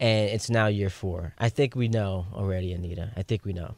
and 0.00 0.30
it's 0.30 0.50
now 0.50 0.66
year 0.66 0.90
four. 0.90 1.34
I 1.38 1.48
think 1.48 1.74
we 1.74 1.88
know 1.88 2.26
already, 2.34 2.72
Anita. 2.72 3.12
I 3.16 3.22
think 3.22 3.44
we 3.44 3.52
know. 3.52 3.74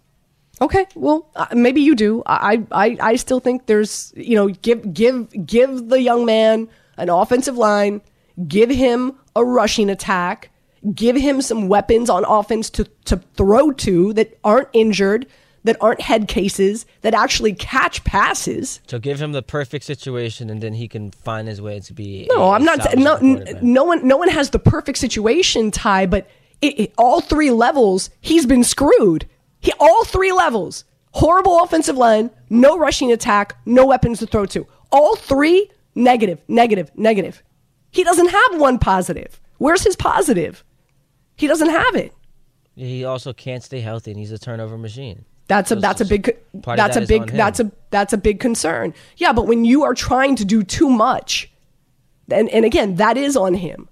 Okay, 0.60 0.86
well, 0.96 1.30
uh, 1.36 1.46
maybe 1.52 1.80
you 1.80 1.94
do. 1.94 2.22
I, 2.26 2.64
I, 2.72 2.96
I 3.00 3.16
still 3.16 3.38
think 3.38 3.66
there's, 3.66 4.12
you 4.16 4.34
know, 4.34 4.48
give, 4.48 4.92
give, 4.92 5.46
give 5.46 5.88
the 5.88 6.02
young 6.02 6.24
man 6.24 6.68
an 6.96 7.10
offensive 7.10 7.56
line, 7.56 8.00
give 8.48 8.68
him 8.68 9.14
a 9.36 9.44
rushing 9.44 9.88
attack, 9.88 10.50
give 10.94 11.14
him 11.14 11.40
some 11.42 11.68
weapons 11.68 12.10
on 12.10 12.24
offense 12.24 12.70
to, 12.70 12.84
to 13.04 13.18
throw 13.36 13.70
to 13.72 14.12
that 14.14 14.36
aren't 14.42 14.68
injured, 14.72 15.26
that 15.64 15.76
aren't 15.80 16.00
head 16.00 16.28
cases, 16.28 16.86
that 17.02 17.14
actually 17.14 17.52
catch 17.54 18.04
passes. 18.04 18.80
So 18.86 18.98
give 18.98 19.20
him 19.20 19.32
the 19.32 19.42
perfect 19.42 19.84
situation, 19.84 20.50
and 20.50 20.60
then 20.62 20.74
he 20.74 20.88
can 20.88 21.10
find 21.10 21.48
his 21.48 21.60
way 21.60 21.80
to 21.80 21.92
be. 21.92 22.26
No, 22.30 22.50
I'm 22.52 22.64
not. 22.64 22.96
No, 22.96 23.16
no 23.62 23.84
one, 23.84 24.06
no 24.06 24.16
one 24.16 24.28
has 24.28 24.50
the 24.50 24.58
perfect 24.58 24.98
situation, 24.98 25.70
Ty. 25.70 26.06
But 26.06 26.28
it, 26.60 26.80
it- 26.80 26.92
all 26.98 27.20
three 27.20 27.50
levels, 27.50 28.10
he's 28.20 28.46
been 28.46 28.64
screwed. 28.64 29.26
He 29.60 29.72
all 29.80 30.04
three 30.04 30.32
levels: 30.32 30.84
horrible 31.12 31.62
offensive 31.62 31.96
line, 31.96 32.30
no 32.48 32.78
rushing 32.78 33.10
attack, 33.12 33.56
no 33.66 33.86
weapons 33.86 34.20
to 34.20 34.26
throw 34.26 34.46
to. 34.46 34.66
All 34.92 35.16
three 35.16 35.70
negative, 35.94 36.40
negative, 36.48 36.90
negative. 36.94 37.42
He 37.90 38.04
doesn't 38.04 38.28
have 38.28 38.60
one 38.60 38.78
positive. 38.78 39.40
Where's 39.58 39.82
his 39.82 39.96
positive? 39.96 40.62
He 41.36 41.46
doesn't 41.48 41.70
have 41.70 41.94
it. 41.96 42.12
He 42.76 43.04
also 43.04 43.32
can't 43.32 43.62
stay 43.64 43.80
healthy, 43.80 44.12
and 44.12 44.20
he's 44.20 44.30
a 44.30 44.38
turnover 44.38 44.78
machine. 44.78 45.24
That's 45.48 45.70
a 45.70 45.74
So 45.74 45.80
that's 45.80 46.00
a 46.00 46.04
big 46.04 46.36
that's 46.64 46.94
that 46.94 47.02
a 47.02 47.06
big 47.06 47.30
that's 47.32 47.58
a 47.60 47.72
that's 47.90 48.12
a 48.12 48.18
big 48.18 48.38
concern. 48.40 48.94
Yeah, 49.16 49.32
but 49.32 49.46
when 49.46 49.64
you 49.64 49.82
are 49.84 49.94
trying 49.94 50.36
to 50.36 50.44
do 50.44 50.62
too 50.62 50.88
much, 50.88 51.50
and 52.30 52.48
and 52.50 52.64
again 52.64 52.96
that 52.96 53.16
is 53.16 53.36
on 53.36 53.54
him. 53.54 53.88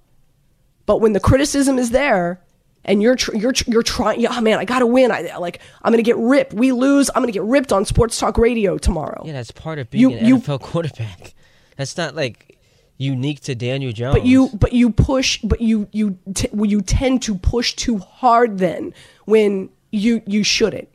But 0.84 1.00
when 1.00 1.12
the 1.14 1.20
criticism 1.20 1.78
is 1.78 1.90
there, 1.90 2.40
and 2.84 3.02
you're 3.02 3.16
tr- 3.16 3.34
you're 3.34 3.52
tr- 3.52 3.70
you're 3.70 3.82
trying, 3.82 4.20
yeah, 4.20 4.28
oh, 4.32 4.40
man, 4.40 4.58
I 4.58 4.64
gotta 4.64 4.86
win. 4.86 5.10
I 5.10 5.36
like 5.38 5.60
I'm 5.82 5.92
gonna 5.92 6.02
get 6.02 6.16
ripped. 6.18 6.52
We 6.52 6.72
lose, 6.72 7.10
I'm 7.14 7.22
gonna 7.22 7.32
get 7.32 7.42
ripped 7.42 7.72
on 7.72 7.84
Sports 7.84 8.18
Talk 8.18 8.38
Radio 8.38 8.78
tomorrow. 8.78 9.22
Yeah, 9.24 9.32
that's 9.32 9.50
part 9.50 9.78
of 9.78 9.90
being 9.90 10.02
You- 10.10 10.16
an 10.16 10.24
you- 10.24 10.38
NFL 10.38 10.60
quarterback. 10.60 11.34
That's 11.76 11.98
not 11.98 12.14
like 12.16 12.58
unique 12.96 13.40
to 13.40 13.54
Daniel 13.54 13.92
Jones. 13.92 14.14
But 14.14 14.24
you 14.24 14.48
but 14.54 14.72
you 14.72 14.88
push, 14.90 15.38
but 15.42 15.60
you 15.60 15.88
you 15.92 16.16
t- 16.32 16.48
well, 16.52 16.64
you 16.70 16.80
tend 16.80 17.20
to 17.24 17.34
push 17.34 17.74
too 17.74 17.98
hard 17.98 18.56
then 18.58 18.94
when 19.26 19.68
you 19.90 20.22
you 20.26 20.42
shouldn't. 20.42 20.88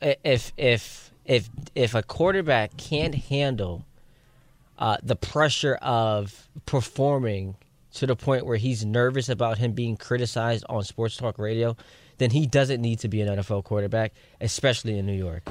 If 0.00 0.52
if 0.56 1.10
if 1.24 1.50
if 1.74 1.94
a 1.94 2.02
quarterback 2.02 2.76
can't 2.76 3.14
handle 3.14 3.84
uh, 4.78 4.96
the 5.02 5.16
pressure 5.16 5.74
of 5.82 6.48
performing 6.66 7.56
to 7.94 8.06
the 8.06 8.16
point 8.16 8.46
where 8.46 8.56
he's 8.56 8.84
nervous 8.84 9.28
about 9.28 9.58
him 9.58 9.72
being 9.72 9.96
criticized 9.96 10.64
on 10.68 10.82
sports 10.84 11.16
talk 11.16 11.38
radio, 11.38 11.76
then 12.18 12.30
he 12.30 12.46
doesn't 12.46 12.80
need 12.80 12.98
to 13.00 13.08
be 13.08 13.20
an 13.20 13.28
NFL 13.28 13.64
quarterback, 13.64 14.12
especially 14.40 14.98
in 14.98 15.06
New 15.06 15.14
York. 15.14 15.48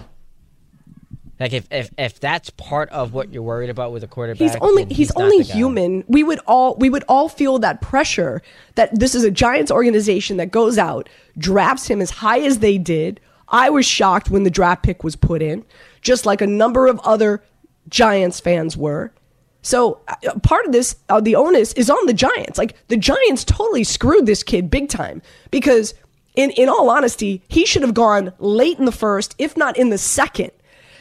Like 1.39 1.53
if 1.53 1.67
if, 1.71 1.89
if 1.97 2.19
that's 2.19 2.49
part 2.49 2.89
of 2.89 3.13
what 3.13 3.31
you're 3.31 3.43
worried 3.43 3.69
about 3.69 3.93
with 3.93 4.03
a 4.03 4.07
quarterback, 4.07 4.39
He's 4.39 4.55
only 4.57 4.85
he's, 4.85 5.15
not 5.15 5.23
only 5.23 5.43
human. 5.43 6.03
We 6.07 6.21
would 6.21 6.39
all 6.45 6.75
we 6.75 6.89
would 6.89 7.05
all 7.07 7.29
feel 7.29 7.59
that 7.59 7.79
pressure 7.81 8.41
that 8.75 8.99
this 8.99 9.15
is 9.15 9.23
a 9.23 9.31
Giants 9.31 9.71
organization 9.71 10.37
that 10.37 10.51
goes 10.51 10.77
out, 10.77 11.07
drafts 11.37 11.87
him 11.87 12.01
as 12.01 12.09
high 12.09 12.39
as 12.41 12.59
they 12.59 12.77
did. 12.77 13.21
I 13.51 13.69
was 13.69 13.85
shocked 13.85 14.29
when 14.29 14.43
the 14.43 14.49
draft 14.49 14.83
pick 14.83 15.03
was 15.03 15.15
put 15.15 15.41
in, 15.41 15.65
just 16.01 16.25
like 16.25 16.41
a 16.41 16.47
number 16.47 16.87
of 16.87 16.99
other 16.99 17.43
Giants 17.89 18.39
fans 18.39 18.77
were. 18.77 19.13
So 19.61 20.01
uh, 20.07 20.39
part 20.39 20.65
of 20.65 20.71
this, 20.71 20.95
uh, 21.09 21.19
the 21.19 21.35
onus 21.35 21.73
is 21.73 21.89
on 21.89 22.05
the 22.05 22.13
Giants. 22.13 22.57
Like 22.57 22.75
the 22.87 22.97
Giants 22.97 23.43
totally 23.43 23.83
screwed 23.83 24.25
this 24.25 24.43
kid 24.43 24.69
big 24.69 24.89
time 24.89 25.21
because, 25.51 25.93
in 26.35 26.51
in 26.51 26.69
all 26.69 26.89
honesty, 26.89 27.41
he 27.47 27.65
should 27.65 27.81
have 27.81 27.93
gone 27.93 28.33
late 28.39 28.79
in 28.79 28.85
the 28.85 28.91
first, 28.91 29.35
if 29.37 29.57
not 29.57 29.77
in 29.77 29.89
the 29.89 29.97
second. 29.97 30.51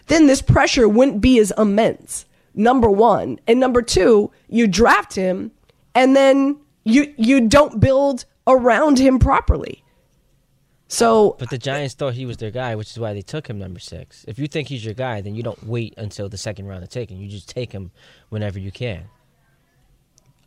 Then 0.06 0.26
this 0.26 0.42
pressure 0.42 0.88
wouldn't 0.88 1.20
be 1.20 1.38
as 1.38 1.52
immense. 1.56 2.24
Number 2.54 2.90
one, 2.90 3.38
and 3.46 3.60
number 3.60 3.82
two, 3.82 4.32
you 4.48 4.66
draft 4.66 5.14
him, 5.14 5.52
and 5.94 6.16
then 6.16 6.58
you 6.84 7.14
you 7.16 7.46
don't 7.46 7.78
build 7.78 8.24
around 8.46 8.98
him 8.98 9.18
properly. 9.18 9.84
So 10.88 11.36
But 11.38 11.50
the 11.50 11.58
Giants 11.58 11.94
thought 11.94 12.14
he 12.14 12.24
was 12.24 12.38
their 12.38 12.50
guy, 12.50 12.74
which 12.74 12.90
is 12.90 12.98
why 12.98 13.12
they 13.12 13.22
took 13.22 13.48
him 13.48 13.58
number 13.58 13.78
six. 13.78 14.24
If 14.26 14.38
you 14.38 14.48
think 14.48 14.68
he's 14.68 14.84
your 14.84 14.94
guy, 14.94 15.20
then 15.20 15.34
you 15.34 15.42
don't 15.42 15.66
wait 15.66 15.94
until 15.98 16.28
the 16.30 16.38
second 16.38 16.66
round 16.66 16.82
to 16.82 16.88
take 16.88 17.10
him. 17.10 17.18
You 17.18 17.28
just 17.28 17.48
take 17.48 17.72
him 17.72 17.90
whenever 18.30 18.58
you 18.58 18.72
can. 18.72 19.04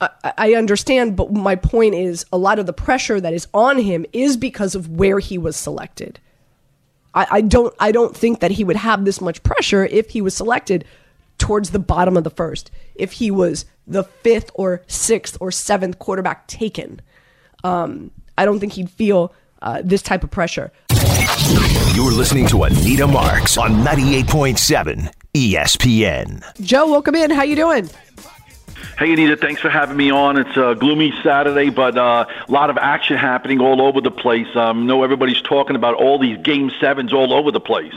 I, 0.02 0.34
I 0.38 0.54
understand, 0.56 1.16
but 1.16 1.32
my 1.32 1.56
point 1.56 1.94
is 1.94 2.26
a 2.34 2.38
lot 2.40 2.58
of 2.58 2.66
the 2.66 2.74
pressure 2.74 3.22
that 3.22 3.34
is 3.34 3.48
on 3.54 3.78
him 3.78 4.04
is 4.14 4.36
because 4.36 4.74
of 4.74 4.90
where 4.90 5.20
he 5.20 5.38
was 5.38 5.56
selected. 5.56 6.20
I, 7.14 7.28
I 7.30 7.42
don't 7.42 7.74
I 7.80 7.92
don't 7.92 8.16
think 8.16 8.40
that 8.40 8.52
he 8.52 8.64
would 8.64 8.78
have 8.78 9.06
this 9.06 9.22
much 9.22 9.44
pressure 9.44 9.86
if 9.86 10.10
he 10.10 10.22
was 10.22 10.34
selected 10.34 10.86
towards 11.38 11.70
the 11.70 11.80
bottom 11.80 12.18
of 12.18 12.24
the 12.24 12.30
first. 12.32 12.72
If 12.96 13.14
he 13.14 13.30
was 13.30 13.66
the 13.86 14.04
fifth 14.04 14.50
or 14.56 14.82
sixth 14.88 15.38
or 15.40 15.52
seventh 15.52 16.00
quarterback 16.00 16.48
taken, 16.48 17.02
um, 17.64 18.10
I 18.38 18.46
don't 18.46 18.60
think 18.60 18.74
he'd 18.74 18.90
feel 18.90 19.34
uh, 19.62 19.82
this 19.84 20.02
type 20.02 20.24
of 20.24 20.32
pressure. 20.32 20.72
You're 21.96 22.12
listening 22.12 22.48
to 22.48 22.64
Anita 22.64 23.08
Marks 23.08 23.58
on 23.58 23.72
98.7 23.84 25.14
ESPN. 25.34 26.62
Joe, 26.62 26.90
welcome 26.90 27.16
in. 27.16 27.32
How 27.32 27.44
you 27.44 27.56
doing? 27.56 27.90
Hey, 28.98 29.14
Anita, 29.14 29.36
thanks 29.36 29.62
for 29.62 29.70
having 29.70 29.98
me 29.98 30.12
on. 30.12 30.38
It's 30.38 30.56
a 30.58 30.76
gloomy 30.80 31.14
Saturday, 31.24 31.70
but 31.70 31.98
uh, 31.98 32.26
a 32.48 32.52
lot 32.52 32.70
of 32.70 32.78
action 32.78 33.18
happening 33.18 33.60
all 33.60 33.82
over 33.82 34.02
the 34.02 34.12
place. 34.12 34.48
Um, 34.56 34.86
know 34.86 35.04
everybody's 35.04 35.42
talking 35.42 35.76
about 35.76 35.96
all 35.96 36.20
these 36.20 36.38
game 36.38 36.72
sevens 36.80 37.14
all 37.14 37.34
over 37.34 37.52
the 37.52 37.60
place. 37.60 37.94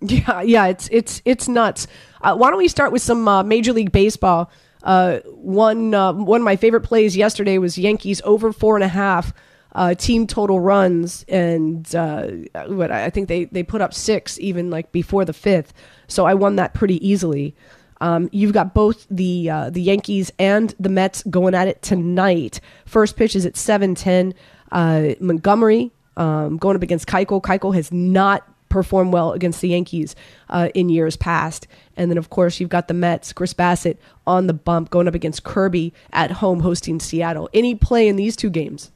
Yeah, 0.00 0.42
yeah, 0.42 0.66
it's 0.66 0.88
it's 0.92 1.22
it's 1.24 1.48
nuts. 1.48 1.86
Uh, 2.20 2.36
why 2.36 2.50
don't 2.50 2.58
we 2.58 2.68
start 2.68 2.92
with 2.92 3.02
some 3.02 3.26
uh, 3.26 3.42
Major 3.42 3.72
League 3.72 3.92
Baseball? 3.92 4.50
Uh, 4.82 5.18
one 5.26 5.94
uh, 5.94 6.12
one 6.12 6.40
of 6.40 6.44
my 6.44 6.56
favorite 6.56 6.82
plays 6.82 7.16
yesterday 7.16 7.58
was 7.58 7.76
Yankees 7.76 8.20
over 8.24 8.52
four 8.52 8.76
and 8.76 8.84
a 8.84 8.88
half 8.88 9.32
uh, 9.76 9.94
team 9.94 10.26
total 10.26 10.58
runs, 10.58 11.24
and 11.28 11.94
uh, 11.94 12.28
what 12.66 12.90
I 12.90 13.10
think 13.10 13.28
they 13.28 13.44
they 13.44 13.62
put 13.62 13.80
up 13.80 13.94
six 13.94 14.40
even 14.40 14.70
like 14.70 14.90
before 14.90 15.24
the 15.24 15.34
fifth. 15.34 15.72
So 16.08 16.24
I 16.24 16.34
won 16.34 16.56
that 16.56 16.74
pretty 16.74 17.06
easily. 17.06 17.54
Um, 18.00 18.28
you've 18.32 18.52
got 18.52 18.74
both 18.74 19.06
the 19.10 19.50
uh, 19.50 19.70
the 19.70 19.82
Yankees 19.82 20.32
and 20.38 20.74
the 20.80 20.88
Mets 20.88 21.22
going 21.24 21.54
at 21.54 21.68
it 21.68 21.82
tonight. 21.82 22.60
First 22.86 23.16
pitch 23.16 23.36
is 23.36 23.46
at 23.46 23.56
seven 23.56 23.94
ten. 23.94 24.34
Uh, 24.72 25.14
Montgomery 25.20 25.92
um, 26.16 26.56
going 26.56 26.74
up 26.74 26.82
against 26.82 27.06
Keuchel. 27.06 27.40
Keuchel 27.40 27.74
has 27.74 27.92
not 27.92 28.48
performed 28.68 29.12
well 29.12 29.32
against 29.32 29.60
the 29.60 29.68
Yankees 29.68 30.16
uh, 30.48 30.70
in 30.74 30.88
years 30.88 31.16
past. 31.16 31.68
And 31.96 32.10
then, 32.10 32.18
of 32.18 32.30
course, 32.30 32.58
you've 32.58 32.68
got 32.68 32.88
the 32.88 32.94
Mets, 32.94 33.32
Chris 33.32 33.54
Bassitt 33.54 33.98
on 34.26 34.48
the 34.48 34.52
bump 34.52 34.90
going 34.90 35.06
up 35.06 35.14
against 35.14 35.44
Kirby 35.44 35.94
at 36.12 36.30
home 36.32 36.60
hosting 36.60 36.98
Seattle. 36.98 37.48
Any 37.54 37.74
play 37.74 38.08
in 38.08 38.16
these 38.16 38.34
two 38.34 38.50
games? 38.50 38.90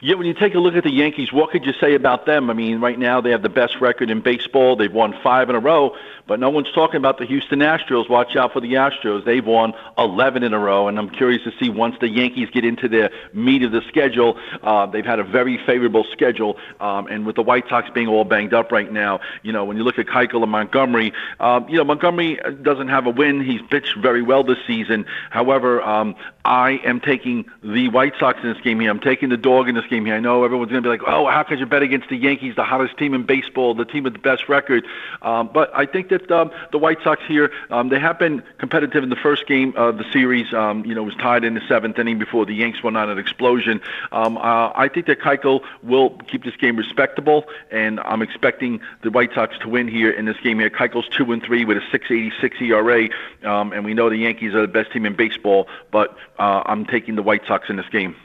Yeah, 0.00 0.14
when 0.14 0.26
you 0.26 0.34
take 0.34 0.54
a 0.54 0.60
look 0.60 0.74
at 0.74 0.84
the 0.84 0.92
Yankees, 0.92 1.32
what 1.32 1.50
could 1.50 1.66
you 1.66 1.72
say 1.80 1.94
about 1.94 2.24
them? 2.24 2.50
I 2.50 2.52
mean, 2.52 2.80
right 2.80 2.98
now 2.98 3.20
they 3.20 3.30
have 3.30 3.42
the 3.42 3.48
best 3.48 3.80
record 3.80 4.10
in 4.10 4.20
baseball. 4.20 4.76
They've 4.76 4.92
won 4.92 5.12
five 5.24 5.50
in 5.50 5.56
a 5.56 5.60
row, 5.60 5.96
but 6.28 6.38
no 6.38 6.50
one's 6.50 6.70
talking 6.72 6.96
about 6.96 7.18
the 7.18 7.24
Houston 7.24 7.60
Astros. 7.60 8.08
Watch 8.08 8.36
out 8.36 8.52
for 8.52 8.60
the 8.60 8.74
Astros. 8.74 9.24
They've 9.24 9.44
won 9.44 9.72
11 9.96 10.42
in 10.42 10.52
a 10.52 10.58
row, 10.58 10.86
and 10.86 10.98
I'm 10.98 11.08
curious 11.08 11.42
to 11.44 11.52
see 11.58 11.70
once 11.70 11.96
the 12.00 12.08
Yankees 12.08 12.50
get 12.52 12.64
into 12.64 12.86
the 12.86 13.10
meat 13.32 13.62
of 13.62 13.72
the 13.72 13.80
schedule. 13.88 14.38
Uh, 14.62 14.86
they've 14.86 15.06
had 15.06 15.18
a 15.18 15.24
very 15.24 15.58
favorable 15.64 16.04
schedule, 16.12 16.58
um, 16.80 17.06
and 17.06 17.26
with 17.26 17.36
the 17.36 17.42
White 17.42 17.68
Sox 17.68 17.88
being 17.90 18.08
all 18.08 18.24
banged 18.24 18.52
up 18.52 18.70
right 18.70 18.92
now, 18.92 19.20
you 19.42 19.52
know, 19.52 19.64
when 19.64 19.78
you 19.78 19.82
look 19.82 19.98
at 19.98 20.06
Keuchel 20.06 20.42
and 20.42 20.52
Montgomery, 20.52 21.12
um, 21.40 21.66
you 21.68 21.78
know, 21.78 21.84
Montgomery 21.84 22.38
doesn't 22.62 22.88
have 22.88 23.06
a 23.06 23.10
win. 23.10 23.40
He's 23.40 23.62
pitched 23.62 23.96
very 23.96 24.22
well 24.22 24.44
this 24.44 24.58
season. 24.66 25.06
However, 25.30 25.82
um, 25.82 26.14
I 26.44 26.80
am 26.84 27.00
taking 27.00 27.44
the 27.62 27.88
White 27.88 28.14
Sox 28.18 28.38
in 28.42 28.52
this 28.52 28.60
game 28.62 28.80
here. 28.80 28.90
I'm 28.90 29.00
taking 29.00 29.28
the 29.28 29.36
dog 29.36 29.68
in 29.68 29.74
this 29.74 29.86
game 29.86 30.04
here. 30.06 30.14
I 30.14 30.20
know 30.20 30.44
everyone's 30.44 30.70
going 30.70 30.82
to 30.82 30.86
be 30.86 30.90
like, 30.90 31.06
oh, 31.06 31.26
how 31.26 31.42
could 31.42 31.58
you 31.58 31.66
bet 31.66 31.82
against 31.82 32.08
the 32.08 32.16
Yankees, 32.16 32.56
the 32.56 32.64
hottest 32.64 32.96
team 32.96 33.14
in 33.14 33.24
baseball, 33.24 33.74
the 33.74 33.84
team 33.84 34.04
with 34.04 34.14
the 34.14 34.18
best 34.18 34.48
record? 34.48 34.86
Um, 35.22 35.50
but 35.52 35.70
I 35.74 35.86
think 35.86 36.08
that 36.08 36.17
um, 36.30 36.50
the 36.72 36.78
White 36.78 36.98
Sox 37.02 37.22
here, 37.26 37.50
um, 37.70 37.88
they 37.88 37.98
have 37.98 38.18
been 38.18 38.42
competitive 38.58 39.02
in 39.02 39.10
the 39.10 39.16
first 39.16 39.46
game 39.46 39.72
of 39.76 39.98
the 39.98 40.04
series. 40.12 40.52
Um, 40.52 40.84
you 40.84 40.94
know, 40.94 41.02
was 41.02 41.14
tied 41.16 41.44
in 41.44 41.54
the 41.54 41.60
seventh 41.68 41.98
inning 41.98 42.18
before 42.18 42.46
the 42.46 42.54
Yanks 42.54 42.82
went 42.82 42.96
on 42.96 43.10
an 43.10 43.18
explosion. 43.18 43.80
Um, 44.12 44.36
uh, 44.38 44.72
I 44.74 44.88
think 44.92 45.06
that 45.06 45.20
Keuchel 45.20 45.62
will 45.82 46.10
keep 46.30 46.44
this 46.44 46.56
game 46.56 46.76
respectable, 46.76 47.44
and 47.70 48.00
I'm 48.00 48.22
expecting 48.22 48.80
the 49.02 49.10
White 49.10 49.34
Sox 49.34 49.56
to 49.58 49.68
win 49.68 49.88
here 49.88 50.10
in 50.10 50.24
this 50.24 50.36
game 50.42 50.58
here. 50.58 50.70
Keuchel's 50.70 51.08
two 51.08 51.30
and 51.32 51.42
three 51.42 51.64
with 51.64 51.78
a 51.78 51.80
6.86 51.80 52.60
ERA, 52.62 53.08
um, 53.50 53.72
and 53.72 53.84
we 53.84 53.94
know 53.94 54.10
the 54.10 54.16
Yankees 54.16 54.54
are 54.54 54.62
the 54.62 54.68
best 54.68 54.92
team 54.92 55.06
in 55.06 55.14
baseball, 55.14 55.68
but 55.90 56.16
uh, 56.38 56.62
I'm 56.66 56.84
taking 56.86 57.16
the 57.16 57.22
White 57.22 57.42
Sox 57.46 57.68
in 57.68 57.76
this 57.76 57.88
game. 57.90 58.16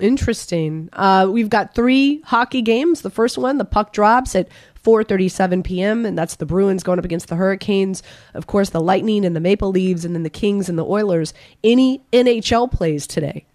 Interesting. 0.00 0.88
Uh, 0.92 1.28
we've 1.30 1.50
got 1.50 1.74
three 1.74 2.20
hockey 2.22 2.62
games. 2.62 3.02
The 3.02 3.10
first 3.10 3.36
one, 3.36 3.58
the 3.58 3.64
puck 3.64 3.92
drops 3.92 4.34
at 4.34 4.48
4:37 4.82 5.64
p.m. 5.64 6.04
and 6.04 6.16
that's 6.16 6.36
the 6.36 6.46
Bruins 6.46 6.82
going 6.82 6.98
up 6.98 7.04
against 7.04 7.28
the 7.28 7.36
Hurricanes. 7.36 8.02
Of 8.34 8.46
course, 8.46 8.70
the 8.70 8.80
Lightning 8.80 9.24
and 9.24 9.36
the 9.36 9.40
Maple 9.40 9.70
Leaves 9.70 10.04
and 10.04 10.14
then 10.14 10.22
the 10.22 10.30
Kings 10.30 10.68
and 10.68 10.78
the 10.78 10.84
Oilers. 10.84 11.34
Any 11.62 12.02
NHL 12.12 12.70
plays 12.70 13.06
today? 13.06 13.46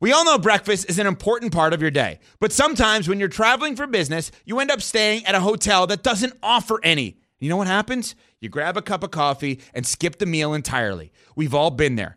We 0.00 0.10
all 0.12 0.24
know 0.24 0.36
breakfast 0.36 0.90
is 0.90 0.98
an 0.98 1.06
important 1.06 1.52
part 1.52 1.72
of 1.72 1.80
your 1.80 1.92
day, 1.92 2.18
but 2.40 2.50
sometimes 2.50 3.08
when 3.08 3.20
you're 3.20 3.28
traveling 3.28 3.76
for 3.76 3.86
business, 3.86 4.32
you 4.44 4.58
end 4.58 4.72
up 4.72 4.82
staying 4.82 5.24
at 5.26 5.36
a 5.36 5.40
hotel 5.40 5.86
that 5.86 6.02
doesn't 6.02 6.34
offer 6.42 6.80
any. 6.82 7.18
You 7.38 7.48
know 7.48 7.56
what 7.56 7.68
happens? 7.68 8.16
You 8.40 8.48
grab 8.48 8.76
a 8.76 8.82
cup 8.82 9.04
of 9.04 9.12
coffee 9.12 9.60
and 9.72 9.86
skip 9.86 10.18
the 10.18 10.26
meal 10.26 10.54
entirely. 10.54 11.12
We've 11.36 11.54
all 11.54 11.70
been 11.70 11.94
there. 11.94 12.16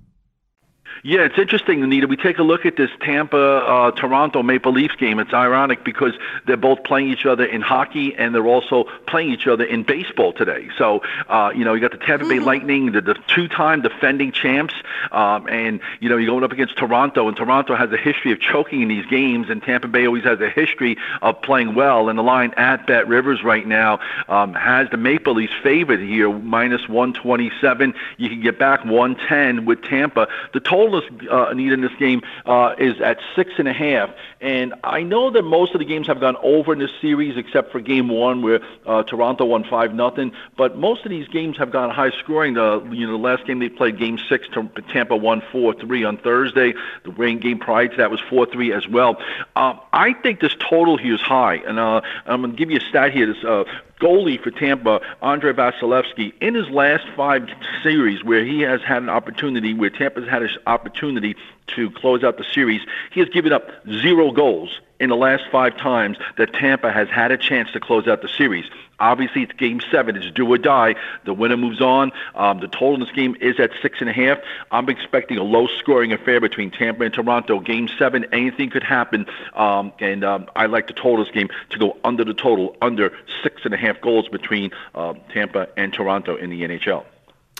Yeah, 1.03 1.21
it's 1.21 1.37
interesting, 1.39 1.81
Anita. 1.83 2.05
We 2.05 2.15
take 2.15 2.37
a 2.37 2.43
look 2.43 2.63
at 2.63 2.75
this 2.75 2.91
Tampa 2.99 3.37
uh, 3.37 3.91
Toronto 3.91 4.43
Maple 4.43 4.71
Leafs 4.71 4.95
game. 4.95 5.17
It's 5.17 5.33
ironic 5.33 5.83
because 5.83 6.13
they're 6.45 6.57
both 6.57 6.83
playing 6.83 7.09
each 7.09 7.25
other 7.25 7.43
in 7.43 7.61
hockey 7.61 8.13
and 8.15 8.35
they're 8.35 8.45
also 8.45 8.83
playing 9.07 9.31
each 9.31 9.47
other 9.47 9.63
in 9.63 9.81
baseball 9.81 10.31
today. 10.31 10.69
So, 10.77 11.01
uh, 11.27 11.53
you 11.55 11.65
know, 11.65 11.73
you 11.73 11.81
got 11.81 11.91
the 11.91 11.97
Tampa 11.97 12.27
Bay 12.27 12.37
Lightning, 12.37 12.91
the, 12.91 13.01
the 13.01 13.15
two-time 13.25 13.81
defending 13.81 14.31
champs, 14.31 14.75
um, 15.11 15.47
and 15.49 15.79
you 16.01 16.09
know, 16.09 16.17
you're 16.17 16.29
going 16.29 16.43
up 16.43 16.51
against 16.51 16.77
Toronto, 16.77 17.27
and 17.27 17.35
Toronto 17.35 17.75
has 17.75 17.91
a 17.91 17.97
history 17.97 18.31
of 18.31 18.39
choking 18.39 18.83
in 18.83 18.87
these 18.87 19.05
games, 19.07 19.49
and 19.49 19.63
Tampa 19.63 19.87
Bay 19.87 20.05
always 20.05 20.23
has 20.23 20.39
a 20.39 20.51
history 20.51 20.97
of 21.23 21.41
playing 21.41 21.73
well. 21.73 22.09
And 22.09 22.19
the 22.19 22.23
line 22.23 22.53
at 22.57 22.85
BetRivers 22.85 23.43
right 23.43 23.65
now 23.65 23.99
um, 24.29 24.53
has 24.53 24.87
the 24.91 24.97
Maple 24.97 25.33
Leafs 25.33 25.53
favored 25.63 25.99
here, 25.99 26.31
minus 26.31 26.87
127. 26.87 27.95
You 28.17 28.29
can 28.29 28.41
get 28.41 28.59
back 28.59 28.85
110 28.85 29.65
with 29.65 29.81
Tampa. 29.81 30.27
The 30.53 30.59
total 30.59 30.90
is, 30.99 31.03
uh, 31.29 31.47
Anita, 31.49 31.73
in 31.73 31.81
this 31.81 31.95
game 31.99 32.21
uh, 32.45 32.75
is 32.77 32.99
at 33.01 33.19
six 33.35 33.51
and 33.57 33.67
a 33.67 33.73
half. 33.73 34.09
And 34.39 34.73
I 34.83 35.03
know 35.03 35.29
that 35.29 35.43
most 35.43 35.73
of 35.73 35.79
the 35.79 35.85
games 35.85 36.07
have 36.07 36.19
gone 36.19 36.35
over 36.41 36.73
in 36.73 36.79
this 36.79 36.91
series, 36.99 37.37
except 37.37 37.71
for 37.71 37.79
Game 37.79 38.07
One, 38.09 38.41
where 38.41 38.61
uh, 38.85 39.03
Toronto 39.03 39.45
won 39.45 39.63
five 39.63 39.93
nothing. 39.93 40.31
But 40.57 40.77
most 40.77 41.05
of 41.05 41.09
these 41.09 41.27
games 41.27 41.57
have 41.57 41.71
gone 41.71 41.89
high 41.89 42.11
scoring. 42.11 42.55
The 42.55 42.81
you 42.91 43.05
know 43.05 43.13
the 43.13 43.19
last 43.19 43.45
game 43.45 43.59
they 43.59 43.69
played, 43.69 43.97
Game 43.97 44.19
Six, 44.29 44.47
Tampa 44.89 45.15
won 45.15 45.41
four 45.51 45.73
three 45.73 46.03
on 46.03 46.17
Thursday. 46.17 46.73
The 47.03 47.11
rain 47.11 47.39
game 47.39 47.59
prior 47.59 47.87
to 47.87 47.97
that 47.97 48.11
was 48.11 48.19
four 48.19 48.45
three 48.45 48.73
as 48.73 48.87
well. 48.87 49.21
Um, 49.55 49.79
I 49.93 50.13
think 50.13 50.39
this 50.39 50.55
total 50.55 50.97
here 50.97 51.15
is 51.15 51.21
high, 51.21 51.55
and 51.55 51.79
uh, 51.79 52.01
I'm 52.25 52.41
going 52.41 52.51
to 52.51 52.57
give 52.57 52.71
you 52.71 52.77
a 52.77 52.81
stat 52.81 53.11
here. 53.13 53.27
This 53.27 53.43
uh, 53.43 53.63
goalie 54.01 54.41
for 54.41 54.51
Tampa, 54.51 54.99
Andrei 55.21 55.53
Vasilevskiy, 55.53 56.33
in 56.41 56.55
his 56.55 56.69
last 56.69 57.05
five 57.15 57.47
series 57.83 58.23
where 58.23 58.43
he 58.43 58.61
has 58.61 58.81
had 58.81 59.03
an 59.03 59.09
opportunity, 59.09 59.73
where 59.73 59.89
Tampa's 59.89 60.27
had 60.27 60.41
an 60.41 60.49
opportunity 60.65 61.35
to 61.75 61.89
close 61.91 62.23
out 62.23 62.37
the 62.37 62.45
series, 62.53 62.81
he 63.11 63.19
has 63.19 63.29
given 63.29 63.51
up 63.51 63.69
zero 63.87 64.31
goals 64.31 64.79
in 64.99 65.09
the 65.09 65.15
last 65.15 65.43
five 65.51 65.75
times 65.77 66.17
that 66.37 66.53
Tampa 66.53 66.91
has 66.91 67.09
had 67.09 67.31
a 67.31 67.37
chance 67.37 67.71
to 67.71 67.79
close 67.79 68.07
out 68.07 68.21
the 68.21 68.29
series. 68.29 68.65
Obviously, 68.99 69.41
it's 69.41 69.51
game 69.53 69.81
seven. 69.91 70.15
It's 70.15 70.29
do 70.29 70.47
or 70.47 70.59
die. 70.59 70.93
The 71.25 71.33
winner 71.33 71.57
moves 71.57 71.81
on. 71.81 72.11
Um, 72.35 72.59
the 72.59 72.67
total 72.67 72.93
in 72.93 72.99
this 72.99 73.11
game 73.11 73.35
is 73.41 73.59
at 73.59 73.71
six 73.81 73.99
and 73.99 74.07
a 74.07 74.13
half. 74.13 74.37
I'm 74.69 74.87
expecting 74.89 75.39
a 75.39 75.43
low 75.43 75.65
scoring 75.79 76.13
affair 76.13 76.39
between 76.39 76.69
Tampa 76.69 77.03
and 77.03 77.11
Toronto. 77.13 77.59
Game 77.59 77.89
seven, 77.97 78.27
anything 78.31 78.69
could 78.69 78.83
happen. 78.83 79.25
Um, 79.55 79.91
and 79.99 80.23
um, 80.23 80.45
I 80.55 80.67
like 80.67 80.85
the 80.85 80.93
total 80.93 81.25
this 81.25 81.33
game 81.33 81.49
to 81.71 81.79
go 81.79 81.97
under 82.03 82.23
the 82.23 82.35
total, 82.35 82.77
under 82.79 83.11
six 83.41 83.63
and 83.65 83.73
a 83.73 83.77
half 83.77 83.99
goals 84.01 84.27
between 84.29 84.69
uh, 84.93 85.15
Tampa 85.33 85.67
and 85.75 85.91
Toronto 85.91 86.35
in 86.35 86.51
the 86.51 86.61
NHL. 86.61 87.03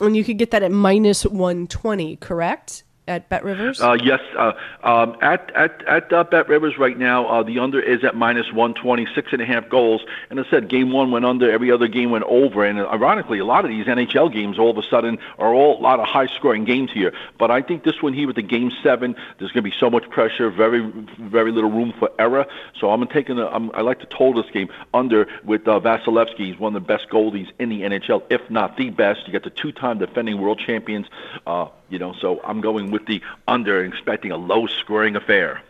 And 0.00 0.16
you 0.16 0.22
could 0.22 0.38
get 0.38 0.52
that 0.52 0.62
at 0.62 0.70
minus 0.70 1.24
120, 1.26 2.16
correct? 2.16 2.84
At 3.08 3.28
BetRivers? 3.28 3.82
Uh, 3.82 3.94
yes, 3.94 4.20
uh, 4.38 4.52
um, 4.84 5.16
at 5.20 5.50
at 5.56 5.84
at 5.88 6.12
uh, 6.12 6.22
BetRivers 6.22 6.78
right 6.78 6.96
now, 6.96 7.26
uh, 7.26 7.42
the 7.42 7.58
under 7.58 7.80
is 7.80 8.04
at 8.04 8.14
minus 8.14 8.52
one 8.52 8.74
twenty 8.74 9.08
six 9.12 9.32
and 9.32 9.42
a 9.42 9.44
half 9.44 9.68
goals. 9.68 10.02
And 10.30 10.38
I 10.38 10.44
said, 10.48 10.68
game 10.68 10.92
one 10.92 11.10
went 11.10 11.24
under, 11.24 11.50
every 11.50 11.72
other 11.72 11.88
game 11.88 12.12
went 12.12 12.22
over. 12.28 12.64
And 12.64 12.78
ironically, 12.78 13.40
a 13.40 13.44
lot 13.44 13.64
of 13.64 13.72
these 13.72 13.86
NHL 13.86 14.32
games 14.32 14.56
all 14.56 14.70
of 14.70 14.78
a 14.78 14.84
sudden 14.84 15.18
are 15.40 15.52
all 15.52 15.80
a 15.80 15.82
lot 15.82 15.98
of 15.98 16.06
high 16.06 16.28
scoring 16.28 16.64
games 16.64 16.92
here. 16.92 17.12
But 17.38 17.50
I 17.50 17.60
think 17.60 17.82
this 17.82 18.00
one 18.00 18.12
here 18.12 18.28
with 18.28 18.36
the 18.36 18.42
game 18.42 18.70
seven, 18.84 19.16
there's 19.40 19.50
going 19.50 19.64
to 19.64 19.68
be 19.68 19.74
so 19.80 19.90
much 19.90 20.08
pressure, 20.08 20.48
very 20.48 20.88
very 21.18 21.50
little 21.50 21.72
room 21.72 21.92
for 21.98 22.08
error. 22.20 22.46
So 22.78 22.90
I'm 22.90 23.04
taking 23.08 23.36
a, 23.36 23.48
I'm, 23.48 23.72
I 23.74 23.80
like 23.80 23.98
to 23.98 24.06
total 24.06 24.44
this 24.44 24.52
game 24.52 24.68
under 24.94 25.26
with 25.42 25.66
uh, 25.66 25.80
Vasilevskiy. 25.80 26.52
He's 26.52 26.58
one 26.60 26.76
of 26.76 26.80
the 26.80 26.86
best 26.86 27.08
goalies 27.08 27.50
in 27.58 27.68
the 27.68 27.82
NHL, 27.82 28.22
if 28.30 28.48
not 28.48 28.76
the 28.76 28.90
best. 28.90 29.26
You 29.26 29.32
got 29.32 29.42
the 29.42 29.50
two 29.50 29.72
time 29.72 29.98
defending 29.98 30.40
world 30.40 30.60
champions. 30.64 31.08
Uh, 31.48 31.66
you 31.92 31.98
know, 31.98 32.14
so 32.20 32.40
I'm 32.42 32.62
going 32.62 32.90
with 32.90 33.04
the 33.06 33.20
under, 33.46 33.84
expecting 33.84 34.30
a 34.30 34.36
low 34.36 34.66
scoring 34.66 35.14
affair. 35.14 35.62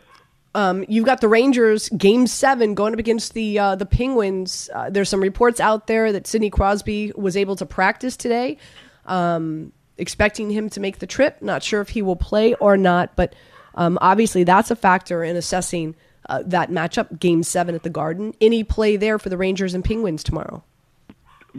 Um, 0.55 0.85
you've 0.87 1.05
got 1.05 1.19
the 1.19 1.27
Rangers 1.27 1.89
game 1.89 2.27
seven 2.27 2.75
going 2.75 2.93
up 2.93 2.99
against 2.99 3.33
the 3.33 3.59
uh, 3.59 3.75
the 3.75 3.85
Penguins. 3.85 4.69
Uh, 4.73 4.89
there's 4.89 5.09
some 5.09 5.21
reports 5.21 5.59
out 5.59 5.87
there 5.87 6.11
that 6.13 6.25
Sidney 6.25 6.49
Crosby 6.49 7.11
was 7.15 7.35
able 7.35 7.55
to 7.57 7.65
practice 7.65 8.15
today. 8.15 8.57
Um, 9.05 9.73
expecting 9.97 10.49
him 10.49 10.69
to 10.69 10.79
make 10.79 10.99
the 10.99 11.07
trip. 11.07 11.41
Not 11.41 11.61
sure 11.61 11.81
if 11.81 11.89
he 11.89 12.01
will 12.01 12.15
play 12.15 12.53
or 12.55 12.77
not, 12.77 13.15
but 13.15 13.35
um, 13.75 13.97
obviously 14.01 14.43
that's 14.43 14.71
a 14.71 14.75
factor 14.75 15.23
in 15.23 15.35
assessing 15.35 15.95
uh, 16.29 16.43
that 16.45 16.69
matchup. 16.69 17.19
Game 17.19 17.43
seven 17.43 17.75
at 17.75 17.83
the 17.83 17.89
Garden. 17.89 18.33
Any 18.39 18.63
play 18.63 18.95
there 18.95 19.19
for 19.19 19.29
the 19.29 19.37
Rangers 19.37 19.73
and 19.73 19.83
Penguins 19.83 20.23
tomorrow? 20.23 20.63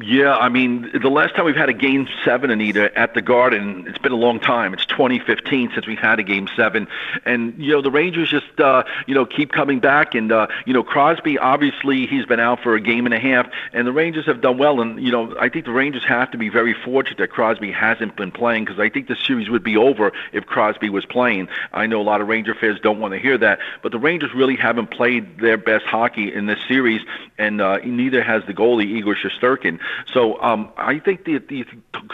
Yeah, 0.02 0.36
I 0.36 0.48
mean, 0.48 0.90
the 0.92 1.08
last 1.08 1.36
time 1.36 1.44
we've 1.44 1.54
had 1.54 1.68
a 1.68 1.72
game 1.72 2.08
seven, 2.24 2.50
Anita, 2.50 2.96
at 2.98 3.14
the 3.14 3.22
Garden, 3.22 3.84
it's 3.86 3.98
been 3.98 4.10
a 4.10 4.16
long 4.16 4.40
time. 4.40 4.74
It's 4.74 4.84
2015 4.86 5.70
since 5.72 5.86
we've 5.86 6.00
had 6.00 6.18
a 6.18 6.24
game 6.24 6.48
seven, 6.56 6.88
and 7.24 7.54
you 7.62 7.70
know 7.70 7.80
the 7.80 7.92
Rangers 7.92 8.28
just 8.28 8.58
uh, 8.58 8.82
you 9.06 9.14
know 9.14 9.24
keep 9.24 9.52
coming 9.52 9.78
back, 9.78 10.16
and 10.16 10.32
uh, 10.32 10.48
you 10.66 10.72
know 10.72 10.82
Crosby 10.82 11.38
obviously 11.38 12.08
he's 12.08 12.26
been 12.26 12.40
out 12.40 12.60
for 12.60 12.74
a 12.74 12.80
game 12.80 13.06
and 13.06 13.14
a 13.14 13.20
half, 13.20 13.48
and 13.72 13.86
the 13.86 13.92
Rangers 13.92 14.26
have 14.26 14.40
done 14.40 14.58
well, 14.58 14.80
and 14.80 15.00
you 15.00 15.12
know 15.12 15.32
I 15.38 15.48
think 15.48 15.64
the 15.64 15.70
Rangers 15.70 16.02
have 16.06 16.28
to 16.32 16.38
be 16.38 16.48
very 16.48 16.74
fortunate 16.74 17.18
that 17.18 17.30
Crosby 17.30 17.70
hasn't 17.70 18.16
been 18.16 18.32
playing 18.32 18.64
because 18.64 18.80
I 18.80 18.88
think 18.88 19.06
the 19.06 19.14
series 19.14 19.48
would 19.48 19.62
be 19.62 19.76
over 19.76 20.10
if 20.32 20.44
Crosby 20.44 20.90
was 20.90 21.06
playing. 21.06 21.46
I 21.72 21.86
know 21.86 22.00
a 22.00 22.02
lot 22.02 22.20
of 22.20 22.26
Ranger 22.26 22.56
fans 22.56 22.80
don't 22.80 22.98
want 22.98 23.14
to 23.14 23.20
hear 23.20 23.38
that, 23.38 23.60
but 23.80 23.92
the 23.92 24.00
Rangers 24.00 24.34
really 24.34 24.56
haven't 24.56 24.90
played 24.90 25.38
their 25.38 25.56
best 25.56 25.84
hockey 25.84 26.34
in 26.34 26.46
this 26.46 26.58
series, 26.66 27.00
and 27.38 27.60
uh, 27.60 27.76
neither 27.84 28.24
has 28.24 28.42
the 28.48 28.54
goalie 28.54 28.86
Igor 28.86 29.14
Shesterkin. 29.14 29.78
So 30.12 30.40
um, 30.42 30.70
I 30.76 30.98
think 30.98 31.24
the, 31.24 31.38
the 31.38 31.64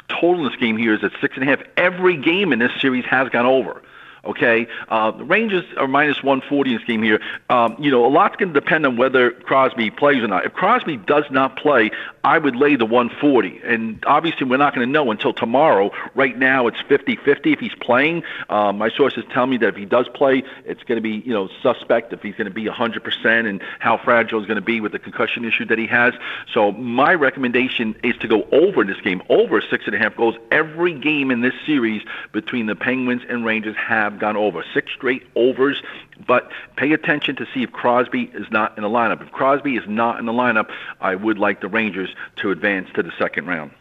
total 0.09 0.45
in 0.45 0.51
this 0.51 0.61
game 0.61 0.77
here 0.77 0.95
is 0.95 1.05
at 1.05 1.13
six 1.21 1.37
and 1.37 1.43
a 1.43 1.47
half. 1.47 1.65
Every 1.77 2.17
game 2.17 2.53
in 2.53 2.59
this 2.59 2.73
series 2.81 3.05
has 3.07 3.29
gone 3.29 3.47
over. 3.47 3.83
Okay, 4.25 4.67
uh, 4.89 5.11
the 5.13 5.25
Rangers 5.25 5.65
are 5.77 5.89
minus 5.89 6.23
140 6.23 6.71
in 6.71 6.77
this 6.77 6.87
game 6.87 7.03
here. 7.03 7.21
Um, 7.49 7.77
you 7.79 7.91
know, 7.91 8.05
a 8.05 8.09
lot's 8.09 8.37
going 8.37 8.53
to 8.53 8.61
depend 8.61 8.85
on 8.85 8.97
whether 8.97 9.31
Crosby 9.31 9.91
plays 9.91 10.23
or 10.23 10.29
not. 10.29 10.45
If 10.45 10.53
Crosby 10.53 10.99
does 10.99 11.25
not 11.31 11.57
play, 11.57 11.91
I 12.23 12.37
would 12.37 12.55
lay 12.55 12.77
the 12.77 12.85
140. 12.85 13.61
And 13.65 14.05
obviously, 14.07 14.47
we're 14.47 14.59
not 14.59 14.75
going 14.75 14.87
to 14.87 14.93
know 14.93 15.11
until 15.11 15.33
tomorrow. 15.33 15.91
Right 16.15 16.39
now, 16.39 16.67
it's 16.67 16.81
50-50 16.83 17.53
if 17.53 17.61
he's 17.61 17.75
playing. 17.81 18.23
Um, 18.51 18.79
my 18.79 18.91
sources 18.91 19.25
tell 19.33 19.47
me 19.47 19.57
that 19.59 19.69
if 19.69 19.77
he 19.77 19.87
does 19.87 20.09
play, 20.09 20.43
it's 20.65 20.83
going 20.83 20.97
to 20.97 21.03
be 21.03 21.23
you 21.27 21.33
know 21.33 21.49
suspect 21.63 22.13
if 22.13 22.23
he's 22.23 22.35
going 22.35 22.47
to 22.47 22.53
be 22.53 22.67
100% 22.67 23.49
and 23.49 23.63
how 23.79 23.97
fragile 23.97 24.41
he's 24.41 24.47
going 24.47 24.57
to 24.57 24.65
be 24.65 24.81
with 24.81 24.93
the 24.93 24.99
concussion 24.99 25.45
issue 25.45 25.65
that 25.67 25.79
he 25.79 25.87
has. 25.87 26.13
So 26.53 26.73
my 26.73 27.15
recommendation 27.15 27.97
is 28.03 28.17
to 28.19 28.29
go 28.29 28.47
over 28.53 28.85
this 28.85 29.01
game, 29.01 29.23
over 29.29 29.61
six 29.61 29.87
and 29.87 29.95
a 29.95 29.99
half 29.99 30.17
goals. 30.17 30.37
Every 30.51 30.93
game 30.93 31.31
in 31.31 31.41
this 31.41 31.55
series 31.65 32.03
between 32.33 32.67
the 32.67 32.77
Penguins 32.77 33.23
and 33.29 33.45
Rangers 33.45 33.77
have 33.77 34.10
have 34.11 34.21
gone 34.21 34.37
over. 34.37 34.65
Six 34.75 34.93
straight 34.93 35.27
overs, 35.35 35.83
but 36.27 36.51
pay 36.77 36.93
attention 36.93 37.37
to 37.37 37.47
see 37.53 37.63
if 37.63 37.73
Crosby 37.73 38.31
is 38.35 38.47
not 38.51 38.77
in 38.77 38.83
the 38.83 38.89
lineup. 38.89 39.23
If 39.23 39.33
Crosby 39.33 39.77
is 39.77 39.85
not 39.87 40.19
in 40.19 40.27
the 40.27 40.33
lineup, 40.33 40.71
I 41.01 41.15
would 41.15 41.39
like 41.39 41.61
the 41.61 41.69
Rangers 41.69 42.15
to 42.37 42.51
advance 42.51 42.89
to 42.95 43.03
the 43.03 43.13
second 43.19 43.47
round. 43.47 43.73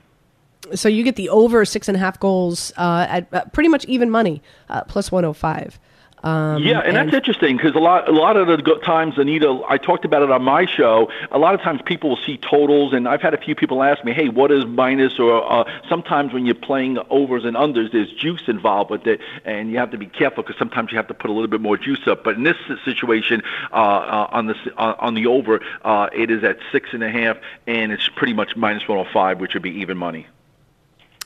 So 0.75 0.89
you 0.89 1.03
get 1.03 1.15
the 1.15 1.29
over 1.29 1.65
six 1.65 1.87
and 1.87 1.95
a 1.95 1.99
half 1.99 2.19
goals 2.19 2.71
uh, 2.77 3.07
at 3.09 3.33
uh, 3.33 3.45
pretty 3.53 3.69
much 3.69 3.85
even 3.85 4.09
money, 4.09 4.41
uh, 4.69 4.83
plus 4.83 5.11
105. 5.11 5.79
Um, 6.23 6.61
yeah, 6.63 6.79
and, 6.79 6.97
and, 6.97 7.07
that's 7.07 7.15
interesting 7.15 7.55
because 7.55 7.75
a 7.75 7.79
lot, 7.79 8.09
a 8.09 8.11
lot 8.11 8.35
of 8.35 8.47
the 8.47 8.79
times, 8.83 9.17
Anita, 9.17 9.61
I 9.69 9.77
talked 9.77 10.03
about 10.03 10.21
it 10.21 10.29
on 10.29 10.43
my 10.43 10.65
show. 10.65 11.09
A 11.31 11.39
lot 11.39 11.55
of 11.55 11.61
times, 11.61 11.81
people 11.85 12.09
will 12.09 12.19
see 12.25 12.37
totals, 12.37 12.93
and 12.93 13.07
I've 13.07 13.21
had 13.21 13.33
a 13.33 13.37
few 13.37 13.55
people 13.55 13.81
ask 13.83 14.03
me, 14.03 14.11
"Hey, 14.11 14.27
what 14.27 14.51
is 14.51 14.65
minus?" 14.65 15.17
Or 15.17 15.49
uh, 15.49 15.63
sometimes 15.87 16.33
when 16.33 16.45
you're 16.45 16.55
playing 16.55 16.97
overs 17.09 17.45
and 17.45 17.55
unders, 17.55 17.93
there's 17.93 18.11
juice 18.11 18.43
involved 18.47 18.91
with 18.91 19.07
it, 19.07 19.21
and 19.45 19.71
you 19.71 19.77
have 19.77 19.91
to 19.91 19.97
be 19.97 20.07
careful 20.07 20.43
because 20.43 20.57
sometimes 20.57 20.91
you 20.91 20.97
have 20.97 21.07
to 21.07 21.13
put 21.13 21.29
a 21.29 21.33
little 21.33 21.47
bit 21.47 21.61
more 21.61 21.77
juice 21.77 22.05
up. 22.05 22.25
But 22.25 22.35
in 22.35 22.43
this 22.43 22.57
situation, 22.83 23.41
uh, 23.71 23.75
uh, 23.75 24.27
on 24.31 24.47
the 24.47 24.55
uh, 24.77 24.95
on 24.99 25.13
the 25.13 25.25
over, 25.27 25.61
uh, 25.83 26.09
it 26.13 26.29
is 26.29 26.43
at 26.43 26.57
six 26.73 26.89
and 26.91 27.03
a 27.03 27.09
half, 27.09 27.37
and 27.65 27.93
it's 27.93 28.09
pretty 28.09 28.33
much 28.33 28.57
minus 28.57 28.85
105, 28.89 29.39
which 29.39 29.53
would 29.53 29.63
be 29.63 29.79
even 29.79 29.97
money. 29.97 30.27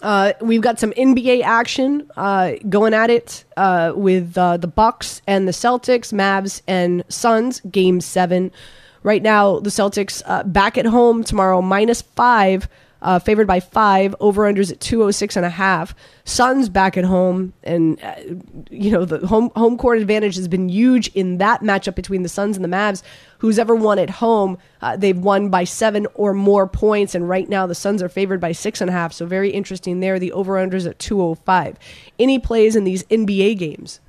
Uh, 0.04 0.34
we've 0.42 0.62
got 0.62 0.80
some 0.80 0.92
NBA 0.92 1.44
action 1.44 2.12
uh, 2.18 2.52
going 2.68 2.94
at 2.94 3.10
it 3.10 3.46
uh, 3.56 3.94
with 3.96 4.38
uh, 4.38 4.58
the 4.58 4.68
Bucks 4.68 5.22
and 5.26 5.48
the 5.48 5.54
Celtics, 5.54 6.12
Mavs 6.12 6.62
and 6.68 7.06
Suns, 7.08 7.62
Game 7.72 8.02
Seven. 8.02 8.52
Right 9.02 9.24
now, 9.24 9.60
the 9.60 9.70
Celtics 9.70 10.22
uh, 10.26 10.44
back 10.44 10.78
at 10.78 10.86
home 10.86 11.24
tomorrow, 11.24 11.62
minus 11.62 12.02
five 12.02 12.68
uh, 13.04 13.20
favored 13.20 13.46
by 13.46 13.60
five. 13.60 14.16
Over 14.20 14.52
unders 14.52 14.72
at 14.72 14.80
206 14.80 15.36
and 15.36 15.46
a 15.46 15.50
half. 15.50 15.94
Suns 16.26 16.70
back 16.70 16.98
at 16.98 17.04
home, 17.04 17.54
and 17.64 18.02
uh, 18.02 18.16
you 18.72 18.90
know 18.90 19.06
the 19.06 19.28
home 19.28 19.52
home 19.56 19.78
court 19.78 20.00
advantage 20.00 20.36
has 20.38 20.48
been 20.48 20.70
huge 20.70 21.10
in 21.10 21.38
that 21.38 21.62
matchup 21.62 21.96
between 21.96 22.24
the 22.24 22.30
Suns 22.30 22.56
and 22.56 22.64
the 22.64 22.70
Mavs. 22.70 23.04
Who's 23.40 23.60
ever 23.60 23.76
won 23.76 24.00
at 24.00 24.10
home, 24.10 24.58
uh, 24.82 24.96
they've 24.96 25.18
won 25.18 25.50
by 25.50 25.66
seven 25.66 26.08
or 26.16 26.34
more 26.34 26.66
points, 26.66 27.14
and 27.14 27.28
right 27.28 27.48
now 27.48 27.68
the 27.68 27.76
Suns 27.76 28.02
are 28.02 28.10
favored 28.10 28.40
by 28.40 28.54
six 28.54 28.80
and 28.80 28.90
a 28.90 28.94
half. 28.94 29.12
So 29.12 29.26
very 29.26 29.50
interesting 29.50 30.00
there. 30.00 30.18
The 30.18 30.32
over 30.32 30.54
unders 30.54 30.90
at 30.90 30.98
205. 31.00 31.78
Any 32.18 32.40
plays 32.40 32.76
in 32.76 32.86
these 32.86 33.04
NBA 33.04 33.58
games? 33.58 34.00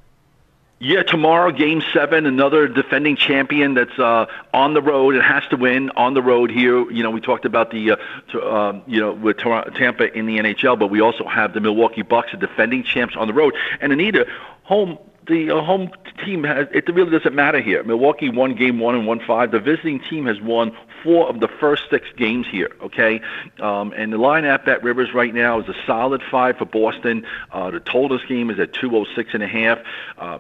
Yeah, 0.85 1.03
tomorrow, 1.03 1.51
Game 1.51 1.83
Seven, 1.95 2.27
another 2.27 2.69
defending 2.69 3.17
champion 3.17 3.73
that's 3.73 3.99
uh, 3.99 4.27
on 4.53 4.75
the 4.75 4.83
road 4.83 5.15
and 5.15 5.25
has 5.25 5.43
to 5.49 5.57
win 5.57 5.89
on 5.97 6.13
the 6.13 6.21
road 6.21 6.51
here. 6.51 6.91
You 6.91 7.03
know, 7.03 7.11
we 7.11 7.23
talked 7.23 7.47
about 7.47 7.71
the, 7.71 7.93
uh, 7.93 7.97
to, 8.33 8.43
uh, 8.43 8.81
you 8.87 9.01
know, 9.01 9.15
with 9.15 9.39
Tampa 9.39 10.13
in 10.13 10.27
the 10.27 10.37
NHL, 10.37 10.79
but 10.79 10.89
we 10.89 11.01
also 11.01 11.27
have 11.27 11.55
the 11.55 11.61
Milwaukee 11.61 12.03
Bucks, 12.03 12.33
the 12.33 12.37
defending 12.37 12.83
champs, 12.83 13.17
on 13.17 13.29
the 13.29 13.33
road. 13.33 13.55
And 13.81 13.95
Anita, 13.95 14.27
home 14.65 14.99
the 15.27 15.51
uh, 15.51 15.63
home 15.63 15.91
team 16.23 16.45
has 16.45 16.67
it 16.71 16.87
really 16.95 17.11
doesn't 17.11 17.35
matter 17.35 17.63
here. 17.63 17.83
Milwaukee 17.83 18.29
won 18.29 18.55
game 18.55 18.79
one 18.79 18.95
and 18.95 19.07
won 19.07 19.21
five. 19.21 19.53
The 19.53 19.61
visiting 19.61 20.01
team 20.01 20.27
has 20.27 20.39
won 20.43 20.77
four 21.03 21.31
of 21.31 21.41
the 21.41 21.49
first 21.49 21.85
six 21.89 22.07
games 22.15 22.47
here. 22.47 22.71
Okay, 22.83 23.23
um, 23.59 23.95
and 23.97 24.13
the 24.13 24.19
line 24.19 24.45
at 24.45 24.67
BetRivers 24.67 25.15
right 25.15 25.35
now 25.35 25.61
is 25.61 25.69
a 25.69 25.75
solid 25.87 26.23
five 26.31 26.59
for 26.59 26.67
Boston. 26.67 27.25
Uh, 27.53 27.71
the 27.71 27.81
total 27.81 28.19
game 28.29 28.51
is 28.51 28.59
at 28.59 28.75
two 28.75 28.95
oh 28.95 29.07
six 29.17 29.33
and 29.33 29.43
a 29.43 29.49
half. 29.49 29.79
Uh, 30.19 30.39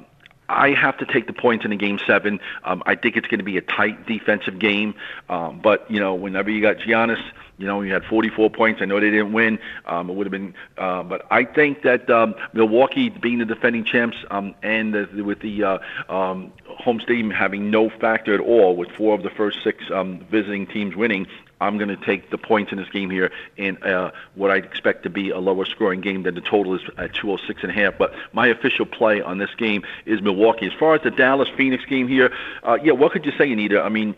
I 0.49 0.71
have 0.71 0.99
to 0.99 1.07
take 1.07 1.27
the 1.27 1.33
points 1.33 1.65
in 1.65 1.73
a 1.73 1.77
game 1.77 1.99
seven. 2.07 2.41
Um, 2.65 2.83
I 2.87 2.95
think 2.95 3.17
it's 3.17 3.27
going 3.27 3.39
to 3.39 3.45
be 3.45 3.57
a 3.57 3.63
tight 3.63 4.07
defensive 4.07 4.59
game. 4.59 4.95
Um, 5.29 5.61
but, 5.63 5.91
you 5.91 6.01
know, 6.01 6.15
whenever 6.15 6.51
you 6.51 6.61
got 6.61 6.79
Giannis, 6.79 7.23
you 7.57 7.67
know, 7.67 7.83
you 7.83 7.93
had 7.93 8.05
44 8.05 8.51
points. 8.51 8.83
I 8.83 8.85
know 8.85 8.99
they 8.99 9.11
didn't 9.11 9.33
win. 9.33 9.59
Um, 9.87 10.11
it 10.11 10.15
would 10.15 10.27
have 10.27 10.33
been, 10.33 10.55
uh, 10.77 11.03
but 11.05 11.27
I 11.31 11.45
think 11.45 11.83
that 11.83 12.11
um, 12.11 12.35
Milwaukee 12.53 13.11
being 13.11 13.39
the 13.39 13.45
defending 13.45 13.85
champs 13.85 14.17
um, 14.31 14.55
and 14.63 14.93
the, 14.93 15.23
with 15.23 15.41
the 15.41 15.63
uh, 15.63 15.79
um, 16.09 16.53
home 16.67 17.01
stadium 17.01 17.31
having 17.31 17.71
no 17.71 17.91
factor 17.91 18.35
at 18.35 18.41
all, 18.41 18.77
with 18.77 18.91
four 18.91 19.15
of 19.15 19.23
the 19.23 19.31
first 19.31 19.63
six 19.63 19.85
um, 19.93 20.19
visiting 20.31 20.67
teams 20.67 20.97
winning, 20.97 21.27
I'm 21.61 21.79
going 21.79 21.89
to 21.89 21.97
take 21.97 22.31
the 22.31 22.39
points 22.39 22.73
in 22.73 22.79
this 22.79 22.89
game 22.91 23.11
here 23.11 23.31
in 23.57 23.77
uh, 23.83 24.11
what 24.35 24.51
I 24.51 24.57
expect 24.57 25.03
to 25.05 25.11
be 25.11 25.31
a 25.31 25.39
lower 25.39 25.65
scoring 25.65 26.01
game 26.01 26.23
than 26.23 26.35
the 26.35 26.41
total 26.41 26.75
is 26.75 26.83
at 26.99 27.15
206 27.15 27.63
and 27.63 27.71
a 27.71 27.75
half. 27.75 27.97
But 27.99 28.15
my 28.33 28.49
official 28.49 28.87
play 28.87 29.21
on 29.21 29.39
this 29.39 29.55
game 29.57 29.85
is 30.07 30.21
Milwaukee. 30.21 30.67
As 30.67 30.73
far 30.73 30.95
as 30.95 31.03
the 31.03 31.11
Dallas 31.11 31.49
Phoenix 31.57 31.85
game 31.85 32.09
here, 32.09 32.33
uh, 32.63 32.79
yeah, 32.83 32.93
what 32.93 33.13
could 33.13 33.25
you 33.25 33.33
say, 33.33 33.51
Anita? 33.53 33.81
I 33.81 33.89
mean, 33.89 34.15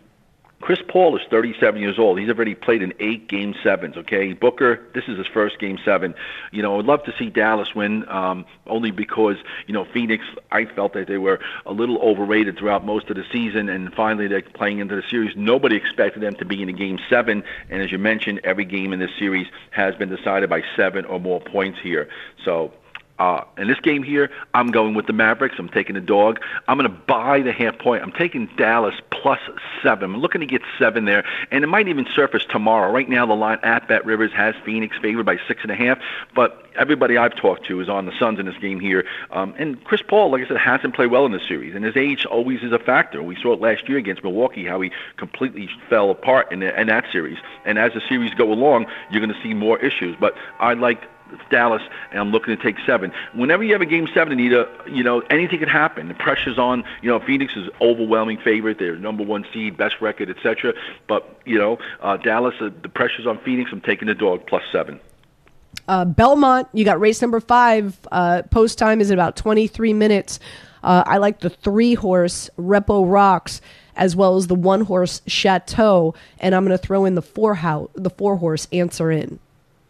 Chris 0.60 0.78
Paul 0.88 1.16
is 1.16 1.22
37 1.30 1.80
years 1.80 1.98
old. 1.98 2.18
He's 2.18 2.30
already 2.30 2.54
played 2.54 2.82
in 2.82 2.94
eight 2.98 3.28
game 3.28 3.54
sevens. 3.62 3.96
Okay, 3.96 4.32
Booker, 4.32 4.80
this 4.94 5.04
is 5.06 5.18
his 5.18 5.26
first 5.26 5.58
game 5.58 5.78
seven. 5.84 6.14
You 6.50 6.62
know, 6.62 6.78
I'd 6.78 6.86
love 6.86 7.04
to 7.04 7.14
see 7.18 7.28
Dallas 7.28 7.74
win, 7.74 8.08
um, 8.08 8.46
only 8.66 8.90
because 8.90 9.36
you 9.66 9.74
know 9.74 9.84
Phoenix. 9.84 10.24
I 10.50 10.64
felt 10.64 10.94
that 10.94 11.08
they 11.08 11.18
were 11.18 11.40
a 11.66 11.72
little 11.72 11.98
overrated 11.98 12.58
throughout 12.58 12.86
most 12.86 13.10
of 13.10 13.16
the 13.16 13.24
season, 13.30 13.68
and 13.68 13.92
finally 13.92 14.28
they're 14.28 14.42
playing 14.42 14.78
into 14.78 14.96
the 14.96 15.02
series. 15.10 15.36
Nobody 15.36 15.76
expected 15.76 16.22
them 16.22 16.34
to 16.36 16.44
be 16.46 16.62
in 16.62 16.68
a 16.70 16.72
game 16.72 16.98
seven, 17.10 17.44
and 17.68 17.82
as 17.82 17.92
you 17.92 17.98
mentioned, 17.98 18.40
every 18.42 18.64
game 18.64 18.94
in 18.94 18.98
this 18.98 19.10
series 19.18 19.46
has 19.70 19.94
been 19.94 20.08
decided 20.08 20.48
by 20.48 20.62
seven 20.74 21.04
or 21.04 21.20
more 21.20 21.40
points 21.40 21.78
here. 21.82 22.08
So 22.44 22.72
uh, 23.18 23.44
in 23.56 23.68
this 23.68 23.80
game 23.80 24.02
here, 24.02 24.30
I'm 24.52 24.70
going 24.70 24.94
with 24.94 25.06
the 25.06 25.12
Mavericks. 25.12 25.56
I'm 25.58 25.68
taking 25.68 25.94
the 25.94 26.00
dog. 26.00 26.40
I'm 26.68 26.76
going 26.78 26.90
to 26.90 26.96
buy 26.96 27.40
the 27.40 27.52
half 27.52 27.78
point. 27.78 28.02
I'm 28.02 28.12
taking 28.12 28.48
Dallas 28.56 28.94
plus 29.10 29.40
seven. 29.82 30.14
I'm 30.14 30.20
looking 30.20 30.40
to 30.40 30.46
get 30.46 30.62
seven 30.78 31.06
there, 31.06 31.24
and 31.50 31.64
it 31.64 31.66
might 31.66 31.88
even 31.88 32.06
surface 32.14 32.44
tomorrow. 32.44 32.92
Right 32.92 33.08
now, 33.08 33.24
the 33.24 33.34
line 33.34 33.58
at 33.62 33.88
BetRivers 33.88 34.32
has 34.32 34.54
Phoenix 34.64 34.96
favored 34.98 35.24
by 35.24 35.38
six 35.48 35.62
and 35.62 35.70
a 35.70 35.74
half, 35.74 35.98
but 36.34 36.66
everybody 36.76 37.16
I've 37.16 37.34
talked 37.34 37.64
to 37.66 37.80
is 37.80 37.88
on 37.88 38.04
the 38.04 38.12
Suns 38.18 38.38
in 38.38 38.46
this 38.46 38.58
game 38.58 38.80
here. 38.80 39.06
Um, 39.30 39.54
and 39.58 39.82
Chris 39.84 40.02
Paul, 40.02 40.30
like 40.30 40.44
I 40.44 40.48
said, 40.48 40.58
hasn't 40.58 40.94
played 40.94 41.10
well 41.10 41.24
in 41.24 41.32
this 41.32 41.46
series, 41.48 41.74
and 41.74 41.84
his 41.84 41.96
age 41.96 42.26
always 42.26 42.62
is 42.62 42.72
a 42.72 42.78
factor. 42.78 43.22
We 43.22 43.36
saw 43.36 43.54
it 43.54 43.60
last 43.60 43.88
year 43.88 43.98
against 43.98 44.22
Milwaukee 44.22 44.66
how 44.66 44.80
he 44.80 44.90
completely 45.16 45.70
fell 45.88 46.10
apart 46.10 46.52
in, 46.52 46.60
the, 46.60 46.78
in 46.78 46.88
that 46.88 47.04
series. 47.10 47.38
And 47.64 47.78
as 47.78 47.94
the 47.94 48.02
series 48.08 48.34
go 48.34 48.52
along, 48.52 48.86
you're 49.10 49.24
going 49.24 49.34
to 49.34 49.42
see 49.42 49.54
more 49.54 49.78
issues. 49.78 50.16
But 50.20 50.34
I 50.60 50.74
like 50.74 51.02
Dallas, 51.50 51.82
and 52.10 52.20
I'm 52.20 52.30
looking 52.30 52.56
to 52.56 52.62
take 52.62 52.76
seven. 52.84 53.12
Whenever 53.34 53.62
you 53.62 53.72
have 53.72 53.82
a 53.82 53.86
game 53.86 54.08
seven, 54.12 54.32
Anita, 54.32 54.68
you 54.86 55.02
know 55.02 55.20
anything 55.30 55.58
could 55.58 55.68
happen. 55.68 56.08
The 56.08 56.14
pressure's 56.14 56.58
on. 56.58 56.84
You 57.02 57.10
know, 57.10 57.20
Phoenix 57.20 57.56
is 57.56 57.68
overwhelming 57.80 58.38
favorite. 58.38 58.78
They're 58.78 58.96
number 58.96 59.24
one 59.24 59.46
seed, 59.52 59.76
best 59.76 60.00
record, 60.00 60.30
etc. 60.30 60.74
But 61.08 61.40
you 61.44 61.58
know, 61.58 61.78
uh, 62.00 62.16
Dallas, 62.16 62.54
uh, 62.60 62.70
the 62.82 62.88
pressure's 62.88 63.26
on 63.26 63.38
Phoenix. 63.38 63.70
I'm 63.72 63.80
taking 63.80 64.08
the 64.08 64.14
dog 64.14 64.46
plus 64.46 64.62
seven. 64.72 65.00
Uh, 65.88 66.04
Belmont, 66.04 66.68
you 66.72 66.84
got 66.84 67.00
race 67.00 67.22
number 67.22 67.40
five. 67.40 67.98
Uh, 68.10 68.42
post 68.50 68.78
time 68.78 69.00
is 69.00 69.10
about 69.10 69.36
23 69.36 69.92
minutes. 69.92 70.40
Uh, 70.82 71.04
I 71.06 71.18
like 71.18 71.40
the 71.40 71.50
three 71.50 71.94
horse 71.94 72.50
Repo 72.58 73.10
Rocks 73.10 73.60
as 73.96 74.14
well 74.14 74.36
as 74.36 74.46
the 74.46 74.54
one 74.54 74.82
horse 74.82 75.22
Chateau, 75.26 76.14
and 76.38 76.54
I'm 76.54 76.64
going 76.64 76.76
to 76.76 76.84
throw 76.84 77.04
in 77.04 77.14
the 77.14 77.22
four 77.22 77.54
house, 77.54 77.88
the 77.94 78.10
four 78.10 78.36
horse 78.36 78.68
Answer 78.72 79.10
In. 79.10 79.38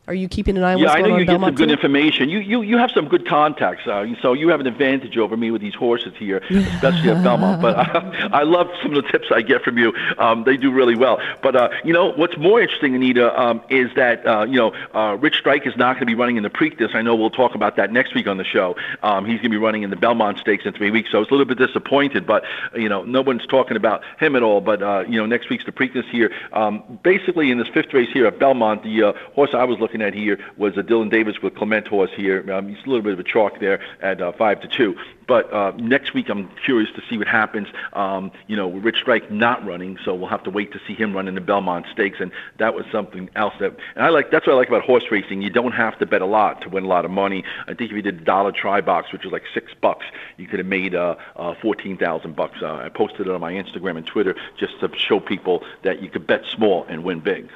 Are 0.08 0.14
you 0.14 0.28
keeping 0.28 0.56
an 0.56 0.62
eye 0.62 0.74
on 0.74 0.78
Yeah, 0.78 0.86
what's 0.86 0.96
I 0.96 1.00
know 1.00 1.16
you 1.16 1.24
get 1.24 1.40
some 1.40 1.54
good 1.56 1.66
too? 1.66 1.72
information. 1.72 2.28
You, 2.28 2.38
you 2.38 2.62
you 2.62 2.78
have 2.78 2.92
some 2.92 3.08
good 3.08 3.26
contacts, 3.26 3.88
uh, 3.88 4.06
so 4.22 4.34
you 4.34 4.48
have 4.50 4.60
an 4.60 4.68
advantage 4.68 5.18
over 5.18 5.36
me 5.36 5.50
with 5.50 5.60
these 5.60 5.74
horses 5.74 6.14
here, 6.16 6.38
especially 6.48 7.10
at 7.10 7.24
Belmont. 7.24 7.60
But 7.60 7.76
I, 8.32 8.40
I 8.40 8.42
love 8.44 8.68
some 8.82 8.94
of 8.94 9.02
the 9.02 9.10
tips 9.10 9.26
I 9.34 9.42
get 9.42 9.62
from 9.62 9.78
you. 9.78 9.92
Um, 10.18 10.44
they 10.44 10.56
do 10.56 10.70
really 10.70 10.94
well. 10.94 11.20
But 11.42 11.56
uh, 11.56 11.70
you 11.84 11.92
know 11.92 12.12
what's 12.12 12.36
more 12.36 12.60
interesting, 12.60 12.94
Anita, 12.94 13.36
um, 13.40 13.60
is 13.68 13.92
that 13.96 14.24
uh, 14.24 14.44
you 14.44 14.56
know 14.56 14.72
uh, 14.94 15.16
Rich 15.16 15.38
Strike 15.38 15.66
is 15.66 15.76
not 15.76 15.94
going 15.94 16.02
to 16.02 16.06
be 16.06 16.14
running 16.14 16.36
in 16.36 16.44
the 16.44 16.50
Preakness. 16.50 16.94
I 16.94 17.02
know 17.02 17.16
we'll 17.16 17.28
talk 17.28 17.56
about 17.56 17.74
that 17.74 17.90
next 17.92 18.14
week 18.14 18.28
on 18.28 18.36
the 18.36 18.44
show. 18.44 18.76
Um, 19.02 19.24
he's 19.24 19.38
going 19.38 19.50
to 19.50 19.50
be 19.50 19.56
running 19.56 19.82
in 19.82 19.90
the 19.90 19.96
Belmont 19.96 20.38
Stakes 20.38 20.66
in 20.66 20.72
three 20.72 20.92
weeks, 20.92 21.10
so 21.10 21.18
I 21.18 21.20
was 21.20 21.28
a 21.30 21.34
little 21.34 21.52
bit 21.52 21.58
disappointed. 21.58 22.24
But 22.28 22.44
you 22.76 22.88
know, 22.88 23.02
no 23.02 23.22
one's 23.22 23.44
talking 23.46 23.76
about 23.76 24.04
him 24.20 24.36
at 24.36 24.44
all. 24.44 24.60
But 24.60 24.82
uh, 24.82 25.04
you 25.08 25.18
know, 25.18 25.26
next 25.26 25.50
week's 25.50 25.64
the 25.64 25.72
Preakness 25.72 26.08
here. 26.08 26.32
Um, 26.52 27.00
basically, 27.02 27.50
in 27.50 27.58
this 27.58 27.66
fifth 27.66 27.92
race 27.92 28.08
here 28.12 28.26
at 28.26 28.38
Belmont, 28.38 28.84
the 28.84 29.02
uh, 29.02 29.12
horse 29.34 29.50
I 29.52 29.64
was 29.64 29.80
looking 29.80 29.95
at 30.02 30.14
here 30.14 30.38
was 30.56 30.76
a 30.76 30.82
Dylan 30.82 31.10
Davis 31.10 31.42
with 31.42 31.54
Clement 31.54 31.86
horse 31.86 32.10
here. 32.16 32.50
Um, 32.52 32.68
he's 32.68 32.84
a 32.84 32.88
little 32.88 33.02
bit 33.02 33.12
of 33.12 33.20
a 33.20 33.24
chalk 33.24 33.60
there 33.60 33.80
at 34.00 34.20
uh, 34.20 34.32
five 34.32 34.60
to 34.60 34.68
two. 34.68 34.96
But 35.26 35.52
uh, 35.52 35.72
next 35.76 36.14
week, 36.14 36.28
I'm 36.28 36.48
curious 36.64 36.90
to 36.94 37.02
see 37.10 37.18
what 37.18 37.26
happens. 37.26 37.68
Um, 37.94 38.30
you 38.46 38.56
know, 38.56 38.70
Rich 38.70 38.98
Strike 38.98 39.30
not 39.30 39.66
running, 39.66 39.98
so 40.04 40.14
we'll 40.14 40.28
have 40.28 40.44
to 40.44 40.50
wait 40.50 40.72
to 40.72 40.80
see 40.86 40.94
him 40.94 41.14
run 41.14 41.26
in 41.26 41.34
the 41.34 41.40
Belmont 41.40 41.86
Stakes, 41.92 42.18
and 42.20 42.30
that 42.58 42.74
was 42.74 42.84
something 42.92 43.28
else 43.34 43.54
that. 43.58 43.76
And 43.96 44.04
I 44.04 44.10
like 44.10 44.30
that's 44.30 44.46
what 44.46 44.52
I 44.54 44.56
like 44.56 44.68
about 44.68 44.82
horse 44.82 45.04
racing. 45.10 45.42
You 45.42 45.50
don't 45.50 45.72
have 45.72 45.98
to 45.98 46.06
bet 46.06 46.22
a 46.22 46.26
lot 46.26 46.60
to 46.62 46.68
win 46.68 46.84
a 46.84 46.88
lot 46.88 47.04
of 47.04 47.10
money. 47.10 47.44
I 47.62 47.74
think 47.74 47.90
if 47.90 47.96
you 47.96 48.02
did 48.02 48.20
the 48.20 48.24
dollar 48.24 48.52
try 48.52 48.80
box, 48.80 49.12
which 49.12 49.24
was 49.24 49.32
like 49.32 49.44
six 49.52 49.72
bucks, 49.80 50.06
you 50.36 50.46
could 50.46 50.60
have 50.60 50.68
made 50.68 50.94
uh, 50.94 51.16
uh, 51.34 51.54
fourteen 51.60 51.96
thousand 51.96 52.36
bucks. 52.36 52.58
Uh, 52.62 52.74
I 52.74 52.88
posted 52.88 53.26
it 53.26 53.30
on 53.30 53.40
my 53.40 53.52
Instagram 53.52 53.96
and 53.96 54.06
Twitter 54.06 54.36
just 54.58 54.78
to 54.80 54.90
show 54.96 55.18
people 55.18 55.64
that 55.82 56.02
you 56.02 56.08
could 56.08 56.26
bet 56.26 56.44
small 56.44 56.84
and 56.88 57.02
win 57.02 57.20
big. 57.20 57.50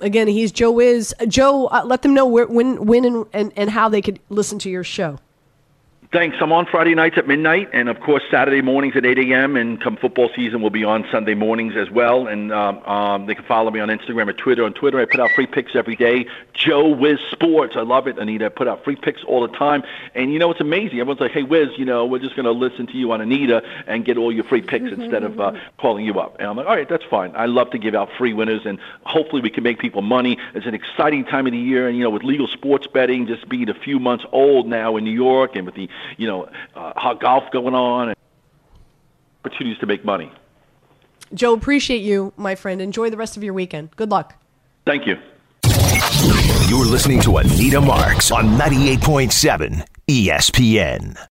Again, 0.00 0.28
he's 0.28 0.52
Joe 0.52 0.70
Wiz. 0.70 1.14
Joe, 1.28 1.66
uh, 1.66 1.82
let 1.84 2.02
them 2.02 2.14
know 2.14 2.26
where, 2.26 2.46
when, 2.46 2.86
when, 2.86 3.04
and, 3.04 3.26
and, 3.32 3.52
and 3.56 3.70
how 3.70 3.88
they 3.88 4.00
could 4.02 4.18
listen 4.28 4.58
to 4.60 4.70
your 4.70 4.84
show. 4.84 5.18
Thanks. 6.12 6.38
I'm 6.40 6.50
on 6.50 6.66
Friday 6.66 6.96
nights 6.96 7.18
at 7.18 7.28
midnight, 7.28 7.68
and 7.72 7.88
of 7.88 8.00
course 8.00 8.24
Saturday 8.32 8.62
mornings 8.62 8.96
at 8.96 9.06
8 9.06 9.16
a.m. 9.30 9.54
And 9.54 9.80
come 9.80 9.96
football 9.96 10.28
season, 10.34 10.60
we'll 10.60 10.70
be 10.70 10.82
on 10.82 11.06
Sunday 11.12 11.34
mornings 11.34 11.76
as 11.76 11.88
well. 11.88 12.26
And 12.26 12.52
um, 12.52 12.78
um, 12.80 13.26
they 13.26 13.36
can 13.36 13.44
follow 13.44 13.70
me 13.70 13.78
on 13.78 13.90
Instagram 13.90 14.28
or 14.28 14.32
Twitter. 14.32 14.64
On 14.64 14.72
Twitter, 14.72 14.98
I 14.98 15.04
put 15.04 15.20
out 15.20 15.30
free 15.36 15.46
picks 15.46 15.76
every 15.76 15.94
day. 15.94 16.26
Joe 16.52 16.88
Wiz 16.88 17.20
Sports. 17.30 17.76
I 17.76 17.82
love 17.82 18.08
it, 18.08 18.18
Anita. 18.18 18.46
I 18.46 18.48
put 18.48 18.66
out 18.66 18.82
free 18.82 18.96
picks 18.96 19.22
all 19.22 19.46
the 19.46 19.56
time. 19.56 19.84
And 20.16 20.32
you 20.32 20.40
know, 20.40 20.50
it's 20.50 20.60
amazing. 20.60 20.98
Everyone's 20.98 21.20
like, 21.20 21.30
"Hey, 21.30 21.44
Wiz, 21.44 21.68
you 21.78 21.84
know, 21.84 22.04
we're 22.04 22.18
just 22.18 22.34
going 22.34 22.44
to 22.44 22.50
listen 22.50 22.88
to 22.88 22.94
you 22.94 23.12
on 23.12 23.20
Anita 23.20 23.62
and 23.86 24.04
get 24.04 24.16
all 24.16 24.32
your 24.32 24.42
free 24.42 24.62
picks 24.62 24.90
instead 24.90 25.22
of 25.22 25.38
uh, 25.38 25.52
calling 25.78 26.04
you 26.04 26.18
up." 26.18 26.34
And 26.40 26.48
I'm 26.48 26.56
like, 26.56 26.66
"All 26.66 26.74
right, 26.74 26.88
that's 26.88 27.04
fine. 27.04 27.36
I 27.36 27.46
love 27.46 27.70
to 27.70 27.78
give 27.78 27.94
out 27.94 28.08
free 28.18 28.32
winners, 28.32 28.62
and 28.66 28.80
hopefully 29.04 29.42
we 29.42 29.50
can 29.50 29.62
make 29.62 29.78
people 29.78 30.02
money. 30.02 30.38
It's 30.56 30.66
an 30.66 30.74
exciting 30.74 31.24
time 31.24 31.46
of 31.46 31.52
the 31.52 31.58
year, 31.58 31.86
and 31.86 31.96
you 31.96 32.02
know, 32.02 32.10
with 32.10 32.24
legal 32.24 32.48
sports 32.48 32.88
betting 32.88 33.28
just 33.28 33.48
being 33.48 33.68
a 33.68 33.74
few 33.74 34.00
months 34.00 34.24
old 34.32 34.66
now 34.66 34.96
in 34.96 35.04
New 35.04 35.12
York, 35.12 35.54
and 35.54 35.66
with 35.66 35.76
the 35.76 35.88
you 36.16 36.26
know 36.26 36.48
uh, 36.74 36.92
hot 36.96 37.20
golf 37.20 37.44
going 37.52 37.74
on, 37.74 38.10
and 38.10 38.18
opportunities 39.44 39.78
to 39.78 39.86
make 39.86 40.04
money. 40.04 40.32
Joe, 41.32 41.54
appreciate 41.54 42.02
you, 42.02 42.32
my 42.36 42.54
friend. 42.54 42.80
Enjoy 42.80 43.10
the 43.10 43.16
rest 43.16 43.36
of 43.36 43.44
your 43.44 43.54
weekend. 43.54 43.94
Good 43.96 44.10
luck. 44.10 44.34
Thank 44.84 45.06
you. 45.06 45.16
You're 46.68 46.86
listening 46.86 47.20
to 47.22 47.38
Anita 47.38 47.80
Marks 47.80 48.30
on 48.30 48.58
98.7 48.58 49.84
ESPN. 50.08 51.26